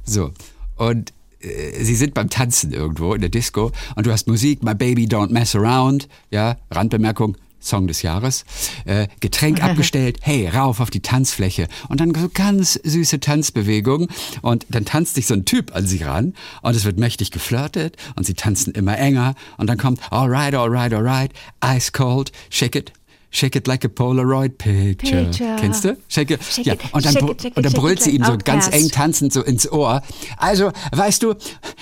So, 0.08 0.32
und 0.76 1.12
äh, 1.40 1.84
sie 1.84 1.94
sind 1.94 2.14
beim 2.14 2.30
Tanzen 2.30 2.72
irgendwo 2.72 3.14
in 3.14 3.20
der 3.20 3.30
Disco 3.30 3.72
und 3.94 4.06
du 4.06 4.12
hast 4.12 4.26
Musik, 4.26 4.62
My 4.62 4.74
Baby 4.74 5.04
Don't 5.06 5.30
Mess 5.30 5.54
Around, 5.54 6.08
ja, 6.30 6.56
Randbemerkung, 6.70 7.36
Song 7.60 7.88
des 7.88 8.02
Jahres, 8.02 8.44
äh, 8.86 9.08
Getränk 9.20 9.62
abgestellt, 9.62 10.18
hey, 10.22 10.48
rauf 10.48 10.80
auf 10.80 10.90
die 10.90 11.00
Tanzfläche 11.00 11.68
und 11.88 12.00
dann 12.00 12.14
so 12.14 12.30
ganz 12.32 12.80
süße 12.82 13.20
Tanzbewegungen 13.20 14.08
und 14.40 14.64
dann 14.70 14.84
tanzt 14.84 15.16
sich 15.16 15.26
so 15.26 15.34
ein 15.34 15.44
Typ 15.44 15.74
an 15.74 15.86
sie 15.86 16.02
ran 16.02 16.34
und 16.62 16.74
es 16.74 16.84
wird 16.84 16.98
mächtig 16.98 17.30
geflirtet 17.30 17.96
und 18.16 18.24
sie 18.24 18.34
tanzen 18.34 18.72
immer 18.72 18.96
enger 18.96 19.34
und 19.58 19.66
dann 19.66 19.76
kommt 19.76 20.00
alright, 20.10 20.54
alright, 20.54 20.94
alright, 20.94 21.32
ice 21.62 21.92
cold, 21.92 22.32
shake 22.48 22.76
it, 22.76 22.92
Shake 23.30 23.56
it 23.56 23.66
like 23.66 23.84
a 23.84 23.88
Polaroid 23.88 24.56
picture. 24.56 25.24
Picture. 25.24 25.56
Kennst 25.60 25.84
du? 25.84 25.96
Shake 26.08 26.30
it. 26.30 26.42
Shake 26.42 26.66
ja. 26.66 26.72
it, 26.74 26.80
und 26.92 27.04
dann, 27.04 27.12
shake 27.12 27.30
it, 27.30 27.42
shake 27.42 27.56
und 27.56 27.66
dann 27.66 27.72
brüllt 27.74 28.02
sie 28.02 28.10
ihm 28.10 28.24
so 28.24 28.38
ganz 28.42 28.68
eng 28.68 28.88
tanzend 28.90 29.32
so 29.32 29.42
ins 29.42 29.70
Ohr. 29.70 30.02
Also, 30.38 30.72
weißt 30.92 31.22
du, 31.22 31.34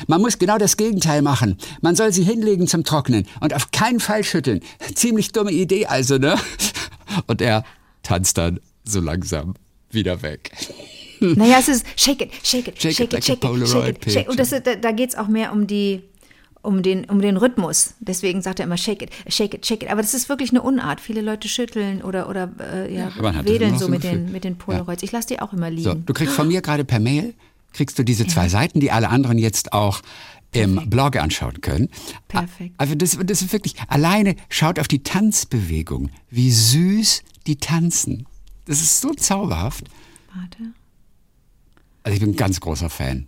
man 0.08 0.20
muss 0.20 0.38
genau 0.38 0.58
das 0.58 0.76
Gegenteil 0.76 1.22
machen. 1.22 1.56
Man 1.82 1.94
soll 1.94 2.12
sie 2.12 2.24
hinlegen 2.24 2.66
zum 2.66 2.82
Trocknen 2.82 3.26
und 3.40 3.54
auf 3.54 3.70
keinen 3.70 4.00
Fall 4.00 4.24
schütteln. 4.24 4.60
Ziemlich 4.94 5.30
dumme 5.30 5.52
Idee 5.52 5.86
also, 5.86 6.18
ne? 6.18 6.36
Und 7.28 7.40
er 7.40 7.64
tanzt 8.02 8.38
dann 8.38 8.58
so 8.84 9.00
langsam 9.00 9.54
wieder 9.90 10.22
weg. 10.22 10.50
Naja, 11.20 11.58
es 11.60 11.68
ist 11.68 11.86
shake 11.96 12.22
it, 12.22 12.30
shake 12.42 12.68
it, 12.68 12.80
Shake 12.80 12.94
shake, 12.94 13.06
it 13.06 13.12
like 13.12 13.22
it, 13.22 13.24
a 13.24 13.26
shake 13.26 13.36
it, 13.36 13.40
Polaroid 13.40 14.04
shake 14.04 14.22
it, 14.22 14.28
Und 14.28 14.38
das, 14.38 14.50
da, 14.50 14.74
da 14.74 14.92
geht 14.92 15.10
es 15.10 15.14
auch 15.16 15.28
mehr 15.28 15.52
um 15.52 15.66
die 15.66 16.02
um 16.66 16.82
den, 16.82 17.04
um 17.04 17.20
den 17.20 17.36
Rhythmus. 17.36 17.94
Deswegen 18.00 18.42
sagt 18.42 18.60
er 18.60 18.66
immer 18.66 18.76
shake 18.76 19.02
it, 19.02 19.10
shake 19.28 19.54
it, 19.54 19.64
shake 19.66 19.84
it. 19.84 19.90
Aber 19.90 20.02
das 20.02 20.14
ist 20.14 20.28
wirklich 20.28 20.50
eine 20.50 20.62
Unart. 20.62 21.00
Viele 21.00 21.20
Leute 21.20 21.48
schütteln 21.48 22.02
oder, 22.02 22.28
oder 22.28 22.50
äh, 22.60 22.94
ja, 22.94 23.10
das 23.16 23.44
wedeln 23.44 23.78
so 23.78 23.88
mit 23.88 24.02
Gefühl. 24.02 24.18
den, 24.18 24.32
mit 24.32 24.44
den 24.44 24.58
Polaroids. 24.58 25.02
Ich 25.02 25.12
lasse 25.12 25.28
die 25.28 25.40
auch 25.40 25.52
immer 25.52 25.70
liegen. 25.70 25.84
So, 25.84 25.94
du 25.94 26.12
kriegst 26.12 26.34
von 26.34 26.48
mir 26.48 26.60
gerade 26.60 26.84
per 26.84 27.00
Mail, 27.00 27.34
kriegst 27.72 27.98
du 27.98 28.02
diese 28.02 28.26
zwei 28.26 28.48
Seiten, 28.48 28.80
die 28.80 28.90
alle 28.90 29.08
anderen 29.08 29.38
jetzt 29.38 29.72
auch 29.72 30.02
im 30.52 30.88
Blog 30.88 31.16
anschauen 31.16 31.60
können. 31.60 31.88
Perfekt. 32.28 32.74
Also 32.78 32.94
das, 32.94 33.18
das 33.24 33.42
ist 33.42 33.52
wirklich, 33.52 33.74
alleine 33.88 34.36
schaut 34.48 34.78
auf 34.78 34.88
die 34.88 35.02
Tanzbewegung, 35.02 36.10
wie 36.30 36.50
süß 36.50 37.22
die 37.46 37.56
tanzen. 37.56 38.26
Das 38.64 38.80
ist 38.80 39.00
so 39.00 39.12
zauberhaft. 39.14 39.84
Warte. 40.34 40.72
Also 42.02 42.14
ich 42.14 42.20
bin 42.20 42.30
ein 42.30 42.36
ganz 42.36 42.60
großer 42.60 42.90
Fan. 42.90 43.26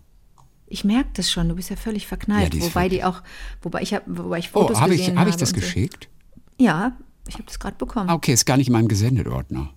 Ich 0.71 0.85
merke 0.85 1.11
das 1.15 1.31
schon, 1.31 1.49
du 1.49 1.55
bist 1.55 1.71
ja 1.71 1.77
völlig 1.77 2.07
verknallt. 2.07 2.55
Ja, 2.55 2.61
die 2.61 2.63
wobei 2.63 2.89
die 2.89 3.03
auch, 3.05 3.23
wobei 3.63 3.81
ich, 3.83 3.95
hab, 3.95 4.03
wobei 4.07 4.39
ich 4.39 4.51
Oh, 4.53 4.61
Fotos 4.61 4.81
habe 4.81 4.95
ich, 4.95 5.01
gesehen 5.01 5.19
hab 5.19 5.27
ich 5.27 5.33
habe 5.33 5.41
das 5.41 5.53
und 5.53 5.61
so. 5.61 5.61
geschickt? 5.67 6.09
Ja, 6.59 6.97
ich 7.27 7.35
habe 7.35 7.45
das 7.45 7.59
gerade 7.59 7.77
bekommen. 7.77 8.11
Ah, 8.11 8.15
okay, 8.15 8.33
ist 8.33 8.45
gar 8.45 8.57
nicht 8.57 8.67
in 8.69 8.73
meinem 8.75 8.89
Gesendetordner. 8.89 9.71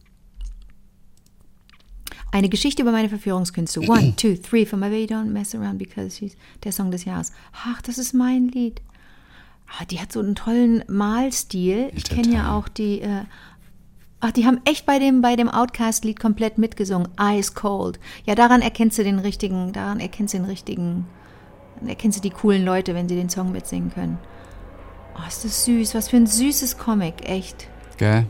Eine 2.31 2.49
Geschichte 2.49 2.81
über 2.81 2.91
meine 2.91 3.09
Verführungskünste. 3.09 3.81
One, 3.89 4.15
two, 4.15 4.35
three, 4.35 4.65
for 4.65 4.77
my 4.79 4.89
baby 4.89 5.13
don't 5.13 5.31
mess 5.31 5.53
around 5.53 5.77
because 5.77 6.17
she's 6.17 6.35
der 6.63 6.71
Song 6.71 6.91
des 6.91 7.05
Jahres. 7.05 7.31
Ach, 7.65 7.81
das 7.81 7.97
ist 7.97 8.13
mein 8.13 8.47
Lied. 8.49 8.81
Ah, 9.79 9.85
die 9.85 9.99
hat 9.99 10.11
so 10.11 10.19
einen 10.19 10.35
tollen 10.35 10.83
Malstil. 10.87 11.91
Ich 11.95 12.05
kenne 12.05 12.33
ja 12.33 12.57
auch 12.57 12.67
die. 12.67 13.01
Äh, 13.01 13.23
ach, 14.21 14.31
die 14.31 14.45
haben 14.45 14.61
echt 14.65 14.85
bei 14.85 14.99
dem 14.99 15.21
bei 15.21 15.35
dem 15.35 15.49
Outcast-Lied 15.49 16.19
komplett 16.19 16.57
mitgesungen. 16.57 17.09
Ice 17.19 17.53
Cold. 17.53 17.99
Ja, 18.25 18.35
daran 18.35 18.61
erkennst 18.61 18.97
du 18.97 19.03
den 19.03 19.19
richtigen. 19.19 19.73
Daran 19.73 19.99
erkennst 19.99 20.33
du 20.33 20.37
den 20.37 20.45
richtigen. 20.45 21.05
Dann 21.79 21.89
erkennst 21.89 22.17
du 22.17 22.21
die 22.21 22.29
coolen 22.29 22.63
Leute, 22.63 22.95
wenn 22.95 23.09
sie 23.09 23.15
den 23.15 23.29
Song 23.29 23.51
mitsingen 23.51 23.91
können. 23.93 24.17
Oh, 25.15 25.27
ist 25.27 25.43
das 25.43 25.65
süß. 25.65 25.93
Was 25.95 26.09
für 26.09 26.17
ein 26.17 26.27
süßes 26.27 26.77
Comic, 26.77 27.27
echt 27.27 27.67
Gell? 28.01 28.25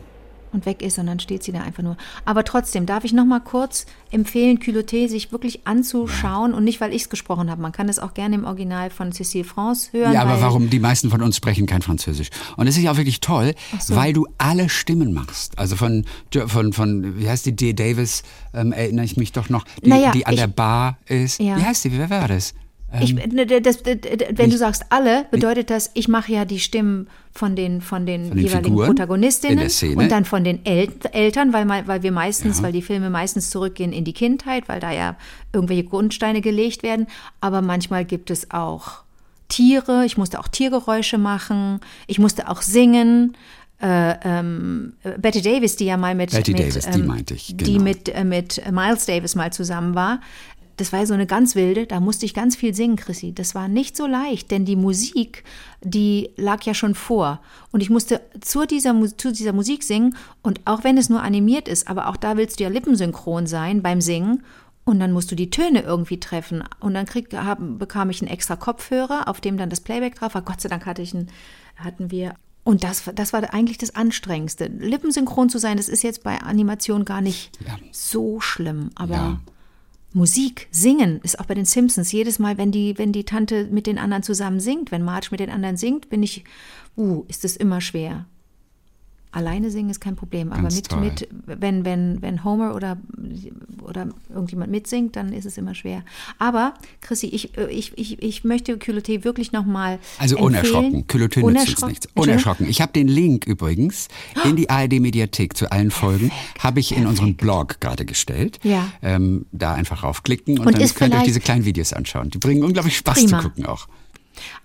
Und 0.52 0.66
weg 0.66 0.82
ist 0.82 0.98
und 0.98 1.06
dann 1.06 1.18
steht 1.20 1.42
sie 1.42 1.52
da 1.52 1.60
einfach 1.62 1.82
nur. 1.82 1.96
Aber 2.24 2.44
trotzdem 2.44 2.86
darf 2.86 3.04
ich 3.04 3.12
noch 3.12 3.24
mal 3.24 3.40
kurz 3.40 3.86
empfehlen, 4.10 4.60
Culotte 4.60 5.08
sich 5.08 5.32
wirklich 5.32 5.66
anzuschauen 5.66 6.54
und 6.54 6.64
nicht, 6.64 6.80
weil 6.80 6.92
ich 6.92 7.02
es 7.02 7.08
gesprochen 7.08 7.50
habe. 7.50 7.60
Man 7.62 7.72
kann 7.72 7.88
es 7.88 7.98
auch 7.98 8.14
gerne 8.14 8.34
im 8.34 8.44
Original 8.44 8.90
von 8.90 9.10
Cécile 9.12 9.44
France 9.44 9.88
hören. 9.92 10.12
Ja, 10.12 10.22
aber 10.22 10.40
warum? 10.40 10.70
Die 10.70 10.78
meisten 10.78 11.10
von 11.10 11.22
uns 11.22 11.36
sprechen 11.36 11.66
kein 11.66 11.82
Französisch. 11.82 12.28
Und 12.56 12.66
es 12.66 12.76
ist 12.76 12.82
ja 12.82 12.92
auch 12.92 12.96
wirklich 12.96 13.20
toll, 13.20 13.54
so. 13.80 13.96
weil 13.96 14.12
du 14.12 14.26
alle 14.38 14.68
Stimmen 14.68 15.12
machst. 15.12 15.58
Also 15.58 15.76
von, 15.76 16.04
von, 16.46 16.72
von 16.72 17.18
wie 17.18 17.28
heißt 17.28 17.46
die, 17.46 17.56
D. 17.56 17.72
Davis, 17.72 18.22
ähm, 18.54 18.72
erinnere 18.72 19.04
ich 19.04 19.16
mich 19.16 19.32
doch 19.32 19.48
noch, 19.48 19.64
die, 19.84 19.88
Naja, 19.90 20.10
die 20.12 20.26
an 20.26 20.34
ich- 20.34 20.40
der 20.40 20.46
Bar 20.48 20.98
ist. 21.06 21.40
Ja. 21.40 21.56
Wie 21.56 21.62
heißt 21.64 21.84
die? 21.84 21.92
Wer 21.92 22.10
war 22.10 22.28
das? 22.28 22.54
Ich, 23.00 23.14
ne, 23.14 23.46
das, 23.46 23.82
das, 23.82 23.98
wenn 24.30 24.50
du 24.50 24.56
sagst 24.58 24.84
alle, 24.90 25.24
bedeutet 25.30 25.70
das, 25.70 25.90
ich 25.94 26.08
mache 26.08 26.32
ja 26.32 26.44
die 26.44 26.58
Stimmen 26.58 27.08
von 27.32 27.56
den, 27.56 27.80
von 27.80 28.04
den, 28.04 28.28
Von 28.28 28.36
den 28.36 28.46
jeweiligen 28.46 28.64
Figuren 28.64 28.90
in 28.90 28.94
Protagonistinnen 28.94 29.70
und 29.96 30.10
dann 30.10 30.24
von 30.24 30.44
den 30.44 30.64
El 30.66 30.88
Eltern, 31.12 31.52
weil, 31.52 31.66
weil 31.86 32.02
wir 32.02 32.12
meistens, 32.12 32.58
Ja. 32.58 32.64
weil 32.64 32.72
die 32.72 32.82
Filme 32.82 33.08
meistens 33.08 33.50
zurückgehen 33.50 33.92
in 33.92 34.04
die 34.04 34.12
Kindheit, 34.12 34.68
weil 34.68 34.80
da 34.80 34.90
ja 34.90 35.16
irgendwelche 35.52 35.84
Grundsteine 35.84 36.40
gelegt 36.42 36.82
werden. 36.82 37.06
Aber 37.40 37.62
manchmal 37.62 38.04
gibt 38.04 38.30
es 38.30 38.50
auch 38.50 39.02
Tiere. 39.48 40.04
Ich 40.04 40.16
musste 40.16 40.38
auch 40.40 40.48
Tiergeräusche 40.48 41.18
machen. 41.18 41.80
Ich 42.06 42.18
musste 42.18 42.48
auch 42.48 42.62
singen. 42.62 43.36
Äh, 43.80 44.14
ähm, 44.24 44.92
Betty 45.18 45.42
Davis, 45.42 45.74
die 45.74 45.86
ja 45.86 45.96
mal 45.96 46.14
mit, 46.14 46.30
Betty 46.30 46.52
mit 46.52 46.60
Davis, 46.60 46.86
die 46.86 47.00
ähm, 47.00 47.06
meinte 47.06 47.34
ich, 47.34 47.56
die 47.56 47.64
genau. 47.64 47.82
mit, 47.82 48.08
äh, 48.10 48.22
mit 48.22 48.62
Miles 48.70 49.06
Davis 49.06 49.34
mal 49.34 49.52
zusammen 49.52 49.96
war. 49.96 50.20
Das 50.76 50.92
war 50.92 51.00
ja 51.00 51.06
so 51.06 51.14
eine 51.14 51.26
ganz 51.26 51.54
wilde, 51.54 51.86
da 51.86 52.00
musste 52.00 52.26
ich 52.26 52.34
ganz 52.34 52.56
viel 52.56 52.74
singen, 52.74 52.96
Chrissy. 52.96 53.32
Das 53.34 53.54
war 53.54 53.68
nicht 53.68 53.96
so 53.96 54.06
leicht, 54.06 54.50
denn 54.50 54.64
die 54.64 54.76
Musik, 54.76 55.44
die 55.82 56.30
lag 56.36 56.62
ja 56.64 56.74
schon 56.74 56.94
vor. 56.94 57.40
Und 57.72 57.80
ich 57.82 57.90
musste 57.90 58.20
zu 58.40 58.66
dieser, 58.66 58.94
zu 59.16 59.32
dieser 59.32 59.52
Musik 59.52 59.82
singen 59.82 60.16
und 60.42 60.60
auch 60.64 60.84
wenn 60.84 60.96
es 60.98 61.08
nur 61.08 61.22
animiert 61.22 61.68
ist, 61.68 61.88
aber 61.88 62.08
auch 62.08 62.16
da 62.16 62.36
willst 62.36 62.58
du 62.58 62.64
ja 62.64 62.70
lippensynchron 62.70 63.46
sein 63.46 63.82
beim 63.82 64.00
Singen. 64.00 64.42
Und 64.84 64.98
dann 64.98 65.12
musst 65.12 65.30
du 65.30 65.36
die 65.36 65.48
Töne 65.48 65.82
irgendwie 65.82 66.18
treffen. 66.18 66.64
Und 66.80 66.94
dann 66.94 67.06
krieg, 67.06 67.32
hab, 67.34 67.58
bekam 67.78 68.10
ich 68.10 68.20
einen 68.20 68.30
extra 68.32 68.56
Kopfhörer, 68.56 69.28
auf 69.28 69.40
dem 69.40 69.56
dann 69.56 69.70
das 69.70 69.80
Playback 69.80 70.16
drauf 70.16 70.34
war. 70.34 70.42
Gott 70.42 70.60
sei 70.60 70.68
Dank 70.68 70.86
hatte 70.86 71.02
ich 71.02 71.14
einen, 71.14 71.28
hatten 71.76 72.10
wir. 72.10 72.34
Und 72.64 72.82
das, 72.82 73.04
das 73.14 73.32
war 73.32 73.54
eigentlich 73.54 73.78
das 73.78 73.94
Anstrengendste. 73.94 74.66
Lippensynchron 74.66 75.50
zu 75.50 75.58
sein, 75.58 75.76
das 75.76 75.88
ist 75.88 76.02
jetzt 76.02 76.24
bei 76.24 76.40
Animation 76.40 77.04
gar 77.04 77.20
nicht 77.20 77.56
Ja. 77.64 77.76
so 77.92 78.40
schlimm. 78.40 78.90
Aber 78.96 79.14
Ja. 79.14 79.40
Musik, 80.14 80.68
Singen 80.70 81.20
ist 81.22 81.40
auch 81.40 81.46
bei 81.46 81.54
den 81.54 81.64
Simpsons. 81.64 82.12
Jedes 82.12 82.38
Mal, 82.38 82.58
wenn 82.58 82.70
die, 82.70 82.98
wenn 82.98 83.12
die 83.12 83.24
Tante 83.24 83.66
mit 83.70 83.86
den 83.86 83.98
anderen 83.98 84.22
zusammen 84.22 84.60
singt, 84.60 84.92
wenn 84.92 85.02
Marge 85.02 85.28
mit 85.30 85.40
den 85.40 85.50
anderen 85.50 85.76
singt, 85.76 86.10
bin 86.10 86.22
ich, 86.22 86.44
uh, 86.96 87.24
ist 87.28 87.44
es 87.44 87.56
immer 87.56 87.80
schwer. 87.80 88.26
Alleine 89.32 89.70
singen 89.70 89.88
ist 89.88 90.00
kein 90.00 90.14
Problem, 90.14 90.52
aber 90.52 90.62
Ganz 90.62 90.76
mit, 90.76 90.88
toll. 90.90 91.00
mit, 91.00 91.28
wenn, 91.46 91.86
wenn, 91.86 92.20
wenn 92.20 92.44
Homer 92.44 92.74
oder, 92.74 92.98
oder 93.82 94.08
irgendjemand 94.28 94.70
mitsingt, 94.70 95.16
dann 95.16 95.32
ist 95.32 95.46
es 95.46 95.56
immer 95.56 95.74
schwer. 95.74 96.02
Aber, 96.38 96.74
Chrissy, 97.00 97.28
ich, 97.28 97.56
äh, 97.56 97.66
ich, 97.70 97.96
ich, 97.96 98.22
ich 98.22 98.44
möchte 98.44 98.76
Culotte 98.76 99.24
wirklich 99.24 99.50
nochmal. 99.50 99.98
Also 100.18 100.38
unerschrocken. 100.38 101.06
Culotte 101.06 101.40
nützt 101.40 101.82
uns 101.82 101.86
nichts. 101.86 102.08
Unerschrocken. 102.14 102.68
Ich 102.68 102.82
habe 102.82 102.92
den 102.92 103.08
Link 103.08 103.46
übrigens 103.46 104.08
in 104.44 104.56
die 104.56 104.68
ARD-Mediathek 104.68 105.56
zu 105.56 105.72
allen 105.72 105.90
Folgen, 105.90 106.30
habe 106.58 106.80
ich 106.80 106.94
in 106.94 107.06
unseren 107.06 107.34
Blog 107.34 107.80
gerade 107.80 108.04
gestellt. 108.04 108.60
Ja. 108.62 108.86
Ähm, 109.00 109.46
da 109.52 109.72
einfach 109.72 110.02
raufklicken 110.02 110.58
und, 110.58 110.66
Und 110.66 110.78
dann 110.78 110.94
könnt 110.94 111.14
ihr 111.14 111.18
euch 111.20 111.24
diese 111.24 111.40
kleinen 111.40 111.64
Videos 111.64 111.94
anschauen. 111.94 112.28
Die 112.28 112.38
bringen 112.38 112.62
unglaublich 112.62 112.98
Spaß 112.98 113.24
Prima. 113.24 113.40
zu 113.40 113.48
gucken 113.48 113.66
auch. 113.66 113.88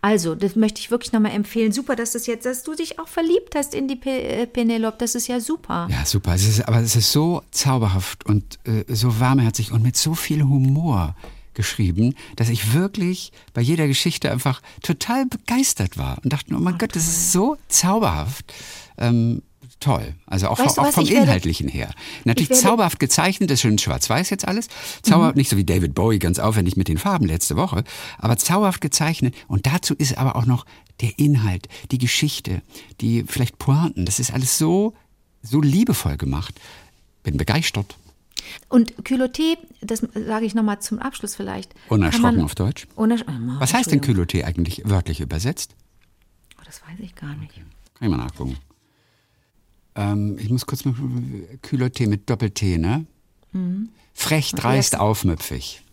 Also, 0.02 0.36
das 0.36 0.56
möchte 0.56 0.80
ich 0.80 0.92
wirklich 0.92 1.12
nochmal 1.12 1.34
empfehlen. 1.34 1.72
Super, 1.72 1.96
dass 1.96 2.12
das 2.12 2.28
jetzt, 2.28 2.46
dass 2.46 2.64
du 2.64 2.76
dich 2.76 3.00
auch 3.00 3.08
verliebt 3.08 3.56
hast 3.56 3.74
in 3.74 3.88
die 3.88 3.96
Pe 3.96 4.10
äh, 4.10 4.48
Penelope. 4.48 4.98
Das 5.00 5.16
ist 5.16 5.28
ja 5.28 5.40
super. 5.40 5.88
Ja, 5.92 6.06
super. 6.06 6.36
Es 6.36 6.48
ist, 6.48 6.68
aber 6.68 6.80
es 6.80 6.96
ist 6.96 7.12
so 7.12 7.44
zauberhaft 7.52 8.26
und 8.26 8.60
äh, 8.66 8.84
so 8.88 9.20
warmherzig 9.20 9.72
und 9.72 9.84
mit 9.84 9.98
so 9.98 10.16
viel 10.16 10.44
Humor 10.44 11.16
geschrieben, 11.54 12.16
dass 12.36 12.50
ich 12.50 12.74
wirklich 12.74 13.32
bei 13.54 13.62
jeder 13.62 13.88
Geschichte 13.88 14.32
einfach 14.32 14.62
total 14.84 15.26
begeistert 15.26 15.98
war 15.98 16.20
und 16.24 16.32
dachte, 16.32 16.54
oh 16.56 16.60
mein 16.60 16.78
Gott, 16.78 16.96
das 16.96 17.08
ist 17.08 17.32
so 17.32 17.58
zauberhaft. 17.68 18.54
Ähm, 18.98 19.42
toll. 19.80 20.16
Also 20.26 20.48
auch, 20.48 20.60
Weißt 20.60 20.80
auch 20.80 20.86
was, 20.86 20.96
vom 20.96 21.08
werde- 21.08 21.24
Inhaltlichen 21.24 21.68
her. 21.70 21.92
Natürlich 22.26 22.50
Mhm. 22.50 22.56
zauberhaft 22.56 23.00
gezeichnet, 23.00 23.52
ist 23.52 23.62
schön 23.62 23.78
schwarz-weiß 23.78 24.30
jetzt 24.30 24.48
alles. 24.48 24.68
Zauberhaft, 25.04 25.36
nicht 25.36 25.50
so 25.50 25.58
wie 25.58 25.64
David 25.64 25.94
Bowie, 25.96 26.20
ganz 26.20 26.40
aufwendig 26.40 26.78
mit 26.78 26.88
den 26.88 26.98
Farben 26.98 27.26
letzte 27.28 27.56
Woche, 27.56 27.84
aber 28.18 28.38
zauberhaft 28.38 28.82
gezeichnet. 28.82 29.36
Und 29.48 29.66
dazu 29.68 29.94
ist 29.96 30.18
aber 30.18 30.36
auch 30.36 30.46
noch 30.46 30.66
der 31.02 31.18
Inhalt, 31.20 31.68
die 31.92 32.00
Geschichte, 32.00 32.62
die 33.02 33.24
vielleicht 33.28 33.60
Pointen. 33.60 34.06
Das 34.06 34.20
ist 34.20 34.34
alles 34.34 34.58
so, 34.58 34.94
so 35.44 35.62
liebevoll 35.62 36.18
gemacht. 36.18 36.56
Bin 37.24 37.38
begeistert. 37.38 37.96
Und 38.70 38.94
Culotte, 39.06 39.58
das 39.82 40.00
sage 40.00 40.46
ich 40.46 40.56
nochmal 40.56 40.80
zum 40.80 41.00
Abschluss 41.00 41.36
vielleicht. 41.36 41.74
Unerschrocken 41.90 42.38
man- 42.38 42.46
auf 42.46 42.56
Deutsch. 42.56 42.88
Unersch 42.96 43.24
Was 43.60 43.74
heißt 43.74 43.92
denn. 43.92 44.02
Culotte 44.02 44.46
eigentlich 44.46 44.82
wörtlich 44.86 45.20
übersetzt? 45.20 45.76
Oh, 46.58 46.62
das 46.66 46.82
weiß 46.82 46.98
ich 47.00 47.14
gar 47.16 47.36
nicht. 47.36 47.54
Kann 47.56 47.64
ich 48.02 48.10
mal 48.10 48.18
nachgucken. 48.18 48.58
Ähm, 49.98 50.38
ich 50.40 50.50
muss 50.50 50.66
kurz 50.66 50.86
mal. 50.86 50.94
Culotte 51.62 52.08
mit 52.08 52.30
Doppel-T, 52.30 52.78
ne? 52.78 53.06
Mhm. 53.52 53.90
Frech, 54.14 54.52
dreist, 54.52 54.98
aufmüpfig. 55.00 55.84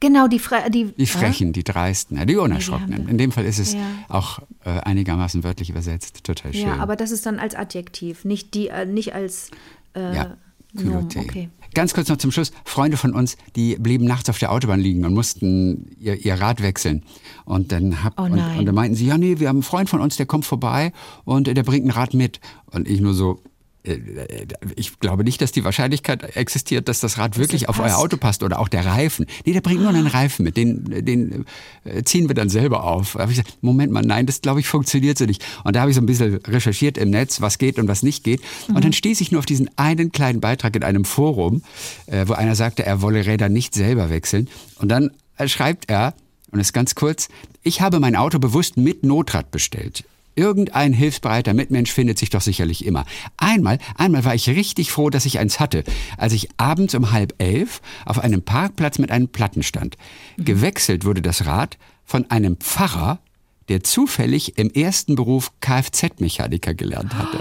Genau, 0.00 0.26
die, 0.26 0.40
Fre 0.40 0.68
die, 0.68 0.86
Die 0.98 1.06
Frechen, 1.06 1.52
die 1.52 1.62
Dreisten, 1.62 2.16
ja, 2.16 2.24
die 2.24 2.36
Unerschrockenen. 2.36 3.08
In 3.08 3.18
dem 3.18 3.30
Fall 3.30 3.44
ist 3.44 3.60
es 3.60 3.74
Ja. 3.74 3.80
auch 4.08 4.40
äh, 4.64 4.70
einigermaßen 4.80 5.44
wörtlich 5.44 5.70
übersetzt. 5.70 6.24
Total 6.24 6.52
schön. 6.52 6.62
Ja, 6.62 6.76
aber 6.78 6.96
das 6.96 7.12
ist 7.12 7.24
dann 7.24 7.38
als 7.38 7.54
Adjektiv, 7.54 8.24
nicht, 8.24 8.54
die, 8.54 8.66
äh, 8.68 8.84
nicht 8.84 9.14
als 9.14 9.50
äh, 9.94 10.14
Ja. 10.14 10.36
Culotte. 10.76 11.20
Okay. 11.20 11.50
Ganz 11.74 11.94
kurz 11.94 12.08
noch 12.08 12.16
zum 12.16 12.32
Schluss. 12.32 12.50
Freunde 12.64 12.96
von 12.96 13.14
uns, 13.14 13.36
die 13.56 13.76
blieben 13.76 14.04
nachts 14.04 14.28
auf 14.28 14.38
der 14.38 14.50
Autobahn 14.52 14.80
liegen 14.80 15.04
und 15.04 15.14
mussten 15.14 15.94
ihr, 16.00 16.16
ihr 16.24 16.34
Rad 16.34 16.62
wechseln. 16.62 17.04
Und 17.44 17.72
dann, 17.72 18.02
hab, 18.02 18.18
Oh 18.18 18.24
und, 18.24 18.32
und 18.32 18.66
dann 18.66 18.74
meinten 18.74 18.96
sie, 18.96 19.06
ja, 19.06 19.16
nee, 19.18 19.38
wir 19.38 19.48
haben 19.48 19.56
einen 19.58 19.62
Freund 19.62 19.88
von 19.88 20.00
uns, 20.00 20.16
der 20.16 20.26
kommt 20.26 20.44
vorbei 20.46 20.92
und 21.24 21.46
der 21.46 21.62
bringt 21.62 21.86
ein 21.86 21.90
Rad 21.90 22.14
mit. 22.14 22.40
Und 22.66 22.88
ich 22.88 23.00
nur 23.00 23.14
so, 23.14 23.30
äh, 23.34 23.38
äh, 23.38 23.51
ich 23.84 25.00
glaube 25.00 25.24
nicht, 25.24 25.40
dass 25.40 25.50
die 25.50 25.64
Wahrscheinlichkeit 25.64 26.36
existiert, 26.36 26.88
dass 26.88 27.00
das 27.00 27.18
Rad 27.18 27.36
wirklich 27.36 27.68
auf 27.68 27.80
euer. 27.80 27.96
Auto 27.98 28.16
passt 28.16 28.42
oder 28.42 28.60
auch 28.60 28.68
der 28.68 28.86
Reifen. 28.86 29.26
Nee, 29.44 29.52
der 29.52 29.60
bringt 29.60 29.80
nur 29.80 29.90
einen 29.90 30.06
Reifen 30.06 30.44
mit, 30.44 30.56
den, 30.56 31.04
den 31.04 31.46
äh, 31.84 32.02
ziehen 32.04 32.28
wir 32.28 32.34
dann 32.34 32.48
selber 32.48 32.84
auf. 32.84 33.14
Da 33.14 33.20
habe 33.20 33.32
ich 33.32 33.38
gesagt, 33.38 33.58
Moment 33.60 33.92
mal, 33.92 34.02
nein, 34.02 34.26
das 34.26 34.40
glaube 34.40 34.60
ich 34.60 34.68
funktioniert 34.68 35.18
so 35.18 35.24
nicht. 35.24 35.44
Und 35.64 35.74
da 35.74 35.80
habe 35.80 35.90
ich 35.90 35.96
so 35.96 36.02
ein 36.02 36.06
bisschen 36.06 36.36
recherchiert 36.36 36.96
im 36.96 37.10
Netz, 37.10 37.40
was 37.40 37.58
geht 37.58 37.78
und 37.78 37.88
was 37.88 38.02
nicht 38.04 38.22
geht. 38.22 38.40
Und 38.68 38.84
dann 38.84 38.92
stieß 38.92 39.20
ich 39.20 39.32
nur 39.32 39.40
auf 39.40 39.46
diesen 39.46 39.68
einen 39.76 40.12
kleinen 40.12 40.40
Beitrag 40.40 40.76
in 40.76 40.84
einem 40.84 41.04
Forum, 41.04 41.62
äh, 42.06 42.26
wo 42.28 42.34
einer 42.34 42.54
sagte, 42.54 42.86
er 42.86 43.02
wolle 43.02 43.26
Räder 43.26 43.48
nicht 43.48 43.74
selber 43.74 44.10
wechseln. 44.10 44.48
Und 44.76 44.88
dann 44.88 45.10
äh, 45.36 45.48
schreibt 45.48 45.90
er, 45.90 46.14
und 46.52 46.58
das 46.58 46.68
ist 46.68 46.72
ganz 46.72 46.94
kurz, 46.94 47.28
ich 47.62 47.80
habe 47.80 47.98
mein 47.98 48.14
Auto 48.14 48.38
bewusst 48.38 48.76
mit 48.76 49.02
Notrad 49.02 49.50
bestellt. 49.50 50.04
Irgendein 50.34 50.92
hilfsbereiter 50.92 51.54
Mitmensch 51.54 51.92
findet 51.92 52.18
sich 52.18 52.30
doch 52.30 52.40
sicherlich 52.40 52.84
immer. 52.84 53.04
Einmal, 53.36 53.78
einmal 53.96 54.24
war 54.24 54.34
ich 54.34 54.48
richtig 54.48 54.90
froh, 54.90 55.10
dass 55.10 55.26
ich 55.26 55.38
eins 55.38 55.60
hatte, 55.60 55.84
als 56.16 56.32
ich 56.32 56.48
abends 56.56 56.94
um 56.94 57.12
halb 57.12 57.34
elf 57.38 57.82
auf 58.06 58.18
einem 58.18 58.42
Parkplatz 58.42 58.98
mit 58.98 59.10
einem 59.10 59.28
Platten 59.28 59.62
stand. 59.62 59.96
Gewechselt 60.38 61.04
wurde 61.04 61.22
das 61.22 61.46
Rad 61.46 61.78
von 62.04 62.30
einem 62.30 62.56
Pfarrer, 62.56 63.20
der 63.68 63.84
zufällig 63.84 64.58
im 64.58 64.70
ersten 64.70 65.14
Beruf 65.14 65.52
Kfz-Mechaniker 65.60 66.74
gelernt 66.74 67.14
hatte. 67.14 67.38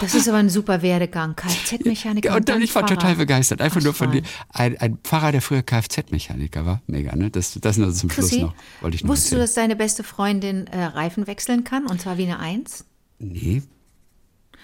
Das 0.00 0.14
ist 0.14 0.28
aber 0.28 0.38
ein 0.38 0.48
super 0.48 0.82
Werdegang. 0.82 1.36
Kfz-Mechaniker. 1.36 2.34
Und 2.36 2.48
dann, 2.48 2.62
ich 2.62 2.74
war 2.74 2.82
Pfarrer. 2.82 2.98
total 2.98 3.16
begeistert. 3.16 3.60
Einfach 3.60 3.80
Ach, 3.80 3.84
nur 3.84 3.94
von 3.94 4.12
dir. 4.12 4.22
Ein, 4.50 4.76
ein 4.78 4.98
Pfarrer, 4.98 5.32
der 5.32 5.42
früher 5.42 5.62
Kfz-Mechaniker 5.62 6.64
war. 6.66 6.82
Mega, 6.86 7.14
ne? 7.14 7.30
Das, 7.30 7.58
das 7.60 7.76
nur 7.76 7.92
zum 7.92 8.10
Schluss 8.10 8.30
Chrissy, 8.30 8.42
noch. 8.42 8.54
Wollte 8.80 8.96
ich 8.96 9.04
noch 9.04 9.10
wusstest 9.10 9.32
du, 9.32 9.36
erzählen. 9.36 9.46
dass 9.46 9.54
deine 9.54 9.76
beste 9.76 10.04
Freundin 10.04 10.66
äh, 10.68 10.84
Reifen 10.84 11.26
wechseln 11.26 11.64
kann? 11.64 11.86
Und 11.86 12.00
zwar 12.00 12.18
wie 12.18 12.24
eine 12.24 12.38
Eins? 12.38 12.84
Nee. 13.18 13.62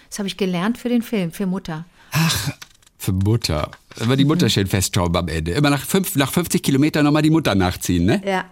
Das 0.09 0.19
habe 0.19 0.27
ich 0.27 0.37
gelernt 0.37 0.77
für 0.77 0.89
den 0.89 1.01
Film, 1.01 1.31
für 1.31 1.45
Mutter. 1.45 1.85
Für 3.05 3.13
Mutter. 3.13 3.69
Immer 3.99 4.15
die 4.15 4.25
Mutter 4.25 4.49
schön 4.49 4.65
festschrauben 4.65 5.15
am 5.15 5.27
Ende. 5.27 5.51
Immer 5.51 5.69
nach, 5.69 5.85
fünf, 5.85 6.15
nach 6.15 6.31
50 6.31 6.63
Kilometern 6.63 7.05
nochmal 7.05 7.21
die 7.21 7.29
Mutter 7.29 7.53
nachziehen, 7.53 8.05
ne? 8.05 8.19
Ja. 8.25 8.45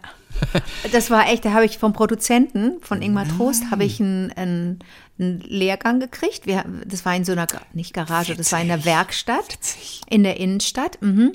Das 0.91 1.09
war 1.09 1.27
echt, 1.27 1.43
da 1.45 1.53
habe 1.53 1.65
ich 1.65 1.79
vom 1.79 1.93
Produzenten, 1.93 2.79
von 2.81 3.01
Ingmar 3.01 3.27
Trost, 3.27 3.71
habe 3.71 3.83
ich 3.83 3.99
einen, 3.99 4.31
einen, 4.33 4.79
einen 5.17 5.39
Lehrgang 5.41 5.99
gekriegt. 5.99 6.45
Wir, 6.45 6.65
das 6.85 7.03
war 7.03 7.15
in 7.15 7.25
so 7.25 7.31
einer, 7.31 7.47
nicht 7.73 7.95
Garage, 7.95 8.35
das 8.35 8.51
war 8.51 8.61
in 8.61 8.67
der 8.67 8.85
Werkstatt, 8.85 9.57
in 10.07 10.23
der 10.23 10.39
Innenstadt. 10.39 11.01
Mhm. 11.01 11.31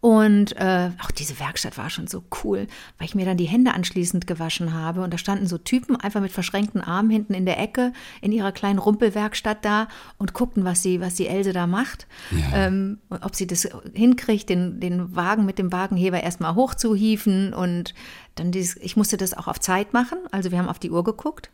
Und 0.00 0.56
äh, 0.56 0.90
auch 1.02 1.10
diese 1.10 1.38
Werkstatt 1.38 1.76
war 1.76 1.90
schon 1.90 2.06
so 2.06 2.24
cool, 2.42 2.66
weil 2.96 3.06
ich 3.06 3.14
mir 3.14 3.26
dann 3.26 3.36
die 3.36 3.44
Hände 3.44 3.74
anschließend 3.74 4.26
gewaschen 4.26 4.72
habe. 4.72 5.02
Und 5.02 5.12
da 5.12 5.18
standen 5.18 5.46
so 5.46 5.58
Typen 5.58 5.94
einfach 5.96 6.22
mit 6.22 6.32
verschränkten 6.32 6.80
Armen 6.80 7.10
hinten 7.10 7.34
in 7.34 7.44
der 7.44 7.58
Ecke 7.58 7.92
in 8.22 8.32
ihrer 8.32 8.52
kleinen 8.52 8.78
Rumpelwerkstatt 8.78 9.62
da 9.62 9.88
und 10.16 10.32
guckten, 10.32 10.64
was 10.64 10.82
sie, 10.82 11.00
was 11.00 11.16
die 11.16 11.26
Else 11.26 11.52
da 11.52 11.66
macht. 11.66 12.06
Ja. 12.30 12.66
Ähm, 12.66 12.98
und 13.10 13.22
ob 13.22 13.36
sie 13.36 13.46
das 13.46 13.68
hinkriegt, 13.92 14.48
den, 14.48 14.80
den 14.80 15.14
Wagen 15.14 15.44
mit 15.44 15.58
dem 15.58 15.70
Wagenheber 15.70 16.22
erstmal 16.22 16.54
hochzuhieven. 16.54 17.52
Und 17.52 17.94
dann 18.36 18.52
dieses, 18.52 18.76
ich 18.76 18.96
musste 18.96 19.18
das 19.18 19.34
auch 19.34 19.48
auf 19.48 19.60
Zeit 19.60 19.92
machen. 19.92 20.18
Also 20.30 20.50
wir 20.50 20.58
haben 20.58 20.68
auf 20.68 20.78
die 20.78 20.90
Uhr 20.90 21.04
geguckt. 21.04 21.50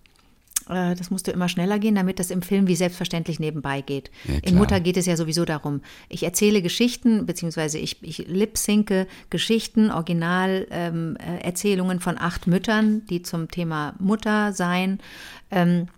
Äh, 0.68 0.94
Das 0.94 1.10
musste 1.10 1.30
immer 1.30 1.48
schneller 1.48 1.78
gehen, 1.78 1.94
damit 1.94 2.18
das 2.18 2.30
im 2.30 2.42
Film 2.42 2.66
wie 2.66 2.76
selbstverständlich 2.76 3.40
nebenbei 3.40 3.80
geht. 3.80 4.10
Ja, 4.24 4.34
In. 4.42 4.56
Mutter 4.56 4.80
geht 4.80 4.96
es 4.96 5.06
ja 5.06 5.16
sowieso 5.16 5.44
darum. 5.44 5.80
Ich 6.08 6.22
erzähle 6.22 6.62
Geschichten, 6.62 7.26
beziehungsweise 7.26 7.78
ich, 7.78 8.02
ich 8.02 8.26
lip-synke 8.26 9.06
Geschichten, 9.30 9.90
Originalerzählungen 9.90 11.96
ähm, 11.96 11.98
äh, 11.98 12.02
von 12.02 12.18
acht 12.18 12.46
Müttern, 12.46 13.06
die 13.06 13.22
zum 13.22 13.50
Thema 13.50 13.94
Muttersein 13.98 15.00
ähm, 15.50 15.88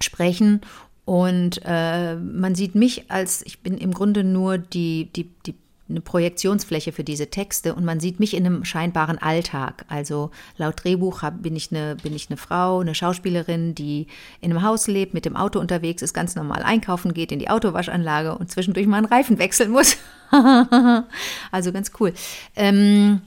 sprechen. 0.00 0.60
Und 1.04 1.60
äh, 1.64 2.14
man 2.14 2.54
sieht 2.54 2.74
mich 2.74 3.10
als, 3.10 3.44
ich 3.44 3.60
bin 3.60 3.76
im 3.76 3.92
Grunde 3.92 4.22
nur 4.22 4.58
die, 4.58 5.10
die, 5.16 5.30
die 5.46 5.54
eine 5.88 6.00
Projektionsfläche 6.00 6.92
für 6.92 7.04
diese 7.04 7.28
Texte 7.28 7.74
und 7.74 7.84
man 7.84 8.00
sieht 8.00 8.20
mich 8.20 8.34
in 8.34 8.46
einem 8.46 8.64
scheinbaren 8.64 9.18
Alltag. 9.18 9.84
Also 9.88 10.30
laut 10.56 10.82
Drehbuch 10.82 11.22
hab, 11.22 11.42
bin, 11.42 11.56
ich 11.56 11.70
eine, 11.70 11.96
bin 11.96 12.14
ich 12.14 12.30
eine 12.30 12.36
Frau, 12.36 12.80
eine 12.80 12.94
Schauspielerin, 12.94 13.74
die 13.74 14.06
in 14.40 14.50
einem 14.50 14.62
Haus 14.62 14.86
lebt, 14.86 15.14
mit 15.14 15.24
dem 15.24 15.36
Auto 15.36 15.60
unterwegs 15.60 16.02
ist, 16.02 16.14
ganz 16.14 16.34
normal 16.34 16.62
einkaufen 16.62 17.14
geht, 17.14 17.32
in 17.32 17.38
die 17.38 17.50
Autowaschanlage 17.50 18.36
und 18.36 18.50
zwischendurch 18.50 18.86
mal 18.86 18.98
einen 18.98 19.06
Reifen 19.06 19.38
wechseln 19.38 19.70
muss. 19.70 19.96
also 21.50 21.72
ganz 21.72 21.92
cool. 22.00 22.12
Ähm, 22.56 23.20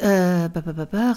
äh, 0.00 0.48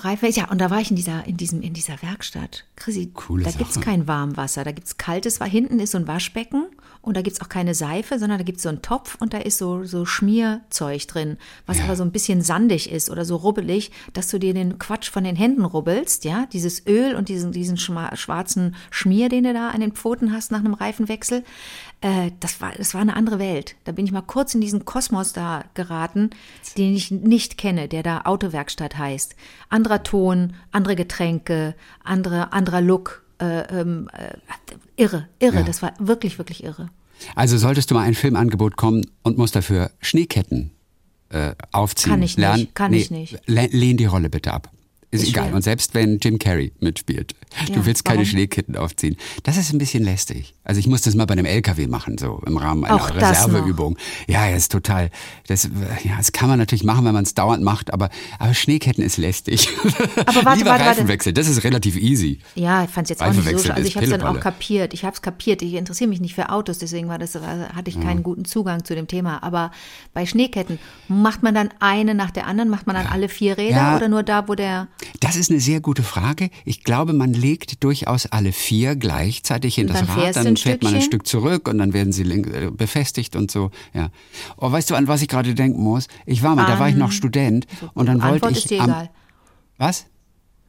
Reife, 0.03 0.27
ja, 0.27 0.49
und 0.49 0.59
da 0.59 0.69
war 0.69 0.79
ich 0.81 0.89
in 0.89 0.95
dieser, 0.95 1.25
in 1.25 1.37
diesem, 1.37 1.61
in 1.61 1.73
dieser 1.73 2.01
Werkstatt. 2.01 2.65
Chrissy, 2.75 3.11
Coole 3.13 3.43
da 3.43 3.51
gibt's 3.51 3.75
Sache. 3.75 3.85
kein 3.85 4.07
Warmwasser, 4.07 4.63
da 4.63 4.71
gibt's 4.71 4.97
kaltes, 4.97 5.39
Wa- 5.39 5.45
hinten 5.45 5.79
ist 5.79 5.91
so 5.91 5.97
ein 5.97 6.07
Waschbecken 6.07 6.65
und 7.01 7.17
da 7.17 7.21
gibt's 7.21 7.41
auch 7.41 7.49
keine 7.49 7.73
Seife, 7.75 8.19
sondern 8.19 8.37
da 8.39 8.43
gibt's 8.43 8.63
so 8.63 8.69
einen 8.69 8.81
Topf 8.81 9.17
und 9.19 9.33
da 9.33 9.39
ist 9.39 9.57
so, 9.57 9.83
so 9.83 10.05
Schmierzeug 10.05 11.07
drin, 11.07 11.37
was 11.65 11.81
aber 11.81 11.95
so 11.95 12.03
ein 12.03 12.11
bisschen 12.11 12.41
sandig 12.41 12.91
ist 12.91 13.09
oder 13.09 13.25
so 13.25 13.35
rubbelig, 13.37 13.91
dass 14.13 14.29
du 14.29 14.39
dir 14.39 14.53
den 14.53 14.79
Quatsch 14.79 15.09
von 15.09 15.23
den 15.23 15.35
Händen 15.35 15.65
rubbelst, 15.65 16.23
ja, 16.25 16.45
dieses 16.53 16.85
Öl 16.87 17.15
und 17.15 17.29
diesen, 17.29 17.51
diesen 17.51 17.77
schwarzen 17.77 18.75
Schmier, 18.91 19.29
den 19.29 19.43
du 19.43 19.53
da 19.53 19.69
an 19.69 19.81
den 19.81 19.93
Pfoten 19.93 20.31
hast 20.33 20.51
nach 20.51 20.59
einem 20.59 20.73
Reifenwechsel. 20.73 21.43
Äh, 22.03 22.31
das 22.41 22.59
war, 22.61 22.73
das 22.77 22.93
war 22.93 23.01
eine 23.01 23.15
andere 23.15 23.39
Welt. 23.39 23.75
Da 23.85 23.93
bin 23.93 24.05
ich 24.05 24.11
mal 24.11 24.21
kurz 24.21 24.53
in 24.53 24.61
diesen 24.61 24.83
Kosmos 24.85 25.31
da 25.33 25.63
geraten, 25.73 26.29
den 26.77 26.93
ich 26.95 27.09
nicht 27.11 27.57
kenne, 27.57 27.87
der 27.87 28.03
da 28.03 28.21
Autowerkstatt 28.25 28.97
heißt. 28.97 29.35
Anderer 29.69 30.03
Ton, 30.03 30.53
andere 30.71 30.95
Getränke, 30.95 31.75
andere, 32.03 32.51
anderer 32.53 32.81
Look. 32.81 33.23
Äh, 33.39 33.61
ähm, 33.81 34.09
äh, 34.13 34.35
irre, 34.95 35.27
irre. 35.39 35.55
Ja. 35.57 35.63
Das 35.63 35.81
war 35.81 35.93
wirklich, 35.97 36.37
wirklich 36.37 36.63
irre. 36.63 36.89
Also 37.35 37.57
solltest 37.57 37.89
du 37.89 37.95
mal 37.95 38.01
ein 38.03 38.13
Filmangebot 38.15 38.75
kommen 38.77 39.05
und 39.23 39.37
musst 39.37 39.55
dafür 39.55 39.91
Schneeketten 40.01 40.71
äh, 41.29 41.55
aufziehen. 41.71 42.11
Kann 42.11 42.21
ich 42.21 42.37
nicht, 42.37 42.37
lernen. 42.37 42.67
kann 42.73 42.91
nee, 42.91 42.97
ich 42.97 43.11
nicht. 43.11 43.39
le- 43.47 43.69
Lehn 43.71 43.97
die 43.97 44.05
Rolle 44.05 44.29
bitte 44.29 44.53
ab. 44.53 44.69
Ist, 45.13 45.23
Ist 45.23 45.29
egal. 45.29 45.45
schwer. 45.45 45.55
Und 45.55 45.61
selbst 45.61 45.93
wenn 45.93 46.17
Jim 46.19 46.39
Carrey 46.39 46.71
mitspielt, 46.79 47.35
Ja, 47.67 47.73
du 47.73 47.85
willst 47.85 48.03
keine 48.03 48.19
warum? 48.19 48.29
Schneeketten 48.31 48.75
aufziehen. 48.75 49.15
Das 49.43 49.57
ist 49.57 49.71
ein 49.71 49.77
bisschen 49.77 50.03
lästig. 50.03 50.55
Also 50.63 50.79
ich 50.79 50.87
muss 50.87 51.01
das 51.03 51.13
mal 51.13 51.25
bei 51.25 51.33
einem 51.33 51.45
LKW 51.45 51.85
machen, 51.87 52.17
so 52.17 52.41
im 52.47 52.57
Rahmen 52.57 52.83
einer 52.83 52.95
Auch 52.95 53.13
Reserveübung. 53.13 53.97
Ja, 54.27 54.47
ja, 54.47 54.55
ist 54.55 54.71
total. 54.71 55.11
Das, 55.47 55.65
ja, 56.03 56.17
das 56.17 56.31
kann 56.31 56.49
man 56.49 56.57
natürlich 56.57 56.83
machen, 56.83 57.05
wenn 57.05 57.13
man 57.13 57.23
es 57.23 57.35
dauernd 57.35 57.63
macht, 57.63 57.93
aber, 57.93 58.09
aber 58.39 58.53
Schneeketten 58.53 59.03
ist 59.03 59.17
lästig. 59.17 59.69
Aber 60.25 60.45
warte, 60.45 60.59
Lieber 60.59 60.71
warte, 60.71 60.85
warte. 60.85 60.89
Reifenwechsel, 60.99 61.33
das 61.33 61.47
ist 61.47 61.63
relativ 61.63 61.95
easy. 61.97 62.39
Ja, 62.55 62.83
ich 62.83 62.89
fand 62.89 63.05
es 63.05 63.09
jetzt 63.09 63.21
auch 63.21 63.31
nicht 63.33 63.43
so. 63.59 63.71
Also 63.71 63.87
ich 63.87 63.95
habe 63.95 64.05
es 64.05 64.11
dann 64.11 64.21
auch 64.23 64.39
kapiert. 64.39 64.93
Ich 64.93 65.03
habe 65.05 65.13
es 65.13 65.21
kapiert. 65.21 65.61
Ich 65.61 65.73
interessiere 65.73 66.09
mich 66.09 66.21
nicht 66.21 66.33
für 66.33 66.49
Autos, 66.49 66.77
deswegen 66.79 67.07
war 67.07 67.19
das, 67.19 67.35
hatte 67.35 67.89
ich 67.89 67.99
keinen 68.01 68.23
guten 68.23 68.45
Zugang 68.45 68.83
zu 68.85 68.95
dem 68.95 69.07
Thema. 69.07 69.43
Aber 69.43 69.71
bei 70.13 70.25
Schneeketten 70.25 70.79
macht 71.07 71.43
man 71.43 71.53
dann 71.53 71.69
eine 71.79 72.15
nach 72.15 72.31
der 72.31 72.47
anderen, 72.47 72.69
macht 72.69 72.87
man 72.87 72.95
dann 72.95 73.07
alle 73.07 73.29
vier 73.29 73.57
Räder 73.57 73.75
Ja. 73.75 73.95
oder 73.97 74.07
nur 74.07 74.23
da, 74.23 74.47
wo 74.47 74.55
der 74.55 74.87
Das 75.19 75.35
ist 75.35 75.49
eine 75.49 75.59
sehr 75.59 75.81
gute 75.81 76.03
Frage. 76.03 76.49
Ich 76.65 76.83
glaube, 76.83 77.13
man 77.13 77.33
legt 77.33 77.83
durchaus 77.83 78.25
alle 78.25 78.51
vier 78.51 78.95
gleichzeitig 78.95 79.77
in 79.77 79.87
das 79.87 80.07
Rad, 80.07 80.35
dann 80.35 80.57
fährt 80.57 80.83
man 80.83 80.93
ein 80.93 81.01
Stückchen. 81.01 81.01
Stück 81.01 81.27
zurück 81.27 81.67
und 81.67 81.77
dann 81.77 81.93
werden 81.93 82.13
sie 82.13 82.23
äh, 82.23 82.71
befestigt 82.71 83.35
und 83.35 83.51
so. 83.51 83.71
Ja. 83.93 84.09
Oh, 84.57 84.71
weißt 84.71 84.89
du, 84.89 84.95
an 84.95 85.07
was 85.07 85.21
ich 85.21 85.27
gerade 85.27 85.53
denken 85.53 85.81
muss? 85.81 86.07
Ich 86.25 86.43
war 86.43 86.55
mal, 86.55 86.65
da 86.65 86.79
war 86.79 86.89
ich 86.89 86.95
noch 86.95 87.11
Student 87.11 87.67
und 87.93 88.07
dann 88.07 88.21
wollte 88.21 88.45
Antwort 88.47 88.51
ich 88.51 88.57
ist 88.59 88.69
dir 88.71 88.81
am, 88.81 88.89
egal. 88.89 89.09
was? 89.77 90.05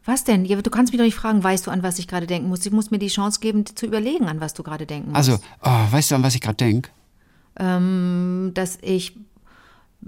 Was 0.04 0.24
denn? 0.24 0.44
Ja, 0.44 0.60
du 0.60 0.70
kannst 0.70 0.92
mich 0.92 0.98
doch 0.98 1.04
nicht 1.04 1.14
fragen, 1.14 1.42
weißt 1.42 1.66
du, 1.66 1.70
an 1.70 1.82
was 1.82 1.98
ich 1.98 2.06
gerade 2.06 2.26
denken 2.26 2.48
muss. 2.48 2.64
Ich 2.66 2.72
muss 2.72 2.90
mir 2.90 2.98
die 2.98 3.08
Chance 3.08 3.40
geben, 3.40 3.64
zu 3.64 3.86
überlegen, 3.86 4.26
an 4.26 4.40
was 4.40 4.52
du 4.52 4.62
gerade 4.62 4.84
denken 4.84 5.12
musst. 5.12 5.16
Also, 5.16 5.38
oh, 5.62 5.92
weißt 5.92 6.10
du, 6.10 6.14
an 6.16 6.22
was 6.22 6.34
ich 6.34 6.40
gerade 6.40 6.56
denke? 6.56 6.90
dass 7.56 8.78
ich, 8.82 9.16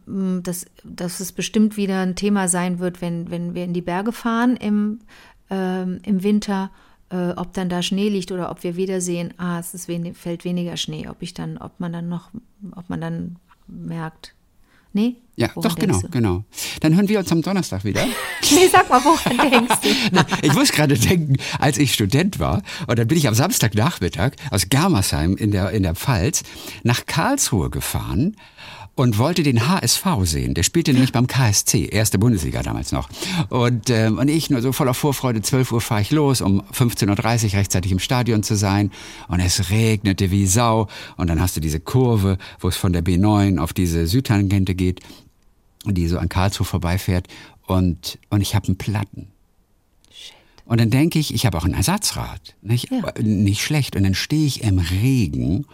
dass, 0.07 0.67
dass 0.85 1.21
es 1.21 1.33
bestimmt 1.33 1.77
wieder 1.77 2.01
ein 2.01 2.17
Thema 2.17 2.49
sein 2.49 2.79
wird, 2.79 3.01
wenn, 3.01 3.31
wenn 3.31 3.55
wir 3.55 3.65
in 3.65 3.73
die 3.73 3.83
Berge 3.83 4.13
fahren 4.13 4.57
im, 4.57 5.01
ähm, 5.51 6.01
im 6.05 6.23
Winter, 6.23 6.71
äh, 7.11 7.31
ob 7.31 7.53
dann 7.53 7.69
da 7.69 7.83
Schnee 7.83 8.09
liegt 8.09 8.33
oder 8.33 8.51
ob 8.51 8.63
wir 8.63 8.77
wieder 8.77 9.01
sehen, 9.01 9.35
ah, 9.39 9.59
es 9.59 9.75
ist 9.75 9.89
wen 9.89 10.15
fällt 10.15 10.45
weniger 10.45 10.77
Schnee, 10.77 11.09
ob 11.09 11.17
ich 11.21 11.35
dann, 11.35 11.59
ob 11.59 11.79
man 11.79 11.93
dann 11.93 12.09
noch, 12.09 12.31
ob 12.75 12.89
man 12.89 13.01
dann 13.01 13.37
merkt. 13.67 14.35
Nee? 14.93 15.17
Ja, 15.37 15.51
Woran 15.55 15.71
doch, 15.71 15.79
genau, 15.79 16.01
du? 16.01 16.09
genau. 16.09 16.45
Dann 16.81 16.97
hören 16.97 17.07
wir 17.09 17.19
uns 17.19 17.31
am 17.31 17.43
Donnerstag 17.43 17.85
wieder. 17.85 18.05
Nee, 18.53 18.69
sag 18.71 18.89
mal, 18.89 19.03
woran 19.03 19.51
denkst 19.51 19.81
du? 19.83 20.47
Ich 20.47 20.55
muss 20.55 20.71
gerade 20.71 20.97
denken, 20.97 21.37
als 21.59 21.79
ich 21.79 21.93
Student 21.93 22.39
war, 22.39 22.63
und 22.87 22.97
dann 22.97 23.09
bin 23.09 23.19
ich 23.19 23.27
am 23.27 23.35
Samstagnachmittag 23.35 24.33
aus 24.53 24.69
Germersheim 24.69 25.37
in 25.37 25.51
der, 25.51 25.71
in 25.71 25.83
der 25.83 25.97
Pfalz 25.97 26.45
nach 26.85 27.07
Karlsruhe 27.07 27.71
gefahren 27.71 28.37
und 28.97 29.19
wollte 29.19 29.43
den 29.43 29.69
HSV 29.69 30.05
sehen. 30.23 30.55
Der 30.55 30.63
spielte 30.63 30.93
nämlich 30.93 31.13
beim 31.13 31.27
KSC, 31.27 31.85
erste 31.85 32.19
Bundesliga 32.19 32.63
damals 32.63 32.93
noch. 32.93 33.09
Und, 33.51 33.91
ähm, 33.91 34.19
und 34.19 34.29
ich 34.29 34.49
nur 34.49 34.63
so 34.63 34.73
voller 34.73 34.95
Vorfreude, 34.95 35.43
12 35.43 35.71
Uhr 35.71 35.81
fahre 35.83 36.01
ich 36.01 36.11
los, 36.11 36.41
um 36.41 36.63
15.30 36.73 37.45
Uhr 37.45 37.53
rechtzeitig 37.59 37.93
im 37.93 37.99
Stadion 37.99 38.43
zu 38.43 38.57
sein. 38.57 38.91
Und 39.29 39.41
es 39.41 39.71
regnete 39.71 40.31
wie 40.31 40.47
Sau. 40.47 40.89
Und 41.19 41.29
dann 41.29 41.41
hast 41.41 41.57
du 41.57 41.61
diese 41.61 41.79
Kurve, 41.79 42.39
wo 42.59 42.69
es 42.69 42.77
von 42.77 42.95
der 42.95 43.05
B9 43.05 43.59
auf 43.59 43.75
diese 43.75 44.07
Südtangente 44.07 44.75
geht, 44.75 45.01
die 45.85 46.09
so 46.09 46.19
an 46.19 46.31
Karlsruhe 46.31 46.67
vorbeifährt. 46.67 47.29
Und, 47.67 48.19
und 48.31 48.41
ich 48.41 48.55
habe 48.55 48.67
einen 48.69 48.79
Platten. 48.79 49.29
Und 50.65 50.81
dann 50.81 50.91
denke 50.91 51.19
ich, 51.19 51.35
ich 51.35 51.45
habe 51.45 51.59
auch 51.59 51.65
ein 51.65 51.75
Ersatzrad. 51.75 52.57
Nicht, 52.63 52.91
Ja. 52.91 53.09
Äh, 53.11 53.23
nicht 53.23 53.63
schlecht. 53.63 53.95
Und 53.95 54.05
dann 54.05 54.15
stehe 54.15 54.47
ich 54.47 54.63
im 54.63 54.79
Regen 54.79 55.67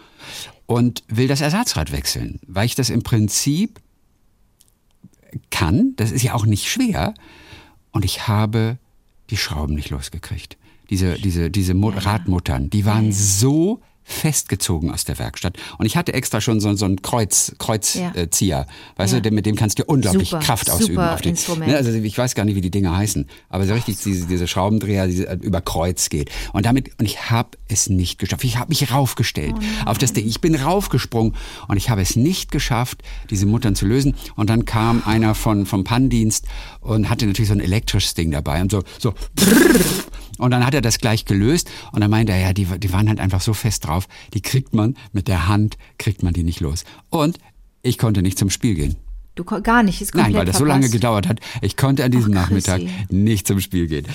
und 0.65 1.03
will 1.07 1.27
das 1.27 1.41
Ersatzrad 1.41 1.91
wechseln, 1.91 2.39
weil 2.47 2.65
ich 2.65 2.75
das 2.75 2.89
im 2.89 3.03
Prinzip 3.03 3.79
kann. 5.49 5.93
Das 5.95 6.11
ist 6.11 6.23
ja 6.23 6.33
auch 6.33 6.45
nicht 6.45 6.69
schwer. 6.69 7.13
Und 7.91 8.05
ich 8.05 8.27
habe 8.27 8.77
die 9.29 9.37
Schrauben 9.37 9.75
nicht 9.75 9.89
losgekriegt. 9.89 10.57
Diese, 10.89 11.15
diese, 11.15 11.49
diese 11.49 11.73
Radmuttern, 11.73 12.69
die 12.69 12.85
waren 12.85 13.11
so 13.11 13.81
festgezogen 14.13 14.91
aus 14.91 15.03
der 15.05 15.19
Werkstatt. 15.19 15.57
Und 15.77 15.85
ich 15.85 15.97
hatte 15.97 16.13
extra 16.13 16.39
schon 16.41 16.59
so, 16.59 16.73
so 16.75 16.85
einen 16.85 17.01
Kreuz, 17.01 17.53
Kreuzzieher. 17.57 18.13
Ja. 18.39 18.65
Weißt 18.95 19.13
Ja. 19.13 19.19
du, 19.19 19.31
mit 19.31 19.45
dem 19.45 19.55
kannst 19.55 19.79
du 19.79 19.83
unglaublich 19.85 20.29
Super, 20.29 20.43
Kraft 20.43 20.67
super 20.67 20.77
ausüben. 20.77 20.99
Auf 20.99 21.21
die, 21.21 21.29
Instrument. 21.29 21.71
Ne, 21.71 21.77
also 21.77 21.91
ich 21.91 22.17
weiß 22.17 22.35
gar 22.35 22.45
nicht, 22.45 22.55
wie 22.55 22.61
die 22.61 22.71
Dinger 22.71 22.95
heißen, 22.95 23.27
aber 23.49 23.65
so 23.65 23.73
richtig 23.73 23.97
diese, 24.03 24.27
diese 24.27 24.47
Schraubendreher, 24.47 25.07
die 25.07 25.25
äh, 25.25 25.37
über 25.41 25.61
Kreuz 25.61 26.09
geht. 26.09 26.29
Und 26.53 26.65
damit, 26.65 26.91
und 26.99 27.05
ich 27.05 27.29
habe 27.31 27.49
es 27.67 27.89
nicht 27.89 28.19
geschafft. 28.19 28.43
Ich 28.43 28.57
habe 28.57 28.69
mich 28.69 28.91
raufgestellt 28.91 29.55
auf 29.85 29.97
das 29.97 30.13
Ding. 30.13 30.27
Ich 30.27 30.41
bin 30.41 30.55
raufgesprungen 30.55 31.35
und 31.67 31.77
ich 31.77 31.89
habe 31.89 32.01
es 32.01 32.15
nicht 32.15 32.51
geschafft, 32.51 33.01
diese 33.29 33.45
Muttern 33.45 33.75
zu 33.75 33.85
lösen. 33.85 34.15
Und 34.35 34.49
dann 34.49 34.65
kam 34.65 35.03
einer 35.05 35.35
von, 35.35 35.65
vom 35.65 35.83
Pannendienst 35.83 36.45
und 36.81 37.09
hatte 37.09 37.25
natürlich 37.25 37.49
so 37.49 37.55
ein 37.55 37.59
elektrisches 37.59 38.13
Ding 38.13 38.31
dabei 38.31 38.61
und 38.61 38.71
so, 38.71 38.83
so, 38.99 39.13
und 40.37 40.51
dann 40.51 40.65
hat 40.65 40.73
er 40.73 40.81
das 40.81 40.99
gleich 40.99 41.25
gelöst 41.25 41.69
und 41.91 42.01
dann 42.01 42.11
meinte 42.11 42.31
er, 42.31 42.39
ja, 42.39 42.53
die, 42.53 42.65
die 42.65 42.91
waren 42.91 43.09
halt 43.09 43.19
einfach 43.19 43.41
so 43.41 43.53
fest 43.53 43.87
drauf, 43.87 44.07
die 44.33 44.41
kriegt 44.41 44.73
man 44.73 44.95
mit 45.11 45.27
der 45.27 45.47
Hand, 45.47 45.77
kriegt 45.97 46.23
man 46.23 46.33
die 46.33 46.43
nicht 46.43 46.59
los. 46.59 46.83
Und 47.09 47.37
ich 47.81 47.97
konnte 47.97 48.21
nicht 48.21 48.37
zum 48.37 48.49
Spiel 48.49 48.75
gehen. 48.75 48.95
Du 49.35 49.43
gar 49.43 49.81
nicht, 49.81 49.99
ist 49.99 50.11
komplett 50.11 50.31
Nein, 50.33 50.39
weil 50.39 50.45
das 50.45 50.59
so 50.59 50.63
lange 50.63 50.81
verpasst. 50.81 50.93
gedauert 50.93 51.27
hat. 51.27 51.39
Ich 51.63 51.75
konnte 51.75 52.03
an 52.03 52.11
diesem 52.11 52.33
Ach, 52.33 52.41
Nachmittag 52.41 52.81
nicht 53.09 53.47
zum 53.47 53.59
Spiel 53.59 53.87
gehen. 53.87 54.05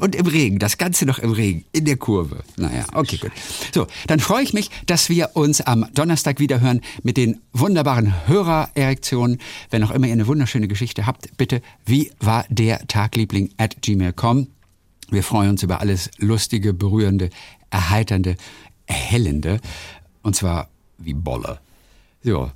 Und 0.00 0.14
im 0.14 0.26
Regen, 0.26 0.60
das 0.60 0.78
Ganze 0.78 1.06
noch 1.06 1.18
im 1.18 1.32
Regen, 1.32 1.64
in 1.72 1.84
der 1.86 1.96
Kurve. 1.96 2.44
Naja, 2.56 2.84
okay, 2.94 3.16
gut. 3.16 3.32
So, 3.74 3.88
dann 4.06 4.20
freue 4.20 4.44
ich 4.44 4.54
mich, 4.54 4.70
dass 4.86 5.08
wir 5.08 5.30
uns 5.34 5.60
am 5.60 5.86
Donnerstag 5.92 6.38
wieder 6.38 6.60
hören 6.60 6.82
mit 7.02 7.16
den 7.16 7.40
wunderbaren 7.52 8.14
Hörererektionen. 8.28 9.38
Wenn 9.70 9.82
auch 9.82 9.90
immer 9.90 10.06
ihr 10.06 10.12
eine 10.12 10.28
wunderschöne 10.28 10.68
Geschichte 10.68 11.04
habt, 11.04 11.36
bitte, 11.36 11.60
wie 11.84 12.12
war 12.20 12.44
der 12.48 12.86
Tagliebling 12.86 13.50
at 13.58 13.82
gmail.com. 13.82 14.46
Wir 15.14 15.22
freuen 15.22 15.50
uns 15.50 15.62
über 15.62 15.80
alles 15.80 16.10
Lustige, 16.18 16.74
Berührende, 16.74 17.30
Erheiternde, 17.70 18.36
Erhellende. 18.86 19.60
Und 20.22 20.34
zwar 20.34 20.68
wie 20.98 21.14
Bolle. 21.14 21.60
So, 22.22 22.50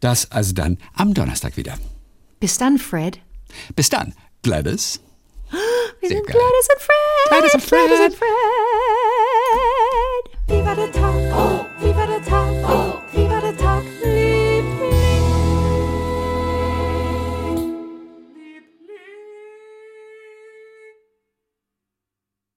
das 0.00 0.30
also 0.30 0.52
dann 0.52 0.76
am 0.94 1.14
Donnerstag 1.14 1.56
wieder. 1.56 1.78
Bis 2.40 2.58
dann, 2.58 2.76
Fred. 2.78 3.20
Bis 3.74 3.88
dann, 3.88 4.12
Gladys. 4.42 5.00
Wir 6.00 6.08
Sehr 6.08 6.18
sind 6.18 6.26
geil. 6.26 6.36
Gladys 6.36 6.68
und 6.74 6.82
Fred. 6.82 7.28
Gladys 7.30 7.54
und 7.54 7.62
Fred. 7.62 7.86
Gladys 7.86 8.06
und 8.06 8.16
Fred. 8.16 8.28
Wie 10.46 10.64
war 10.66 10.76
der 10.76 10.92
Tag? 10.92 11.14
Oh, 11.32 11.64
wie 11.80 11.94
war 11.96 12.06
der 13.40 13.56
Tag? 13.56 13.84